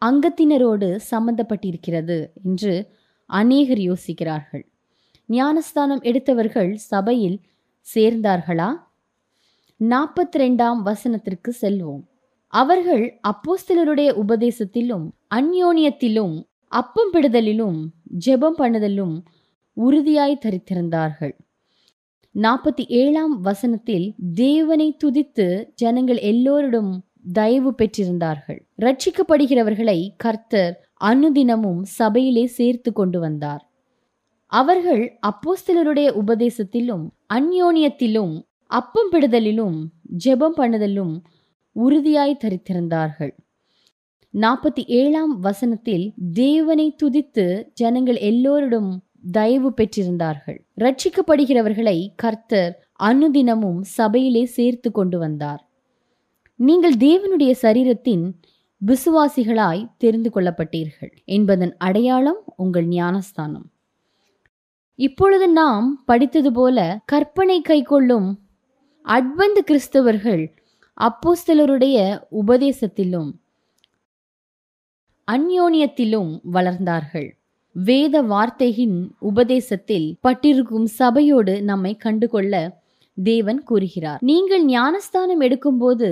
அங்கத்தினரோடு 0.01 0.99
சம்பந்தப்பட்டிருக்கிறது 1.11 2.27
என்று 2.43 2.91
அநேகர் 3.25 3.77
யோசிக்கிறார்கள். 3.77 4.65
ஞானஸ்தானம் 5.25 6.01
எடுத்தவர்கள் 6.01 6.73
சபையில் 6.75 7.41
சேர்ந்தார்களா? 7.95 8.75
நாற்பத்தி 9.79 10.39
ரெண்டாம் 10.39 10.81
வசனத்திற்கு 10.85 11.51
செல்வோம். 11.61 12.03
அவர்கள் 12.47 13.19
அப்போஸ்தலருடைய 13.27 14.09
உபதேசத்திலும் 14.13 15.09
அந்யோனியத்திலும் 15.35 16.45
அப்பம் 16.67 17.11
பிடுதலிலும் 17.13 17.79
ஜெபம் 18.25 18.57
பண்ணுதலும் 18.57 19.23
உறுதியாய் 19.73 20.41
தரித்திருந்தார்கள். 20.45 21.35
நாற்பத்தி 22.35 22.87
ஏழாம் 22.87 23.41
வசனத்தில் 23.41 24.15
தேவனை 24.33 24.97
துதித்து 25.03 25.71
ஜனங்கள் 25.75 26.17
எல்லோரிடம் 26.17 26.99
தயவு 27.31 27.75
பெற்றிருந்தார்கள். 27.77 28.59
ரட்சிக்கப்படுகிறவர்களை 28.81 30.09
கர்த்தர் 30.17 30.87
அனுதினமும் 31.03 31.81
சபையிலே 31.83 32.45
சேர்த்து 32.45 32.93
கொண்டு 32.93 33.19
வந்தார். 33.19 33.69
அவர்கள் 34.47 35.19
அப்போஸ்தலருடைய 35.27 36.09
உபதேசத்திலும் 36.09 37.07
அந்யோனியத்திலும் 37.33 38.41
அப்பம் 38.67 39.11
பிடுதலிலும் 39.11 39.83
ஜெபம் 40.25 40.57
பண்ணுதலும் 40.57 41.21
உறுதியாய் 41.71 42.37
தரித்திருந்தார்கள். 42.45 43.33
நாற்பத்தி 44.33 44.85
ஏழாம் 44.85 45.39
வசனத்தில் 45.39 46.13
தேவனை 46.33 46.95
துதித்து 47.03 47.63
ஜனங்கள் 47.73 48.15
எல்லோரிடம் 48.15 48.97
தயவு 49.31 49.73
பெற்றிருந்தார்கள். 49.77 50.57
ரட்சிக்கப்படுகிறவர்களை 50.79 52.07
கர்த்தர் 52.15 52.87
அனுதினமும் 53.03 53.81
சபையிலே 53.81 54.45
சேர்த்து 54.45 54.91
கொண்டு 54.91 55.17
வந்தார். 55.17 55.67
நீங்கள் 56.59 56.95
தேவனுடைய 56.97 57.51
சரீரத்தின் 57.61 58.25
விசுவாசிகளாய் 58.81 59.87
தெரிந்து 59.97 60.29
கொள்ளப்பட்டீர்கள் 60.29 61.11
என்பதன் 61.25 61.73
அடையாளம் 61.77 62.41
உங்கள் 62.55 62.87
ஞானஸ்தானம். 62.87 63.67
இப்பொழுது 64.95 65.47
நாம் 65.49 66.03
படித்தது 66.05 66.51
போல 66.51 66.77
கற்பனை 67.05 67.61
கைக்கொள்ளும் 67.69 68.27
அட்வந்து 69.05 69.61
கிறிஸ்தவர்கள் 69.69 70.43
அப்போஸ்தலருடைய 70.97 71.97
உபதேசத்திலும் 72.29 73.31
அந்யோனியத்திலும் 75.27 76.31
வளர்ந்தார்கள். 76.53 77.29
வேத 77.75 78.21
வார்த்தையின் 78.21 78.97
உபதேசத்தில் 79.19 80.07
பட்டிருக்கும் 80.21 80.87
சபையோடு 80.99 81.55
நம்மை 81.63 81.93
கண்டுகொள்ள 81.97 82.53
தேவன் 83.17 83.63
கூறுகிறார். 83.63 84.21
நீங்கள் 84.21 84.63
ஞானஸ்தானம் 84.65 85.41
எடுக்கும்போது 85.41 86.09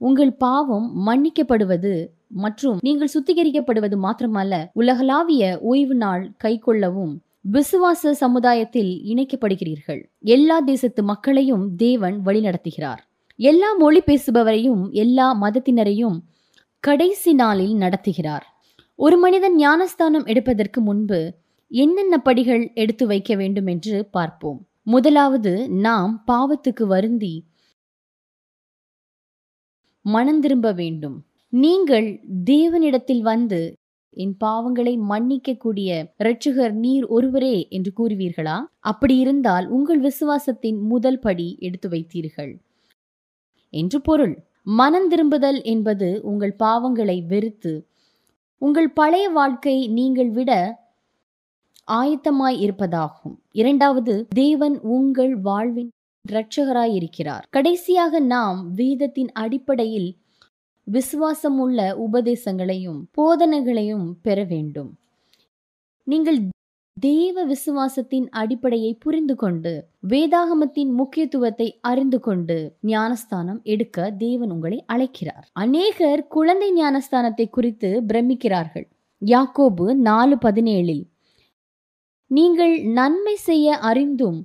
உங்கள் 0.00 0.32
பாவம் 0.32 0.86
மன்னிக்கப்படுவது 1.06 2.06
மற்றும் 2.28 2.78
நீங்கள் 2.82 3.12
சுத்திகரிக்கப்படுவது 3.14 3.96
மாத்திரமல்ல 4.04 4.54
உலகளாவிய 4.72 5.58
ஓய்வு 5.60 5.94
நாள் 5.94 6.32
கைக்கொள்ளவும் 6.44 7.12
விசுவாச 7.52 8.12
சமுதாயத்தில் 8.12 8.92
இணைக்கப்படுகிறீர்கள். 9.04 10.00
எல்லா 10.20 10.60
தேசத்து 10.60 11.02
மக்களையும் 11.02 11.76
தேவன் 11.76 12.16
வழிநடத்துகிறார். 12.24 13.02
எல்லா 13.36 13.74
மொழி 13.74 14.00
பேசுபவரையும் 14.06 14.90
எல்லா 14.90 15.26
மதத்தினரையும் 15.42 16.16
கடைசி 16.80 17.32
நாளில் 17.34 17.74
நடத்துகிறார். 17.74 18.46
ஒரு 18.94 19.18
மனிதன் 19.18 19.56
ஞானஸ்தானம் 19.56 20.24
எடுப்பதற்கு 20.24 20.80
முன்பு 20.80 21.20
என்னென்ன 21.70 22.18
படிகள் 22.18 22.70
எடுத்து 22.74 23.06
வைக்க 23.06 23.34
வேண்டும் 23.34 23.66
என்று 23.66 24.08
பார்ப்போம். 24.10 24.60
முதலாவது 24.82 25.52
நாம் 25.68 26.24
பாவத்துக்கு 26.26 26.82
வருந்தி 26.86 27.34
மனந்திரும்ப 30.04 30.68
வேண்டும். 30.74 31.16
நீங்கள் 31.52 32.08
தேவனிடத்தில் 32.44 33.22
வந்து 33.22 33.60
என் 34.16 34.34
பாவங்களை 34.44 34.94
மன்னிக்கக்கூடிய 35.10 35.90
இரட்சகர் 36.18 36.74
நீர் 36.84 37.06
ஒருவரே 37.06 37.56
என்று 37.68 37.90
கூறுவீர்களா? 37.98 38.56
அப்படி 38.80 39.16
இருந்தால் 39.16 39.66
உங்கள் 39.68 40.00
விசுவாசத்தின் 40.00 40.80
முதல் 40.82 41.18
படி 41.18 41.48
எடுத்து 41.60 41.88
வைத்தீர்கள். 41.88 42.52
என்று 43.72 44.00
பொருள் 44.00 44.34
மனந்திரும்புதல் 44.78 45.60
என்பது 45.64 46.08
உங்கள் 46.22 46.54
பாவங்களை 46.58 47.18
வெறுத்து 47.26 47.74
உங்கள் 48.62 48.90
பழைய 48.90 49.26
வாழ்க்கை 49.28 49.76
நீங்கள் 49.88 50.30
விட 50.30 50.52
ஆயத்தமாய் 51.88 52.58
இருப்பதாகும். 52.66 53.36
இரண்டாவது 53.52 54.14
தேவன் 54.34 54.76
உங்கள் 54.96 55.32
வாழ்வின் 55.36 55.90
இரட்சகராயிருக்கிறார். 56.24 57.44
கடைசியாக 57.50 58.20
நாம் 58.20 58.58
வேதத்தின் 58.74 59.30
அடிப்படையில் 59.32 60.10
விசுவாசமுள்ள 60.86 61.80
உபதேசங்களையும் 62.06 63.00
போதனைகளையும் 63.18 64.06
பெற 64.22 64.44
வேண்டும். 64.44 64.90
நீங்கள் 66.06 66.38
தேவ 66.96 67.44
விசுவாசத்தின் 67.44 68.26
அடிப்படையை 68.30 68.92
புரிந்து 68.94 69.34
கொண்டு 69.36 69.72
வேதாகமத்தின் 70.08 70.92
முக்கியத்துவத்தை 70.92 71.68
அறிந்து 71.80 72.18
கொண்டு 72.20 72.56
ஞானஸ்தானம் 72.80 73.60
எடுக்க 73.62 74.10
தேவன் 74.10 74.50
உங்களை 74.50 74.78
அழைக்கிறார். 74.86 75.44
அநேகர் 75.52 76.22
குழந்தை 76.26 76.70
ஞானஸ்தானத்தை 76.72 77.46
குறித்து 77.50 77.90
பிரமிக்கிறார்கள். 78.08 78.86
யாக்கோபு 79.22 79.86
நாலு 80.08 80.36
பதினேழில் 80.36 81.04
நீங்கள் 82.30 82.74
நன்மை 82.80 83.34
செய்ய 83.48 83.78
அறிந்தும் 83.78 84.38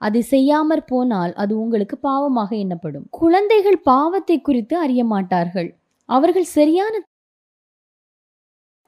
அதை 0.00 0.20
செய்யாமற் 0.30 0.86
போனால் 0.86 1.32
அது 1.32 1.52
உங்களுக்கு 1.58 1.96
பாவமாக 1.98 2.50
எண்ணப்படும். 2.56 3.06
குழந்தைகள் 3.10 3.78
பாவத்தை 3.82 4.36
குறித்து 4.40 4.74
அறிய 4.78 5.04
மாட்டார்கள். 5.04 5.70
அவர்கள் 6.08 6.48
சரியான 6.56 6.94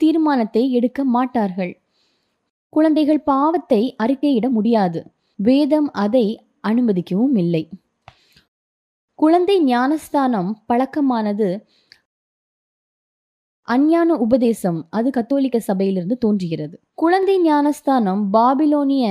தீர்மானத்தை 0.00 0.62
எடுக்க 0.70 1.04
மாட்டார்கள். 1.04 1.72
குழந்தைகள் 2.68 3.20
பாவத்தை 3.24 3.82
அறிக்கையிட 4.02 4.46
முடியாது. 4.50 5.00
வேதம் 5.38 5.88
அதை 6.04 6.26
அனுமதிக்கவும் 6.68 7.36
இல்லை. 7.36 7.62
குழந்தை 9.18 9.56
ஞானஸ்தானம் 9.64 10.50
பழக்கமானது 10.68 11.48
அஞ்ஞான 13.68 14.12
உபதேசம் 14.16 14.78
அது 14.90 15.08
கத்தோலிக்க 15.10 15.58
சபையிலிருந்து 15.60 16.16
தோன்றுகிறது. 16.18 16.74
குழந்தை 16.94 17.36
ஞானஸ்தானம் 17.40 18.22
பாபிலோனிய 18.32 19.04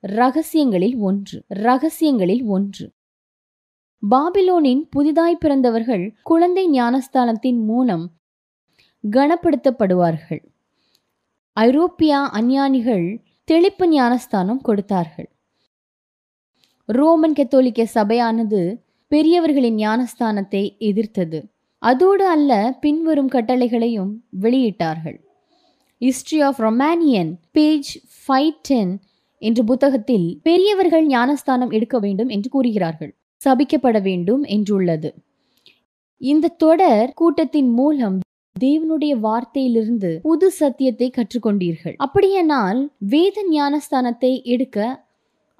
ரகசியங்களில் 0.00 0.96
ஒன்று 0.96 1.44
ரகசியங்களில் 1.48 2.44
ஒன்று. 2.44 2.92
பாபிலோனின் 4.10 4.80
புதிதாய் 4.90 5.36
பிறந்தவர்கள் 5.36 6.14
குழந்தை 6.22 6.68
ஞானஸ்தானத்தின் 6.70 7.64
மூலம் 7.64 8.10
கனப்படுத்தப்படுவார்கள். 9.10 10.44
ஐரோப்பியா 11.52 12.30
அஞ்ஞானிகள் 12.30 13.22
தெளிப்பு 13.44 13.88
ஞானஸ்தானம் 13.88 14.60
கொடுத்தார்கள். 14.60 15.30
ரோமன் 16.84 17.32
கத்தோலிக்க 17.32 17.86
சபையானது 17.94 18.82
பெரியவர்களின் 19.08 19.76
ஞானஸ்தானத்தை 19.76 20.78
எதிர்த்தது. 20.78 21.52
அதோடு 21.78 22.26
அல்ல 22.26 22.76
பின்வரும் 22.80 23.28
கட்டளைகளையும் 23.28 24.12
வெளியிட்டார்கள். 24.40 25.18
History 26.00 26.44
of 26.44 26.60
Romanian 26.60 27.34
page 27.50 28.04
five 28.18 28.50
ten 28.62 29.00
என்ற 29.42 29.62
புத்தகத்தில் 29.62 30.40
பெரியவர்கள் 30.42 31.06
ஞானஸ்தானம் 31.06 31.70
எடுக்க 31.70 31.96
வேண்டும் 31.98 32.28
என்று 32.28 32.48
கூறுகிறார்கள். 32.48 33.12
சபிக்கப்பட 33.40 33.98
வேண்டும் 34.02 34.42
என்றுள்ளது. 34.56 35.10
இந்த 36.20 36.54
தொடர் 36.62 37.10
கூட்டத்தின் 37.14 37.70
மூலம் 37.70 38.16
தேவனுடைய 38.56 39.14
வார்த்தையிலிருந்து 39.26 40.10
புது 40.20 40.46
சத்தியத்தை 40.50 41.08
கற்றுக்கொண்டீர்கள். 41.10 41.94
அப்படியானால் 41.96 42.80
வேத 42.98 43.44
ஞானஸ்தானத்தை 43.50 44.32
எடுக்க 44.42 45.06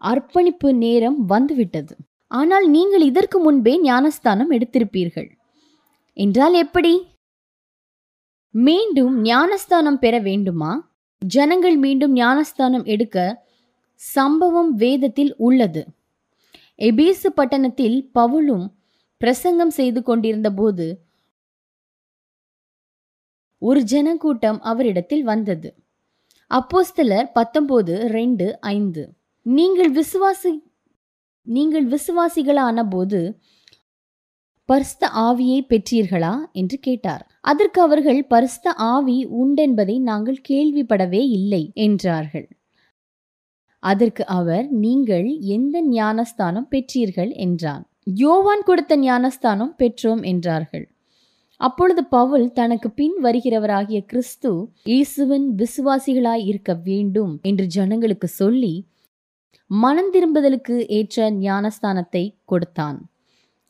அர்ப்பணிப்பு 0.02 0.74
நேரம் 0.74 1.18
வந்துவிட்டது. 1.26 1.94
ஆனால் 2.30 2.66
நீங்கள் 2.68 3.00
இதற்கு 3.00 3.38
முன்பே 3.38 3.74
ஞானஸ்தானம் 3.80 4.50
எடுத்திருப்பீர்கள். 4.50 5.28
என்றால் 6.16 6.54
எப்படி? 6.54 6.92
மீண்டும் 8.54 9.14
ஞானஸ்தானம் 9.22 9.98
பெற 9.98 10.14
வேண்டுமா? 10.20 10.72
ஜனங்கள் 11.22 11.76
மீண்டும் 11.76 12.12
ஞானஸ்தானம் 12.12 12.84
எடுக்க 12.84 13.46
சம்பவம் 14.00 14.74
வேதத்தில் 14.74 15.34
உள்ளது. 15.36 15.86
எபேசு 16.78 17.28
பட்டணத்தில் 17.34 18.10
பவுலும் 18.14 18.66
பிரசங்கம் 19.16 19.70
செய்து 19.70 20.02
கொண்டிருந்த 20.02 20.50
போது 20.52 20.86
ஒரு 23.58 23.80
ஜனக்கூட்டம் 23.82 24.60
அவரிடத்தில் 24.60 25.22
வந்தது. 25.22 25.74
அப்போஸ்தலர் 26.50 27.28
பத்தொன்பது 27.32 27.94
ரெண்டு 28.08 28.46
ஐந்து. 28.60 29.02
நீங்கள் 29.42 29.92
விசுவாசி 29.92 30.52
நீங்கள் 31.42 31.86
விசுவாசிகளான 31.88 32.82
போது 32.90 33.20
பரிஸ்த 34.68 35.08
ஆவியை 35.26 35.60
பெற்றீர்களா? 35.68 36.32
என்று 36.52 36.78
கேட்டார். 36.78 37.22
அதற்கு 37.40 37.80
அவர்கள் 37.80 38.20
பரிஸ்த 38.30 38.68
ஆவி 38.76 39.26
உண்டென்பதை 39.26 40.00
நாங்கள் 40.00 40.40
கேள்விப்படவே 40.48 41.22
இல்லை 41.38 41.70
என்றார்கள். 41.74 42.48
அதற்கு 43.82 44.22
அவர் 44.26 44.66
நீங்கள் 44.80 45.28
எந்த 45.56 45.82
ஞானஸ்தானம் 45.90 46.68
பெற்றீர்கள்? 46.70 47.32
என்றான். 47.36 47.84
யோவான் 48.22 48.62
கொடுத்த 48.62 48.92
ஞானஸ்தானம் 48.98 49.74
பெற்றோம் 49.78 50.22
என்றார்கள். 50.22 50.86
அப்பொழுது 51.60 52.02
பவுல் 52.06 52.46
தனக்கு 52.52 52.88
பின் 52.90 53.16
வருகிறவராகிய 53.22 54.00
கிறிஸ்து 54.06 54.50
இயேசுவின் 54.82 55.46
விசுவாசிகளாய் 55.56 56.44
இருக்க 56.44 56.72
வேண்டும் 56.84 57.32
என்று 57.42 57.64
ஜனங்களுக்கு 57.66 58.28
சொல்லி 58.32 58.74
மனம் 59.70 60.10
திரும்புதலுக்கு 60.14 60.76
ஏற்ற 60.88 61.30
ஞானஸ்தானத்தை 61.40 62.22
கொடுத்தான் 62.44 62.98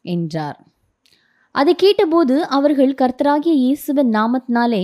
என்றார். 0.04 0.58
அதை 1.54 1.74
கேட்டபோது 1.74 2.34
அவர்கள் 2.48 2.92
கர்த்தராகிய 2.94 3.54
இயேசுவின் 3.64 4.10
நாமத்தினாலே 4.14 4.82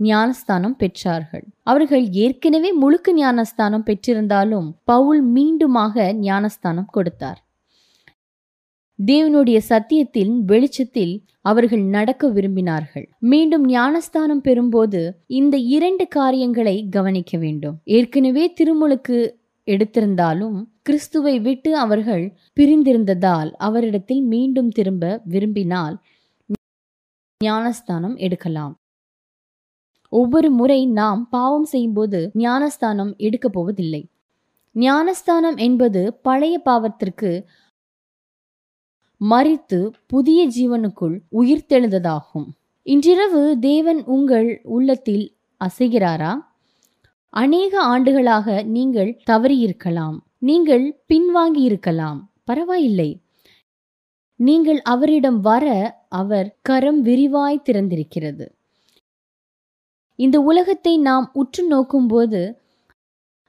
ஞானஸ்தானம் 0.00 0.76
பெற்றார்கள். 0.78 1.44
அவர்கள் 1.62 2.04
ஏற்கனவே 2.10 2.72
முழுக்க 2.72 3.12
ஞானஸ்தானம் 3.12 3.84
பெற்றிருந்தாலும் 3.86 4.68
பவுல் 4.84 5.22
மீண்டுமாக 5.34 6.12
ஞானஸ்தானம் 6.14 6.90
கொடுத்தார். 6.90 7.40
தேவனுடைய 8.98 9.58
சத்தியத்தின் 9.70 10.32
வெளிச்சத்தில் 10.44 11.24
அவர்கள் 11.40 11.82
நடக்க 11.82 12.28
விரும்பினார்கள். 12.28 13.06
மீண்டும் 13.18 13.66
ஞானஸ்தானம் 13.66 14.42
பெறும்போது 14.42 15.00
இந்த 15.26 15.56
இரண்டு 15.56 16.08
காரியங்களை 16.08 16.88
கவனிக்க 16.88 17.38
வேண்டும். 17.38 17.76
ஏற்கனவே 17.84 18.52
திருமுழுக்கு 18.52 19.18
எடுத்திருந்தாலும் 19.66 20.58
கிறிஸ்துவை 20.82 21.40
விட்டு 21.40 21.70
அவர்கள் 21.78 22.24
பிரிந்திருந்ததால் 22.60 23.50
அவரிடத்தில் 23.58 24.22
மீண்டும் 24.22 24.68
திரும்ப 24.68 25.22
விரும்பினால் 25.24 25.96
ஞானஸ்தானம் 27.44 28.16
எடுக்கலாம். 28.16 28.76
ஒவ்வொரு 30.08 30.50
முறை 30.50 30.86
நாம் 30.86 31.28
பாவம் 31.28 31.64
செய்யும்போது 31.64 32.30
ஞானஸ்தானம் 32.34 33.16
எடுக்கப் 33.16 33.52
போவதில்லை. 33.52 34.08
ஞானஸ்தானம் 34.72 35.56
என்பது 35.56 36.14
பழைய 36.22 36.60
பாவத்திற்கு 36.64 37.44
மறித்து 39.20 39.92
புதிய 40.06 40.40
ஜீவனுக்குள் 40.48 41.16
உயிர்த்தெழுந்ததாகும். 41.32 42.48
இன்றிரவு 42.82 43.58
தேவன் 43.58 44.04
உங்கள் 44.04 44.60
உள்ளத்தில் 44.64 45.36
அசைகிறாரா? 45.60 46.32
அநேக 47.28 47.80
ஆண்டுகளாக 47.80 48.62
நீங்கள் 48.62 49.20
தவறியிருக்கலாம். 49.30 50.18
நீங்கள் 50.38 51.02
பின்வாங்கி 51.08 51.62
இருக்கலாம் 51.70 52.30
பரவாயில்லை. 52.44 53.22
நீங்கள் 54.36 54.80
அவரிடம் 54.82 55.40
வர 55.40 55.66
அவர் 56.08 56.56
கரம் 56.62 57.04
விரிவாய் 57.04 57.64
திறந்திருக்கிறது. 57.64 58.46
இந்த 60.18 60.36
உலகத்தை 60.50 60.94
நாம் 61.08 61.26
உற்று 61.40 61.62
நோக்கும்போது 61.72 62.40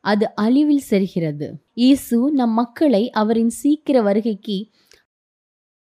அது 0.04 0.26
அழிவில் 0.44 0.86
செல்கிறது. 0.92 1.48
இயேசு 1.74 2.18
நம் 2.40 2.54
மக்களை 2.60 3.04
அவரின் 3.22 3.54
சீக்கிர 3.62 3.98
வருகைக்கு 4.02 4.58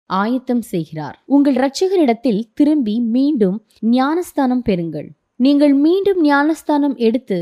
ஆயத்தம் 0.09 0.63
செய்கிறார். 0.71 1.17
உங்கள் 1.25 1.55
இரட்சகரிடத்தில் 1.59 2.41
திரும்பி 2.53 2.95
மீண்டும் 3.15 3.57
ஞானஸ்தானம் 3.97 4.63
பெறுங்கள். 4.69 5.07
நீங்கள் 5.39 5.75
மீண்டும் 5.85 6.19
ஞானஸ்தானம் 6.21 6.95
எடுத்து 7.07 7.37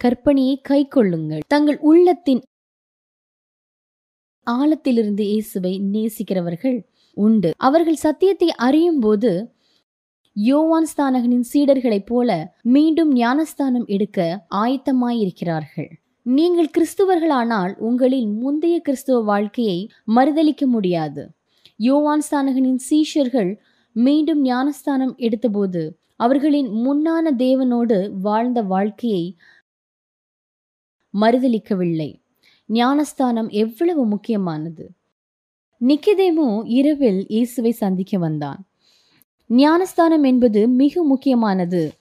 கற்பனையை 0.00 0.56
கை 0.68 0.80
கொள்ளுங்கள். 0.88 1.42
தங்கள் 1.46 1.78
உள்ளத்தின் 1.90 2.42
ஆழத்திலிருந்து 4.46 5.24
இயேசுவை 5.32 5.74
நேசிக்கிறவர்கள் 5.94 6.78
உண்டு. 7.16 7.50
அவர்கள் 7.68 8.02
சத்தியத்தை 8.06 8.48
அறியும் 8.66 9.00
போது 9.00 9.30
யோவான் 10.48 10.86
ஸ்தானகனின் 10.90 11.46
சீடர்களைப் 11.52 12.06
போல 12.06 12.56
மீண்டும் 12.62 13.12
ஞானஸ்தானம் 13.12 13.86
எடுக்க 13.86 14.46
ஆயத்தமாயிருக்கிறார்கள். 14.54 15.88
நீங்கள் 16.22 16.70
கிறிஸ்துவர்களானால் 16.78 17.72
உங்களின் 17.78 18.30
முந்தைய 18.38 18.80
கிறிஸ்துவ 18.80 19.20
வாழ்க்கையை 19.20 19.90
மறுதளிக்க 20.16 20.66
முடியாது. 20.66 21.22
யோவான் 21.76 22.22
ஸ்தானகனின் 22.30 22.80
சீஷர்கள் 22.90 23.50
மீண்டும் 23.92 24.42
ஞானஸ்தானம் 24.42 25.14
எடுத்தபோது 25.16 25.82
அவர்களின் 26.16 26.70
முன்னான 26.86 27.34
தேவனோடு 27.36 28.10
வாழ்ந்த 28.20 28.62
வாழ்க்கையை 28.62 29.36
மறுதளிக்கவில்லை. 31.14 32.10
ஞானஸ்தானம் 32.66 33.48
எவ்வளவு 33.48 34.06
முக்கியமானது? 34.06 34.90
நிக்கிதேமோ 35.80 36.62
இரவில் 36.64 37.26
இயேசுவை 37.26 37.70
சந்திக்க 37.70 38.18
வந்தான். 38.18 38.60
ஞானஸ்தானம் 39.50 40.22
என்பது 40.22 40.68
மிக 40.68 41.02
முக்கியமானது. 41.02 41.92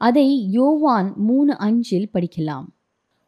அதை 0.00 0.50
யோவான் 0.50 1.12
மூணு 1.16 1.56
அஞ்சில் 1.56 2.08
படிக்கலாம். 2.14 2.66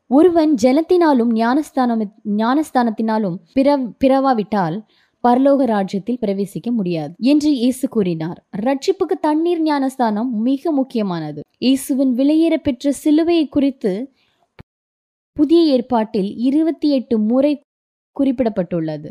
ஒருவன் 0.06 0.54
ஜலத்தினாலும் 0.62 1.32
ஞானஸ்தானம் 1.32 2.14
ஞானஸ்தானத்தினாலும் 2.36 3.36
பிற 3.52 3.76
பிறவாவிட்டால் 4.04 4.76
பரலோக 5.24 5.64
ராஜ்யத்தில் 5.64 6.18
பிரவேசிக்க 6.20 6.70
முடியாது 6.70 7.14
என்று 7.18 7.50
இயேசு 7.56 7.88
கூறினார். 7.88 8.44
ரட்சிப்புக்கு 8.56 9.16
தண்ணீர் 9.20 9.62
ஞானஸ்தானம் 9.62 10.30
மிக 10.42 10.72
முக்கியமானது. 10.72 11.40
இயேசுவின் 11.58 12.14
விலையேற 12.14 12.56
பெற்ற 12.56 12.92
சிலுவையை 13.04 13.48
குறித்து 13.48 14.12
புதிய 15.32 15.62
ஏற்பாட்டில் 15.62 16.36
இருபத்தி 16.36 16.90
எட்டு 16.90 17.18
முறை 17.18 17.60
குறிப்பிடப்பட்டுள்ளது. 18.20 19.08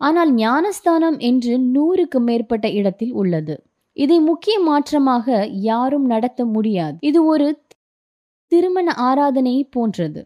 ஆனால் 0.00 0.30
ஞானஸ்தானம் 0.34 1.18
என்று 1.18 1.52
நூறுக்கு 1.74 2.18
மேற்பட்ட 2.18 2.66
இடத்தில் 2.70 3.12
உள்ளது. 3.12 3.54
இதை 3.96 4.20
முக்கிய 4.20 4.56
மாற்றமாக 4.68 5.48
யாரும் 5.50 6.06
நடத்த 6.06 6.44
முடியாது. 6.44 6.96
இது 7.00 7.24
ஒரு 7.24 7.48
திருமண 8.52 8.92
ஆராதனை 9.08 9.54
போன்றது. 9.70 10.22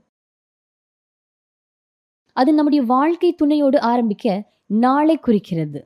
அது 2.33 2.51
நம்முடைய 2.55 2.83
வாழ்க்கை 2.83 3.31
துணையோடு 3.33 3.81
ஆரம்பிக்க 3.81 4.27
நாளை 4.67 5.17
குறிக்கிறது. 5.19 5.81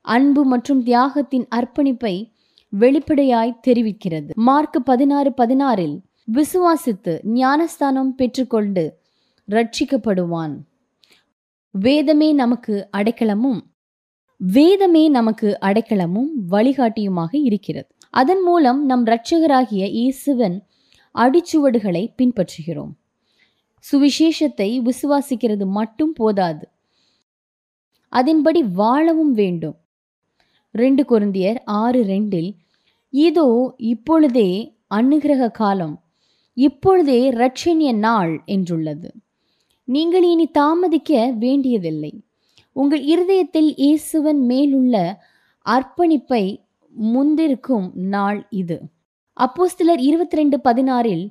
அன்பு 0.00 0.44
மற்றும் 0.44 0.82
தியாகத்தின் 0.82 1.46
அர்ப்பணிப்பை 1.58 2.14
வெளிப்படையாய் 2.72 3.58
தெரிவிக்கிறது. 3.66 4.30
மார்க் 4.48 4.78
பதினாறு 4.84 5.30
பதினாறில் 5.36 5.96
விசுவாசித்து 6.32 7.12
ஞானஸ்தானம் 7.40 8.14
பெற்றுக்கொண்டு 8.14 8.84
ரட்சிக்கப்படுவான். 9.48 10.54
வேதமே 11.74 12.32
நமக்கு 12.32 12.74
அடைக்கலமும் 12.96 13.60
வேதமே 14.40 15.08
நமக்கு 15.08 15.48
அடைக்கலமும் 15.60 16.28
வழிகாட்டியுமாக 16.50 17.32
இருக்கிறது. 17.32 17.88
அதன் 18.10 18.42
மூலம் 18.42 18.80
நம் 18.86 19.04
இரட்சகராகிய 19.06 19.84
இயேசுவன் 19.98 20.56
அடிச்சுவடுகளை 21.14 22.02
பின்பற்றுகிறோம். 22.18 22.92
சுவிசேஷத்தை 23.84 24.68
விசுவாசிக்கிறது 24.88 25.66
மட்டும் 25.66 26.12
போதாது. 26.12 26.64
அதன்படி 28.12 28.62
வாழவும் 28.62 29.32
வேண்டும். 29.32 29.76
ரெண்டு 30.74 31.02
குருந்தியர் 31.02 31.60
ஆறு 31.64 32.02
ரெண்டில் 32.04 32.50
இதோ 33.10 33.48
இப்பொழுதே 33.76 34.50
அனுகிரக 34.94 35.50
காலம் 35.50 35.96
இப்பொழுதே 36.56 37.20
ரட்சணிய 37.32 37.90
நாள் 37.98 38.42
என்றுள்ளது. 38.46 39.08
நீங்கள் 39.88 40.22
இனி 40.22 40.46
தாமதிக்க 40.46 41.34
வேண்டியதில்லை. 41.38 42.24
உங்கள் 42.72 43.02
இருதயத்தில் 43.02 43.74
இயேசுவன் 43.74 44.40
மேலுள்ள 44.40 45.22
அர்ப்பணிப்பை 45.66 46.44
முந்திருக்கும் 46.94 47.92
நாள் 47.94 48.46
இது. 48.50 48.80
அப்போஸ்தலர் 49.36 50.00
இருபத்தி 50.00 50.36
ரெண்டு 50.36 50.60
பதினாறில் 50.64 51.26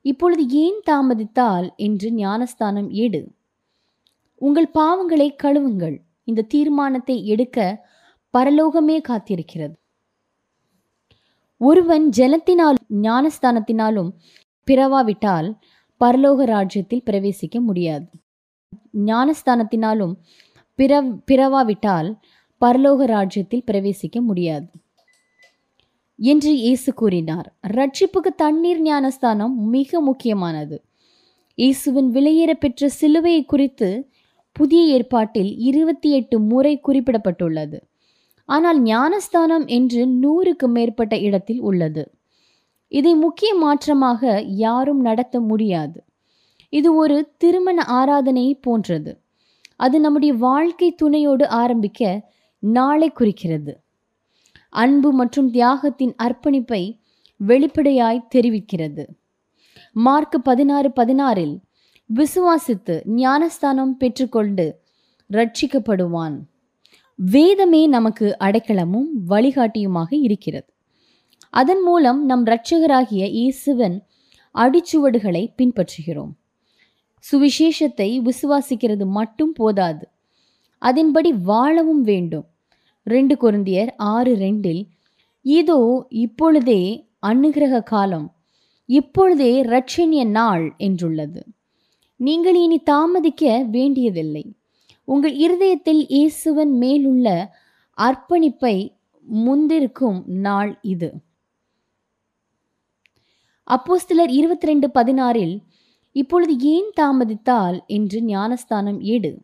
இப்பொழுது 0.00 0.48
ஏன் 0.48 0.80
தாமதித்தால்? 0.90 1.76
என்று 1.76 2.10
ஞானஸ்தானம் 2.10 2.90
எடு. 2.90 3.32
உங்கள் 4.34 4.70
பாவங்களை 4.74 5.28
கழுவுங்கள். 5.42 5.96
இந்த 6.24 6.42
தீர்மானத்தை 6.42 7.26
எடுக்க 7.26 7.86
பரலோகமே 8.34 8.98
காத்திருக்கிறது. 9.08 9.74
ஒருவன் 11.60 12.08
ஜலத்தினால் 12.16 12.78
ஞானஸ்தானத்தினாலும் 13.02 14.10
பிறவாவிட்டால் 14.68 15.48
பரலோக 16.00 16.44
ராஜ்யத்தில் 16.44 17.02
பிரவேசிக்க 17.06 17.60
முடியாது. 17.60 18.06
ஞானஸ்தானத்தினாலும் 19.04 20.14
பிற 20.74 21.02
பிறவாவிட்டால் 21.02 22.18
பரலோக 22.60 23.04
ராஜ்யத்தில் 23.04 23.64
பிரவேசிக்க 23.66 24.20
முடியாது. 24.20 24.66
என்று 26.18 26.56
இயேசு 26.56 26.94
கூறினார். 26.94 27.54
ரட்சிப்புக்கு 27.68 28.30
தண்ணீர் 28.36 28.82
ஞானஸ்தானம் 28.82 29.54
மிக 29.68 30.00
முக்கியமானது. 30.00 30.84
இயேசுவின் 31.54 32.12
விலையேற 32.12 32.52
பெற்ற 32.52 32.88
சிலுவையை 33.00 33.44
குறித்து 33.44 34.10
புதிய 34.52 34.84
ஏற்பாட்டில் 34.84 35.58
இருபத்தி 35.58 36.10
எட்டு 36.10 36.40
முறை 36.40 36.80
குறிப்பிடப்பட்டுள்ளது. 36.88 37.78
ஆனால் 38.48 38.82
ஞானஸ்தானம் 38.82 39.66
என்று 39.66 40.06
நூறுக்கு 40.06 40.66
மேற்பட்ட 40.66 41.18
இடத்தில் 41.18 41.60
உள்ளது. 41.60 42.10
இதை 42.88 43.14
முக்கிய 43.14 43.54
மாற்றமாக 43.54 44.42
யாரும் 44.46 45.00
நடத்த 45.00 45.40
முடியாது. 45.40 46.04
இது 46.68 46.94
ஒரு 46.94 47.32
திருமண 47.36 47.82
ஆராதனை 47.82 48.54
போன்றது. 48.54 49.22
அது 49.76 50.00
நம்முடைய 50.00 50.34
வாழ்க்கை 50.34 50.92
துணையோடு 50.92 51.48
ஆரம்பிக்க 51.48 52.30
நாளை 52.58 53.10
குறிக்கிறது. 53.10 53.80
அன்பு 54.68 55.12
மற்றும் 55.12 55.50
தியாகத்தின் 55.50 56.14
அர்ப்பணிப்பை 56.22 57.00
வெளிப்படையாய் 57.36 58.26
தெரிவிக்கிறது. 58.34 59.06
மார்க் 59.92 60.42
பதினாறு 60.42 60.92
பதினாறில் 60.96 61.56
விசுவாசித்து 62.14 63.02
ஞானஸ்தானம் 63.04 63.96
பெற்றுக்கொண்டு 63.96 64.82
ரட்சிக்கப்படுவான் 65.30 66.38
வேதமே 67.14 67.86
நமக்கு 67.86 68.36
அடைக்கலமும் 68.40 69.08
வழிகாட்டியுமாக 69.28 70.06
இருக்கிறது. 70.08 70.73
அதன் 71.54 71.82
மூலம் 71.82 72.20
நம் 72.24 72.44
இரட்சகராகிய 72.46 73.24
இயேசுவன் 73.38 73.96
அடிச்சுவடுகளை 74.54 75.42
பின்பற்றுகிறோம். 75.58 76.32
சுவிசேஷத்தை 77.24 78.08
விசுவாசிக்கிறது 78.28 79.04
மட்டும் 79.18 79.52
போதாது. 79.52 80.04
அதன்படி 80.78 81.30
வாழவும் 81.50 82.02
வேண்டும். 82.02 82.46
ரெண்டு 83.06 83.34
குருந்தியர் 83.42 83.90
ஆறு 83.96 84.32
ரெண்டில் 84.36 84.82
இதோ 85.44 86.06
இப்பொழுதே 86.08 86.82
அனுகிரக 87.26 87.82
காலம் 87.82 88.26
இப்பொழுதே 88.88 89.52
இரட்சணிய 89.62 90.22
நாள் 90.38 90.64
என்றுள்ளது. 90.78 91.40
நீங்கள் 92.20 92.58
இனி 92.64 92.78
தாமதிக்க 92.90 93.44
வேண்டியதில்லை. 93.70 94.44
உங்கள் 95.08 95.34
இருதயத்தில் 95.34 96.02
இயேசுவன் 96.16 96.72
மேலுள்ள 96.82 97.28
அர்ப்பணிப்பை 97.98 98.76
முந்திருக்கும் 99.26 100.18
நாள் 100.46 100.72
இது. 100.94 101.10
அப்போஸ்திலர் 103.70 104.28
இருபத்தி 104.28 104.66
ரெண்டு 104.66 104.90
பதினாறில் 104.94 105.60
இப்பொழுது 106.12 106.58
ஏன் 106.58 106.90
தாமதித்தால்? 107.00 107.86
என்று 107.86 108.22
ஞானஸ்தானம் 108.22 109.00
ஏடு. 109.00 109.42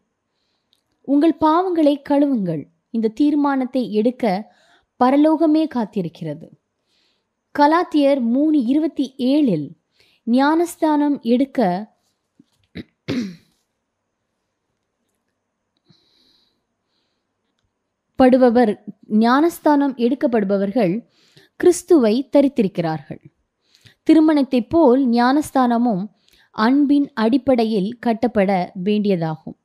உங்கள் 1.02 1.36
பாவங்களை 1.40 1.94
கழுவுங்கள். 2.08 2.64
இந்த 2.90 3.08
தீர்மானத்தை 3.08 3.92
எடுக்க 3.92 4.54
பரலோகமே 5.04 5.64
காத்திருக்கிறது. 5.74 6.48
கலாத்தியர் 7.58 8.20
மூணு 8.20 8.64
இருபத்தி 8.64 9.14
ஏழில் 9.18 9.68
ஞானஸ்தானம் 10.24 11.20
எடுக்க 11.20 11.88
படுபவர் 18.18 18.72
ஞானஸ்தானம் 19.06 19.96
எடுக்கப்படுபவர்கள் 19.96 21.06
கிறிஸ்துவை 21.56 22.28
தரித்திருக்கிறார்கள். 22.32 23.22
திருமணத்தைப் 24.02 24.70
போல் 24.70 25.08
ஞானஸ்தானமும் 25.08 26.04
அன்பின் 26.50 27.10
அடிப்படையில் 27.14 27.98
கட்டப்பட 27.98 28.72
வேண்டியதாகும். 28.84 29.56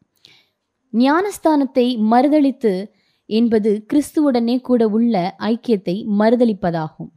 ஞானஸ்தானத்தை 0.94 1.98
மறுதளித்து 2.12 2.86
என்பது 3.26 3.86
கிறிஸ்துவுடனே 3.94 4.62
கூட 4.62 4.88
உள்ள 4.88 5.36
ஐக்கியத்தை 5.40 6.06
மறுதளிப்பதாகும். 6.20 7.12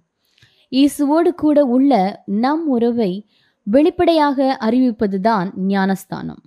இயேசுவோடு 0.71 1.29
கூட 1.29 1.65
உள்ள 1.65 2.23
நம் 2.27 2.67
உறவை 2.67 3.27
வெளிப்படையாக 3.63 4.57
அறிவிப்பதுதான் 4.61 5.49
ஞானஸ்தானம். 5.57 6.43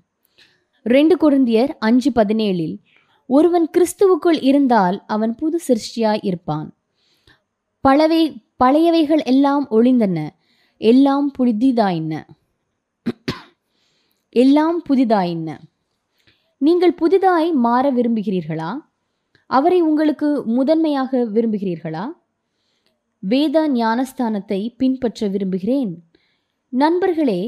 ரெண்டு 0.83 1.15
குருந்தியர் 1.15 1.71
அஞ்சு 1.79 2.11
பதினேழில் 2.11 2.75
ஒருவன் 3.25 3.69
கிறிஸ்துவுக்குள் 3.77 4.39
இருந்தால் 4.41 5.03
அவன் 5.07 5.35
புது 5.35 5.59
சிருஷ்டியாய் 5.67 6.19
இருப்பான். 6.21 6.75
பழவை 7.81 8.43
பழையவைகள் 8.63 9.23
எல்லாம் 9.23 9.67
ஒளிந்தன 9.69 10.17
எல்லாம் 10.81 11.31
புதிதாயின 11.39 12.13
எல்லாம் 14.35 14.77
புதிதாயின 14.89 15.49
நீங்கள் 16.57 16.93
புதிதாய் 16.93 17.51
மாற 17.51 17.91
விரும்புகிறீர்களா? 17.91 18.71
அவரை 19.49 19.81
உங்களுக்கு 19.81 20.43
முதன்மையாக 20.45 21.21
விரும்புகிறீர்களா? 21.33 22.05
வேத 23.19 23.69
ஞானஸ்தானத்தை 23.69 24.59
பின்பற்ற 24.77 25.27
விரும்புகிறேன். 25.27 25.91
நண்பர்களே 26.69 27.41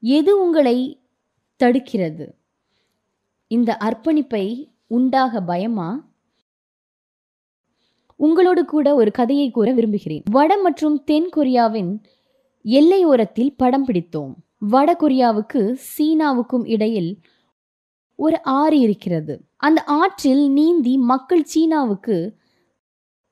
எது 0.00 0.32
உங்களை 0.44 0.76
தடுக்கிறது? 1.64 2.26
இந்த 3.50 3.76
அர்ப்பணிப்பை 3.80 4.46
உண்டாக 4.86 5.40
பயமா? 5.40 5.90
உங்களோடு 8.16 8.64
கூட 8.64 8.94
ஒரு 8.94 9.10
கதையை 9.10 9.50
கூற 9.50 9.72
விரும்புகிறேன். 9.72 10.22
வட 10.30 10.52
மற்றும் 10.62 11.04
தென் 11.04 11.30
கொரியாவின் 11.36 11.92
எல்லையோரத்தில் 12.66 13.54
படம் 13.56 13.86
பிடித்தோம். 13.86 14.34
வட 14.58 14.96
கொரியாவுக்கு 15.00 15.76
சீனாவுக்கும் 15.98 16.66
இடையில் 16.66 17.20
ஒரு 18.14 18.42
ஆறு 18.42 18.78
இருக்கிறது. 18.78 19.44
அந்த 19.56 19.84
ஆற்றில் 19.84 20.50
நீந்தி 20.50 20.96
மக்கள் 20.96 21.44
சீனாவுக்கு 21.44 22.36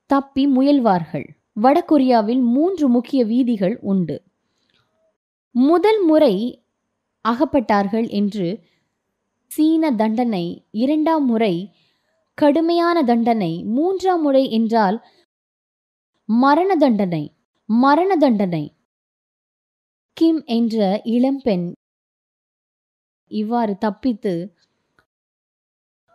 தப்பி 0.06 0.46
முயல்வார்கள். 0.46 1.26
வட 1.52 1.84
கொரியாவில் 1.88 2.40
மூன்று 2.40 2.88
முக்கிய 2.88 3.24
வீதிகள் 3.24 3.78
உண்டு. 3.80 4.22
முதல் 5.50 6.04
முறை 6.04 6.64
அகப்பட்டார்கள் 7.28 8.08
என்று 8.08 8.60
சீன 9.46 9.90
தண்டனை 9.90 10.66
இரண்டாம் 10.70 11.24
முறை 11.24 11.70
கடுமையான 12.34 13.02
தண்டனை 13.02 13.64
மூன்றாம் 13.64 14.22
முறை 14.22 14.50
என்றால் 14.50 15.06
மரண 16.24 16.76
தண்டனை 16.76 17.32
மரண 17.64 18.16
தண்டனை. 18.16 18.73
கிம் 20.16 20.44
என்ற 20.44 21.00
இளம்பெண் 21.04 21.72
இவ்வாறு 23.30 23.78
தப்பித்து 23.78 24.54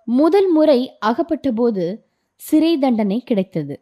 முதல் 0.03 0.51
முறை 0.51 0.97
அகப்பட்டபோது 1.05 1.97
சிறை 2.35 2.77
தண்டனை 2.77 3.23
கிடைத்தது. 3.23 3.79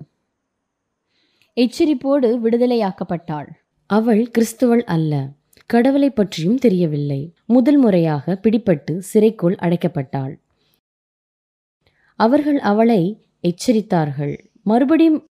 எச்சரிப்போடு 1.58 2.30
விடுதலையாக்கப்பட்டாள். 2.40 3.48
அவள் 3.86 4.32
கிறிஸ்துவள் 4.32 4.84
அல்ல. 4.84 5.30
கடவுளை 5.66 6.10
பற்றியும் 6.10 6.58
தெரியவில்லை. 6.58 7.34
முதல் 7.46 7.78
முறையாக 7.78 8.40
பிடிபட்டு 8.44 8.98
சிறைக்குள் 8.98 9.56
அடைக்கப்பட்டாள். 9.56 10.36
அவர்கள் 12.20 12.60
அவளை 12.60 13.28
எச்சரித்தார்கள். 13.44 14.38
மறுபடியும் 14.64 15.26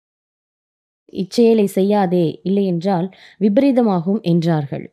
இச்செயலை 1.22 1.66
செய்யாதே 1.78 2.26
இல்லையென்றால் 2.44 3.08
விபரீதமாகும் 3.40 4.22
என்றார்கள். 4.22 4.86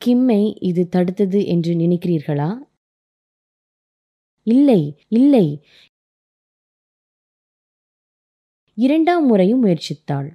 கிம்மை 0.00 0.42
இது 0.60 0.82
தடுத்தது 0.90 1.40
என்று 1.46 1.72
நினைக்கிறீர்களா? 1.74 2.50
இல்லை 4.46 4.80
இல்லை. 5.08 5.46
இரண்டாம் 8.78 9.26
முறையும் 9.26 9.62
முயற்சித்தாள். 9.64 10.28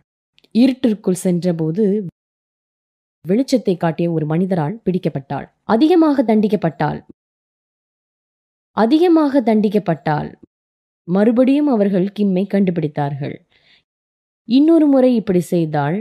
இருட்டிற்குள் 0.56 1.24
சென்றபோது 1.26 1.84
வெளிச்சத்தை 3.26 3.74
காட்டிய 3.78 4.12
ஒரு 4.12 4.26
மனிதரால் 4.26 4.76
பிடிக்கப்பட்டாள். 4.86 5.48
அதிகமாக 5.64 6.24
தண்டிக்கப்பட்டாள். 6.24 7.00
அதிகமாக 8.78 9.42
தண்டிக்கப்பட்டால் 9.42 10.30
மறுபடியும் 11.08 11.68
அவர்கள் 11.68 12.08
கிம்மை 12.20 12.44
கண்டுபிடித்தார்கள். 12.54 13.36
இன்னொரு 14.50 14.86
முறை 14.86 15.10
இப்படி 15.16 15.40
செய்தால் 15.40 15.98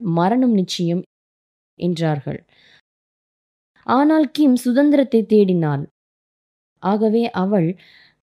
மரணம் 0.00 0.52
நிச்சயம் 0.52 1.02
என்றார்கள். 1.78 2.40
ஆனால் 3.86 4.26
கிம் 4.30 4.56
சுதந்திரத்தை 4.56 5.20
தேடினாள். 5.28 5.84
ஆகவே 6.82 7.24
அவள் 7.34 7.68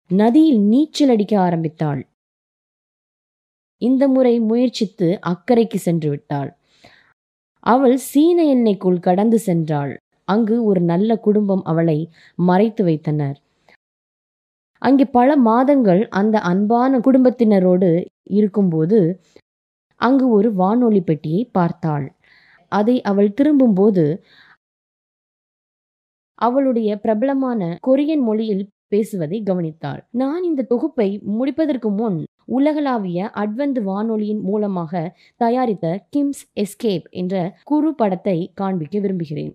நதியில் 0.10 0.62
நீச்சல் 0.64 1.10
அடிக்க 1.10 1.34
ஆரம்பித்தாள். 1.40 2.02
இந்த 3.82 4.04
முறை 4.08 4.36
முயற்சித்து 4.40 5.08
அக்கறைக்கு 5.24 5.80
சென்று 5.80 6.10
விட்டாள். 6.10 6.52
அவள் 7.64 7.98
சீன 8.10 8.38
எண்ணெய்க்குள் 8.56 9.00
கடந்து 9.00 9.40
சென்றாள். 9.46 9.94
அங்கு 10.28 10.56
ஒரு 10.64 10.82
நல்ல 10.82 11.18
குடும்பம் 11.18 11.64
அவளை 11.64 12.00
மறைத்து 12.40 12.84
வைத்தனர். 12.84 13.38
அங்கே 14.82 15.06
பல 15.06 15.36
மாதங்கள் 15.38 16.02
அந்த 16.10 16.40
அன்பான 16.40 17.00
குடும்பத்தினரோடு 17.00 17.90
இருக்கும்போது 18.24 19.00
அங்கு 20.02 20.26
ஒரு 20.30 20.50
வானொலி 20.54 21.02
பெட்டியை 21.02 21.50
பார்த்தாள். 21.52 22.06
அதை 22.72 22.96
அவள் 23.02 23.34
திரும்பும்போது 23.34 24.06
அவளுடைய 26.34 26.90
பிரபலமான 27.00 27.80
கொரியன் 27.88 28.24
மொழியில் 28.24 28.64
பேசுவதை 28.88 29.44
கவனித்தாள். 29.46 30.02
நான் 30.12 30.44
இந்த 30.44 30.62
தொகுப்பை 30.64 31.08
முடிப்பதற்கு 31.38 31.90
முன் 31.90 32.18
உலகளாவிய 32.46 33.30
அட்வந்து 33.34 33.82
வானொலியின் 33.84 34.42
மூலமாக 34.42 35.04
தயாரித்த 35.36 35.86
கிம்ஸ் 36.16 36.44
எஸ்கேப் 36.64 37.08
என்ற 37.10 37.36
குறு 37.64 37.92
படத்தை 37.96 38.38
காண்பிக்க 38.54 39.00
விரும்புகிறேன். 39.00 39.54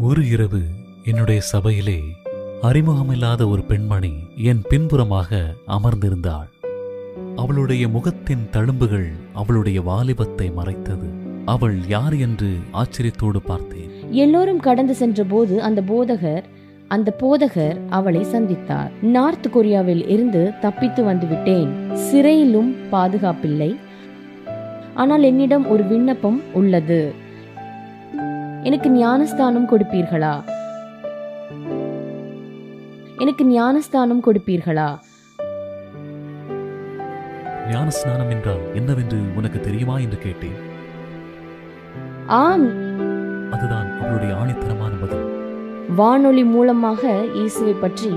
ஒரு 0.00 0.22
இரவு 0.28 0.62
என்னுடைய 1.06 1.40
சபையிலே 1.40 2.02
அறிமுகமில்லாத 2.62 3.48
ஒரு 3.48 3.62
பெண்மணி 3.62 4.12
என் 4.36 4.62
பின்புறமாக 4.68 5.54
அமர்ந்திருந்தாள். 5.68 6.48
அவளுடைய 7.36 7.88
முகத்தின் 7.88 8.48
தழும்புகள் 8.52 9.12
அவளுடைய 9.32 9.80
வாலிபத்தை 9.80 10.52
மறைத்தது. 10.52 11.08
அவள் 11.44 11.76
யார் 11.88 12.16
என்று 12.16 12.46
ஆச்சரியத்தோடு 12.72 13.36
பார்த்தேன். 13.46 13.90
எல்லோரும் 14.10 14.60
கடந்து 14.60 14.94
சென்ற 14.94 15.24
போது 15.24 15.62
அந்த 15.62 15.82
போதகர் 15.88 16.42
அந்த 16.88 17.16
போதகர் 17.20 17.80
அவளை 17.88 18.24
சந்தித்தார். 18.24 18.90
நார்த் 19.02 19.50
கொரியாவில் 19.54 20.08
இருந்து 20.08 20.52
தப்பித்து 20.60 21.04
வந்துவிட்டேன் 21.04 21.70
சிறையிலும் 21.92 22.74
பாதுகாப்பில்லை. 22.92 23.76
ஆனால் 24.94 25.22
என்னிடம் 25.22 25.68
ஒரு 25.68 25.84
விண்ணப்பம் 25.84 26.42
உள்ளது. 26.52 27.14
எனக்கு 28.62 28.90
ஞானஸ்தானம் 28.90 29.68
கொடுப்பீர்களா? 29.68 30.54
எனக்கு 33.18 33.44
ஞானஸ்தானம் 33.44 34.22
கொடுப்பீர்களா? 34.22 34.98
ஞானஸ்நானம் 37.70 38.30
என்றால் 38.30 38.74
என்னவென்று 38.74 39.18
உனக்கு 39.36 39.60
தெரியுமா 39.60 39.98
என்று 39.98 40.18
கேட்டேன். 40.18 40.56
ஆம். 42.26 42.66
அதுதான் 43.50 44.00
அவளுடைய 44.00 44.34
ஆணித்தரமான 44.34 45.00
பதில். 45.00 45.24
வானொலி 45.96 46.44
மூலமாக 46.44 47.24
இயேசுவை 47.34 47.72
பற்றி 47.72 48.10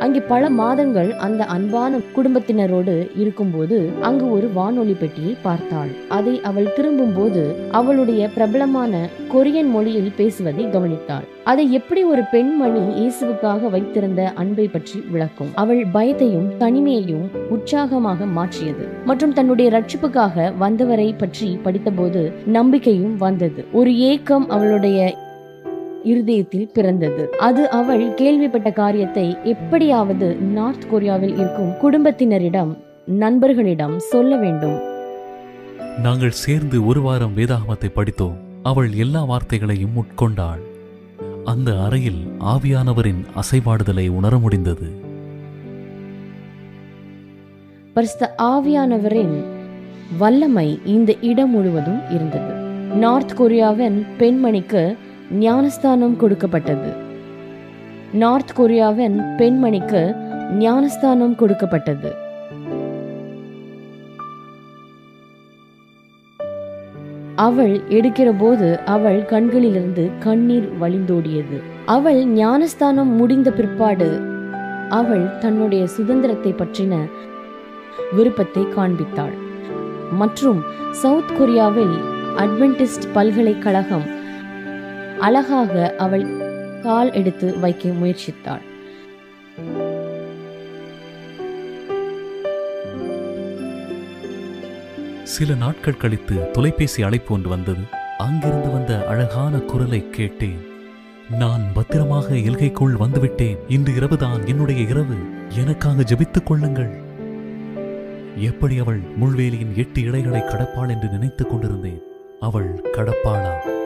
அங்கே 0.00 0.20
பல 0.20 0.50
மாதங்கள் 0.50 1.10
அந்த 1.16 1.44
அன்பான 1.44 1.98
குடும்பத்தினரோடு 2.16 2.94
இருக்கும்போது 3.16 3.90
அங்கு 4.00 4.30
ஒரு 4.30 4.48
வானொலி 4.52 4.92
பெட்டியை 4.92 5.36
பார்த்தாள். 5.42 5.90
அதை 6.08 6.40
அவள் 6.42 6.72
திரும்பும்போது 6.76 7.42
அவளுடைய 7.70 8.28
பிரபலமான 8.28 9.08
கொரியன் 9.32 9.70
மொழியில் 9.70 10.12
பேசுவதை 10.16 10.64
கவனித்தாள். 10.64 11.26
அதை 11.44 11.72
எப்படி 11.72 12.04
ஒரு 12.04 12.22
பெண்மணி 12.32 12.82
இயேசுவுக்காக 13.00 13.70
வைத்திருந்த 13.70 14.32
அன்பை 14.32 14.68
பற்றி 14.68 14.98
விளக்கும். 15.12 15.52
அவள் 15.54 15.84
பயத்தையும் 15.94 16.48
தனிமையையும் 16.58 17.26
உற்சாகமாக 17.48 18.24
மாற்றியது. 18.24 18.86
மற்றும் 19.04 19.32
தன்னுடைய 19.32 19.70
ரட்சிப்புக்காக 19.70 20.56
வந்தவரை 20.58 21.14
பற்றி 21.18 21.58
படித்தபோது 21.64 22.32
நம்பிக்கையும் 22.44 23.16
வந்தது. 23.16 23.64
ஒரு 23.72 23.98
ஏக்கம் 23.98 24.48
அவளுடைய 24.48 25.14
இருதயத்தில் 26.04 26.70
பிறந்தது. 26.74 27.30
அது 27.38 27.70
அவள் 27.70 28.14
கேள்விப்பட்ட 28.14 28.70
காரியத்தை 28.70 29.36
எப்படியாவது 29.44 30.34
நார்த் 30.34 30.86
கொரியாவில் 30.92 31.38
இருக்கும் 31.38 31.70
குடும்பத்தினரிடம் 31.70 32.76
நண்பர்களிடம் 33.04 33.98
சொல்ல 33.98 34.36
வேண்டும். 34.36 34.80
நாங்கள் 36.02 36.30
சேர்ந்து 36.30 36.86
ஒரு 36.86 37.00
வாரம் 37.00 37.36
வேதாகமத்தை 37.36 37.88
படித்தோம். 37.94 38.36
அவள் 38.62 38.92
எல்லா 38.92 39.24
வார்த்தைகளையும் 39.24 39.96
உட்கொண்டாள். 39.96 40.60
அந்த 41.44 41.82
அறையில் 41.82 42.26
ஆவியானவரின் 42.40 43.24
அசைபாடுதலை 43.34 44.08
உணர 44.08 44.38
முடிந்தது. 44.38 45.06
பரிசுத்த 47.94 48.34
ஆவியானவரின் 48.38 49.44
வல்லமை 50.18 50.78
இந்த 50.84 51.14
இடம் 51.20 51.50
முழுவதும் 51.50 52.00
இருந்தது. 52.10 52.54
நார்த் 52.94 53.32
கொரியாவின் 53.38 54.06
பெண்மணிக்கு 54.18 54.96
ஞானஸ்தானம் 55.30 56.16
கொடுக்கப்பட்டது. 56.16 56.92
நார்த் 58.12 58.52
கொரியாவின் 58.56 59.36
பெண்மணிக்கு 59.36 60.16
ஞானஸ்தானம் 60.52 61.34
கொடுக்கப்பட்டது. 61.34 62.14
அவள் 67.34 67.80
எடுக்கிற 67.88 68.34
போது 68.38 68.80
அவள் 68.84 69.24
கண்களிலிருந்து 69.24 70.10
கண்ணீர் 70.18 70.68
வழிந்தோடியது. 70.80 71.62
அவள் 71.84 72.26
ஞானஸ்தானம் 72.26 73.08
முடிந்த 73.08 73.52
பிற்பாடு 73.52 74.20
அவள் 74.88 75.38
தன்னுடைய 75.38 75.86
சுதந்திரத்தை 75.86 76.52
பற்றின 76.52 77.10
விருப்பத்தை 78.12 78.62
காண்பித்தாள். 78.62 79.36
மற்றும் 80.10 80.62
சவுத் 80.92 81.30
கொரியாவில் 81.38 81.98
அட்வென்டிஸ்ட் 82.38 83.08
பல்கலைக்கழகம் 83.12 84.17
அழகாக 85.20 85.94
அவள் 85.98 86.26
கால் 86.82 87.12
எடுத்து 87.12 87.58
வைக்க 87.58 87.88
முயற்சித்தாள். 87.88 88.66
சில 95.22 95.54
நாட்கள் 95.54 95.96
கழித்து 95.96 96.50
தொலைபேசி 96.50 97.02
அழைப்பு 97.02 97.34
ஒன்று 97.34 97.48
வந்தது. 97.48 97.78
அங்கிருந்து 98.18 98.70
வந்த 98.70 99.06
அழகான 99.06 99.58
குரலை 99.58 100.10
கேட்டேன். 100.10 100.66
நான் 101.38 101.62
பத்திரமாக 101.74 102.34
எல்கைக்குள் 102.34 102.94
வந்துவிட்டேன். 102.94 103.58
இன்று 103.68 103.94
இரவுதான் 103.94 104.46
என்னுடைய 104.46 104.82
இரவு. 104.82 105.14
எனக்காக 105.48 106.02
ஜெபித்துக் 106.02 106.44
கொள்ளுங்கள். 106.44 106.98
எப்படி 108.36 108.78
அவள் 108.78 109.00
முள்வேலியின் 109.20 109.74
எட்டு 109.74 110.00
இலைகளை 110.00 110.44
கடப்பாள் 110.44 110.88
என்று 110.88 111.08
நினைத்துக் 111.08 111.50
கொண்டிருந்தேன். 111.50 112.02
அவள் 112.40 112.84
கடப்பாளா? 112.92 113.76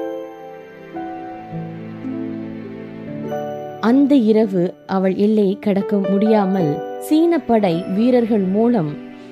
அந்த 3.88 4.14
இரவு 4.14 4.74
அவள் 4.86 5.14
எல்லையை 5.14 5.58
கடக்க 5.58 5.96
முடியாமல் 5.96 6.98
சீன 6.98 7.38
படை 7.38 7.82
வீரர்கள் 7.82 8.44
மூலம் 8.56 8.90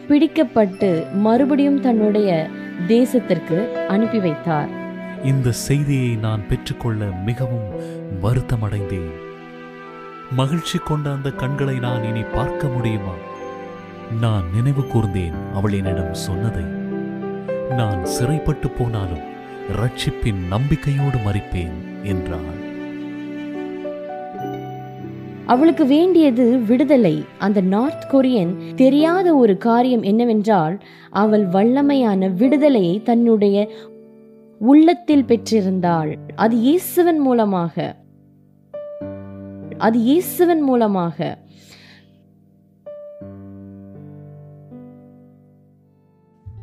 பிடிக்கப்பட்டு 0.09 1.11
மறுபடியும் 1.13 1.81
தன்னுடைய 1.81 2.49
தேசத்திற்கு 2.89 3.59
அனுப்பி 3.87 4.19
வைத்தார். 4.19 4.71
இந்த 5.25 5.53
செய்தியை 5.53 6.17
நான் 6.17 6.47
பெற்றுக்கொள்ள 6.49 7.05
மிகவும் 7.05 7.69
வருத்தமடைந்தேன். 8.23 9.13
மகிழ்ச்சி 10.33 10.79
கொண்ட 10.79 11.11
அந்த 11.11 11.31
கண்களை 11.31 11.79
நான் 11.79 12.05
இனி 12.05 12.23
பார்க்க 12.23 12.67
முடியுமா? 12.67 13.15
நான் 14.21 14.45
நினைவு 14.55 14.87
கூர்ந்தேன் 14.87 15.39
அவள் 15.55 15.73
என்னிடம் 15.73 16.15
சொன்னதை. 16.15 16.65
நான் 17.71 18.05
சிறைப்பட்டு 18.05 18.71
போனாலும் 18.71 19.27
ரட்சிப்பின் 19.81 20.43
நம்பிக்கையோடு 20.49 21.19
மறிப்பேன் 21.19 21.79
என்றாள். 22.03 22.60
அவளுக்கு 25.51 25.87
வேண்டியது 25.87 26.59
விடுதலை. 26.59 27.25
அந்த 27.39 27.61
நார்த் 27.61 28.15
கொரியன் 28.15 28.75
தெரியாத 28.75 29.35
ஒரு 29.35 29.59
காரியம் 29.59 30.03
என்னவென்றால் 30.03 30.79
அவள் 31.11 31.47
வல்லமையான 31.47 32.35
விடுதலையை 32.35 33.03
தன்னுடைய 33.03 33.71
உள்ளத்தில் 34.59 35.25
பெற்றிருந்தாள். 35.25 36.17
அது 36.35 36.57
இயேசுவன் 36.57 37.17
மூலமாக. 37.17 37.97
அது 39.79 39.99
இயேசுவன் 39.99 40.61
மூலமாக. 40.61 41.39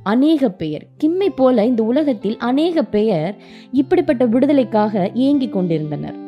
அநேக 0.03 0.49
பெயர். 0.49 0.85
கிம்மை 1.03 1.27
போல 1.35 1.65
இந்த 1.65 1.83
உலகத்தில் 1.83 2.37
அநேக 2.37 2.83
பெயர் 2.83 3.35
இப்படிப்பட்ட 3.71 4.25
விடுதலைக்காக 4.25 5.11
ஏங்கிக் 5.13 5.53
கொண்டிருந்தனர். 5.53 6.25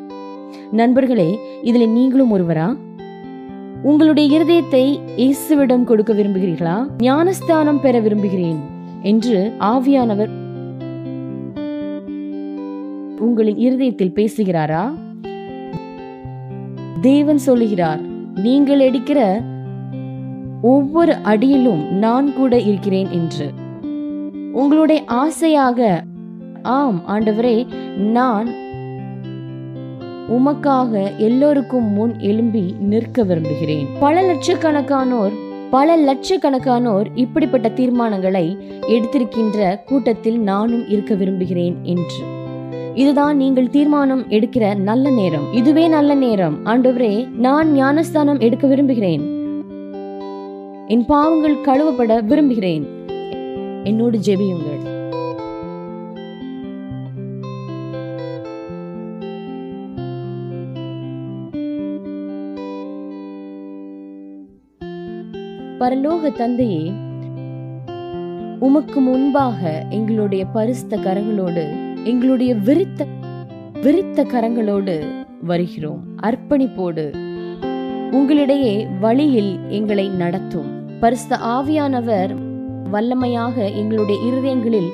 நண்பர்களே 0.70 1.38
இதில் 1.62 1.88
நீங்களும் 1.88 2.32
ஒருவரா? 2.32 2.76
உங்களுடைய 3.82 4.38
இருதயத்தை 4.38 5.00
இயேசுவிடம் 5.16 5.84
கொடுக்க 5.84 6.12
விரும்புகிறீர்களா? 6.12 6.86
ஞானஸ்தானம் 6.96 7.80
பெற 7.80 8.00
விரும்புகிறேன் 8.00 8.58
என்று 9.02 9.52
ஆவியானவர் 9.58 10.30
உங்களின் 13.18 13.56
இருதயத்தில் 13.56 14.14
பேசுகிறாரா? 14.14 14.92
தேவன் 17.00 17.38
சொல்லுகிறார் 17.38 18.00
நீங்கள் 18.34 18.80
எடுக்கிற 18.80 19.42
ஒவ்வொரு 20.62 21.14
அடியிலும் 21.22 21.92
நான் 21.92 22.34
கூட 22.34 22.60
இருக்கிறேன் 22.60 23.10
என்று. 23.10 23.50
உங்களுடைய 24.52 25.02
ஆசையாக 25.06 26.04
ஆம் 26.62 27.02
ஆண்டவரே 27.08 27.66
நான் 27.96 28.59
உமக்காக 30.30 31.16
எல்லோருக்கும் 31.16 31.92
முன் 31.92 32.18
எழும்பி 32.18 32.74
நிற்க 32.80 33.22
விரும்புகிறேன். 33.22 33.86
பல 34.00 34.22
லட்சக்கணக்கானோர் 34.22 35.32
பல 35.70 35.96
லட்சக்கணக்கானோர் 35.98 37.06
இப்படிப்பட்ட 37.14 37.68
தீர்மானங்களை 37.68 38.56
எடுத்திருக்கின்ற 38.88 39.84
கூட்டத்தில் 39.86 40.40
நானும் 40.40 40.88
இருக்க 40.88 41.14
விரும்புகிறேன் 41.14 41.76
என்று. 41.82 42.16
இதுதான் 42.94 43.36
நீங்கள் 43.36 43.70
தீர்மானம் 43.70 44.22
எடுக்கிற 44.28 44.76
நல்ல 44.76 45.10
நேரம். 45.10 45.52
இதுவே 45.52 45.88
நல்ல 45.88 46.14
நேரம். 46.14 46.66
ஆண்டவரே 46.66 47.30
நான் 47.30 47.72
ஞானஸ்தானம் 47.72 48.38
எடுக்க 48.38 48.66
விரும்புகிறேன். 48.66 49.22
என் 50.86 51.04
பாவங்கள் 51.06 51.56
கழுவப்பட 51.56 52.24
விரும்புகிறேன். 52.24 52.88
என்னோடு 53.84 54.18
ஜெபியுங்கள். 54.26 54.89
பரலோக 65.80 66.32
தந்தையே 66.32 66.92
உமக்கு 68.58 69.00
முன்பாக 69.00 69.86
எங்களுடைய 69.90 70.44
பரிசுத்த 70.44 70.96
கரங்களோடு 70.96 71.64
எங்களுடைய 72.04 72.54
விரித்த 72.54 73.06
விரித்த 73.82 74.24
கரங்களோடு 74.24 75.04
வருகிறோம். 75.42 76.02
அர்ப்பணிப்போடு 76.22 77.14
உங்களிடையே 78.10 78.86
வழியில் 79.00 79.58
எங்களை 79.68 80.08
நடத்தும். 80.08 80.70
பரிசுத்த 81.00 81.38
ஆவியானவர் 81.44 82.36
வல்லமையாக 82.92 83.74
எங்களுடைய 83.74 84.20
இருதயங்களில் 84.24 84.90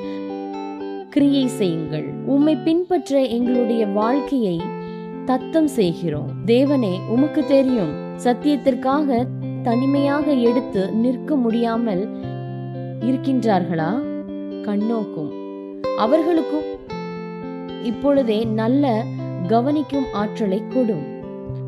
கிரியை 1.10 1.46
செய்யுங்கள். 1.46 2.06
உம்மை 2.26 2.56
பின்பற்ற 2.56 3.22
எங்களுடைய 3.22 3.86
வாழ்க்கையை 3.86 4.60
தத்தம் 5.24 5.68
செய்கிறோம். 5.68 6.30
தேவனே 6.46 6.94
உமக்கு 7.08 7.44
தெரியும். 7.48 8.04
சத்தியத்திற்காக 8.24 9.26
தனிமையாக 9.68 10.32
எடுத்து 10.48 10.82
நிற்க 11.02 11.36
முடியாமல் 11.36 12.02
இருக்கின்றார்களா? 13.00 13.88
கண்ணோக்கும். 14.66 15.30
அவர்களுக்கும் 15.98 16.68
இப்பொழுதே 17.82 18.44
நல்ல 18.60 19.04
கவனிக்கும் 19.48 20.06
ஆற்றலை 20.12 20.62
கொடும். 20.74 21.04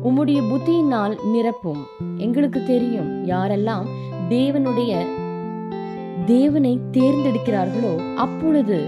உம்முடைய 0.05 0.39
புத்தியினால் 0.51 1.15
நிரப்பும். 1.33 1.81
எங்களுக்கு 2.17 2.61
தெரியும் 2.63 3.09
யாரெல்லாம் 3.25 3.87
தேவனுடைய 4.29 4.93
தேவனை 6.25 6.73
தேர்ந்தெடுக்கிறார்களோ 6.91 7.93
அப்பொழுது 8.15 8.79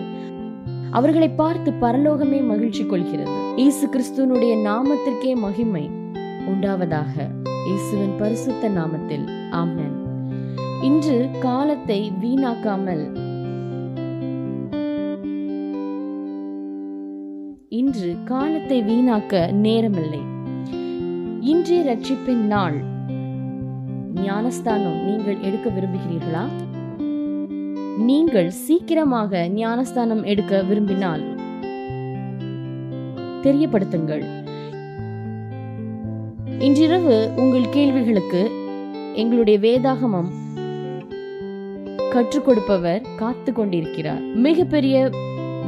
அவர்களை 0.91 1.29
பார்த்து 1.41 1.71
பரலோகமே 1.81 2.39
மகிழ்ச்சி 2.43 2.85
கொள்கிறது. 2.85 3.35
இயேசு 3.55 3.85
கிறிஸ்துவனுடைய 3.87 4.53
நாமத்திற்கே 4.67 5.33
மகிமை. 5.35 5.85
உண்டாவதாக 6.47 7.29
இயேசுவின் 7.65 8.17
பரிசுத்த 8.17 8.69
நாமத்தில். 8.69 9.25
ஆமென். 9.49 9.95
இன்று 10.81 11.29
காலத்தை 11.39 12.11
வீணாக்காமல் 12.21 13.29
இன்று 17.67 18.15
காலத்தை 18.25 18.83
வீணாக்க 18.83 19.53
நேரமில்லை. 19.53 20.21
இன்றைய 21.39 21.83
ரட்சிப்பின் 21.83 22.45
நாள். 22.45 22.83
ஞானஸ்தானம் 24.13 25.05
நீங்கள் 25.05 25.39
எடுக்க 25.41 25.69
விரும்புகிறீர்களா? 25.69 26.43
நீங்கள் 27.97 28.49
சீக்கிரமாக 28.49 29.47
ஞானஸ்தானம் 29.47 30.23
எடுக்க 30.23 30.63
விரும்பினால் 30.63 31.23
தெரியப்படுத்துங்கள். 33.41 34.40
இன்றிரவு 36.61 37.29
உங்கள் 37.35 37.69
கேள்விகளுக்கு 37.69 38.51
எங்களுடைய 39.15 39.59
வேதாகமம் 39.59 40.27
கற்றுக் 42.11 42.45
கொடுப்பவர் 42.45 43.01
காத்து 43.17 43.53
கொண்டிருக்கிறார். 43.53 44.21
மிகப்பெரிய 44.21 45.09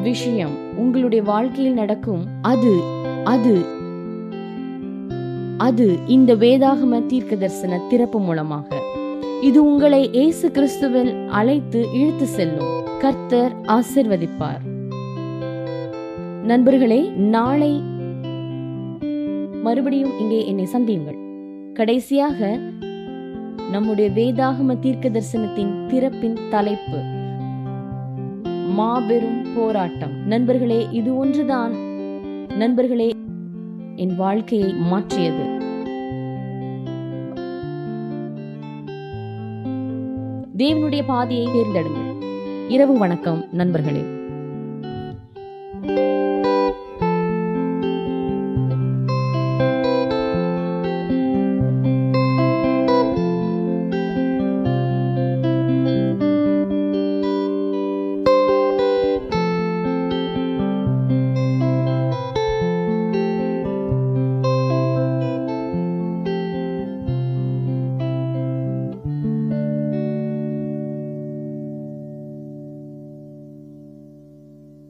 விஷயம் 0.03 0.51
உங்களுடைய 0.75 1.23
வாழ்க்கையில் 1.23 1.73
நடக்கும் 1.73 2.25
அது 2.41 2.79
அது 3.23 3.65
அது 5.57 5.97
இந்த 6.07 6.35
வேதாகம 6.35 7.05
தீர்க்க 7.05 7.35
தரிசன 7.35 7.79
திறப்பு 7.89 8.19
மூலமாக. 8.19 8.75
இது 9.41 9.65
உங்களை 9.65 10.09
இயேசு 10.11 10.49
கிறிஸ்துவில் 10.49 11.27
அழைத்து 11.27 11.87
இழுத்து 11.93 12.25
செல்லும். 12.25 12.83
கர்த்தர் 12.99 13.55
ஆசிர்வதிப்பார். 13.61 14.63
நண்பர்களே 16.43 17.01
நாளை 17.15 17.81
மறுபடியும் 19.63 20.19
இங்கே 20.19 20.47
என்னை 20.47 20.67
சந்தியுங்கள். 20.73 21.19
கடைசியாக 21.73 22.59
நம்முடைய 23.71 24.09
வேதாகம 24.09 24.79
தீர்க்க 24.79 25.09
தரிசனத்தின் 25.09 25.85
திறப்பின் 25.87 26.37
தலைப்பு 26.49 26.97
மாபெரும் 28.69 29.47
போராட்டம். 29.55 30.27
நண்பர்களே 30.27 30.87
இது 30.91 31.17
ஒன்றுதான். 31.17 31.73
நண்பர்களே 32.57 33.11
என் 33.95 34.15
வாழ்க்கையை 34.15 34.73
மாற்றியது. 34.73 35.45
தேவனுடைய 40.57 41.03
பாதையை 41.05 41.47
தேர்ந்தெடுங்கள். 41.47 42.11
இரவு 42.67 42.97
வணக்கம் 42.97 43.45
நண்பர்களே. 43.51 44.21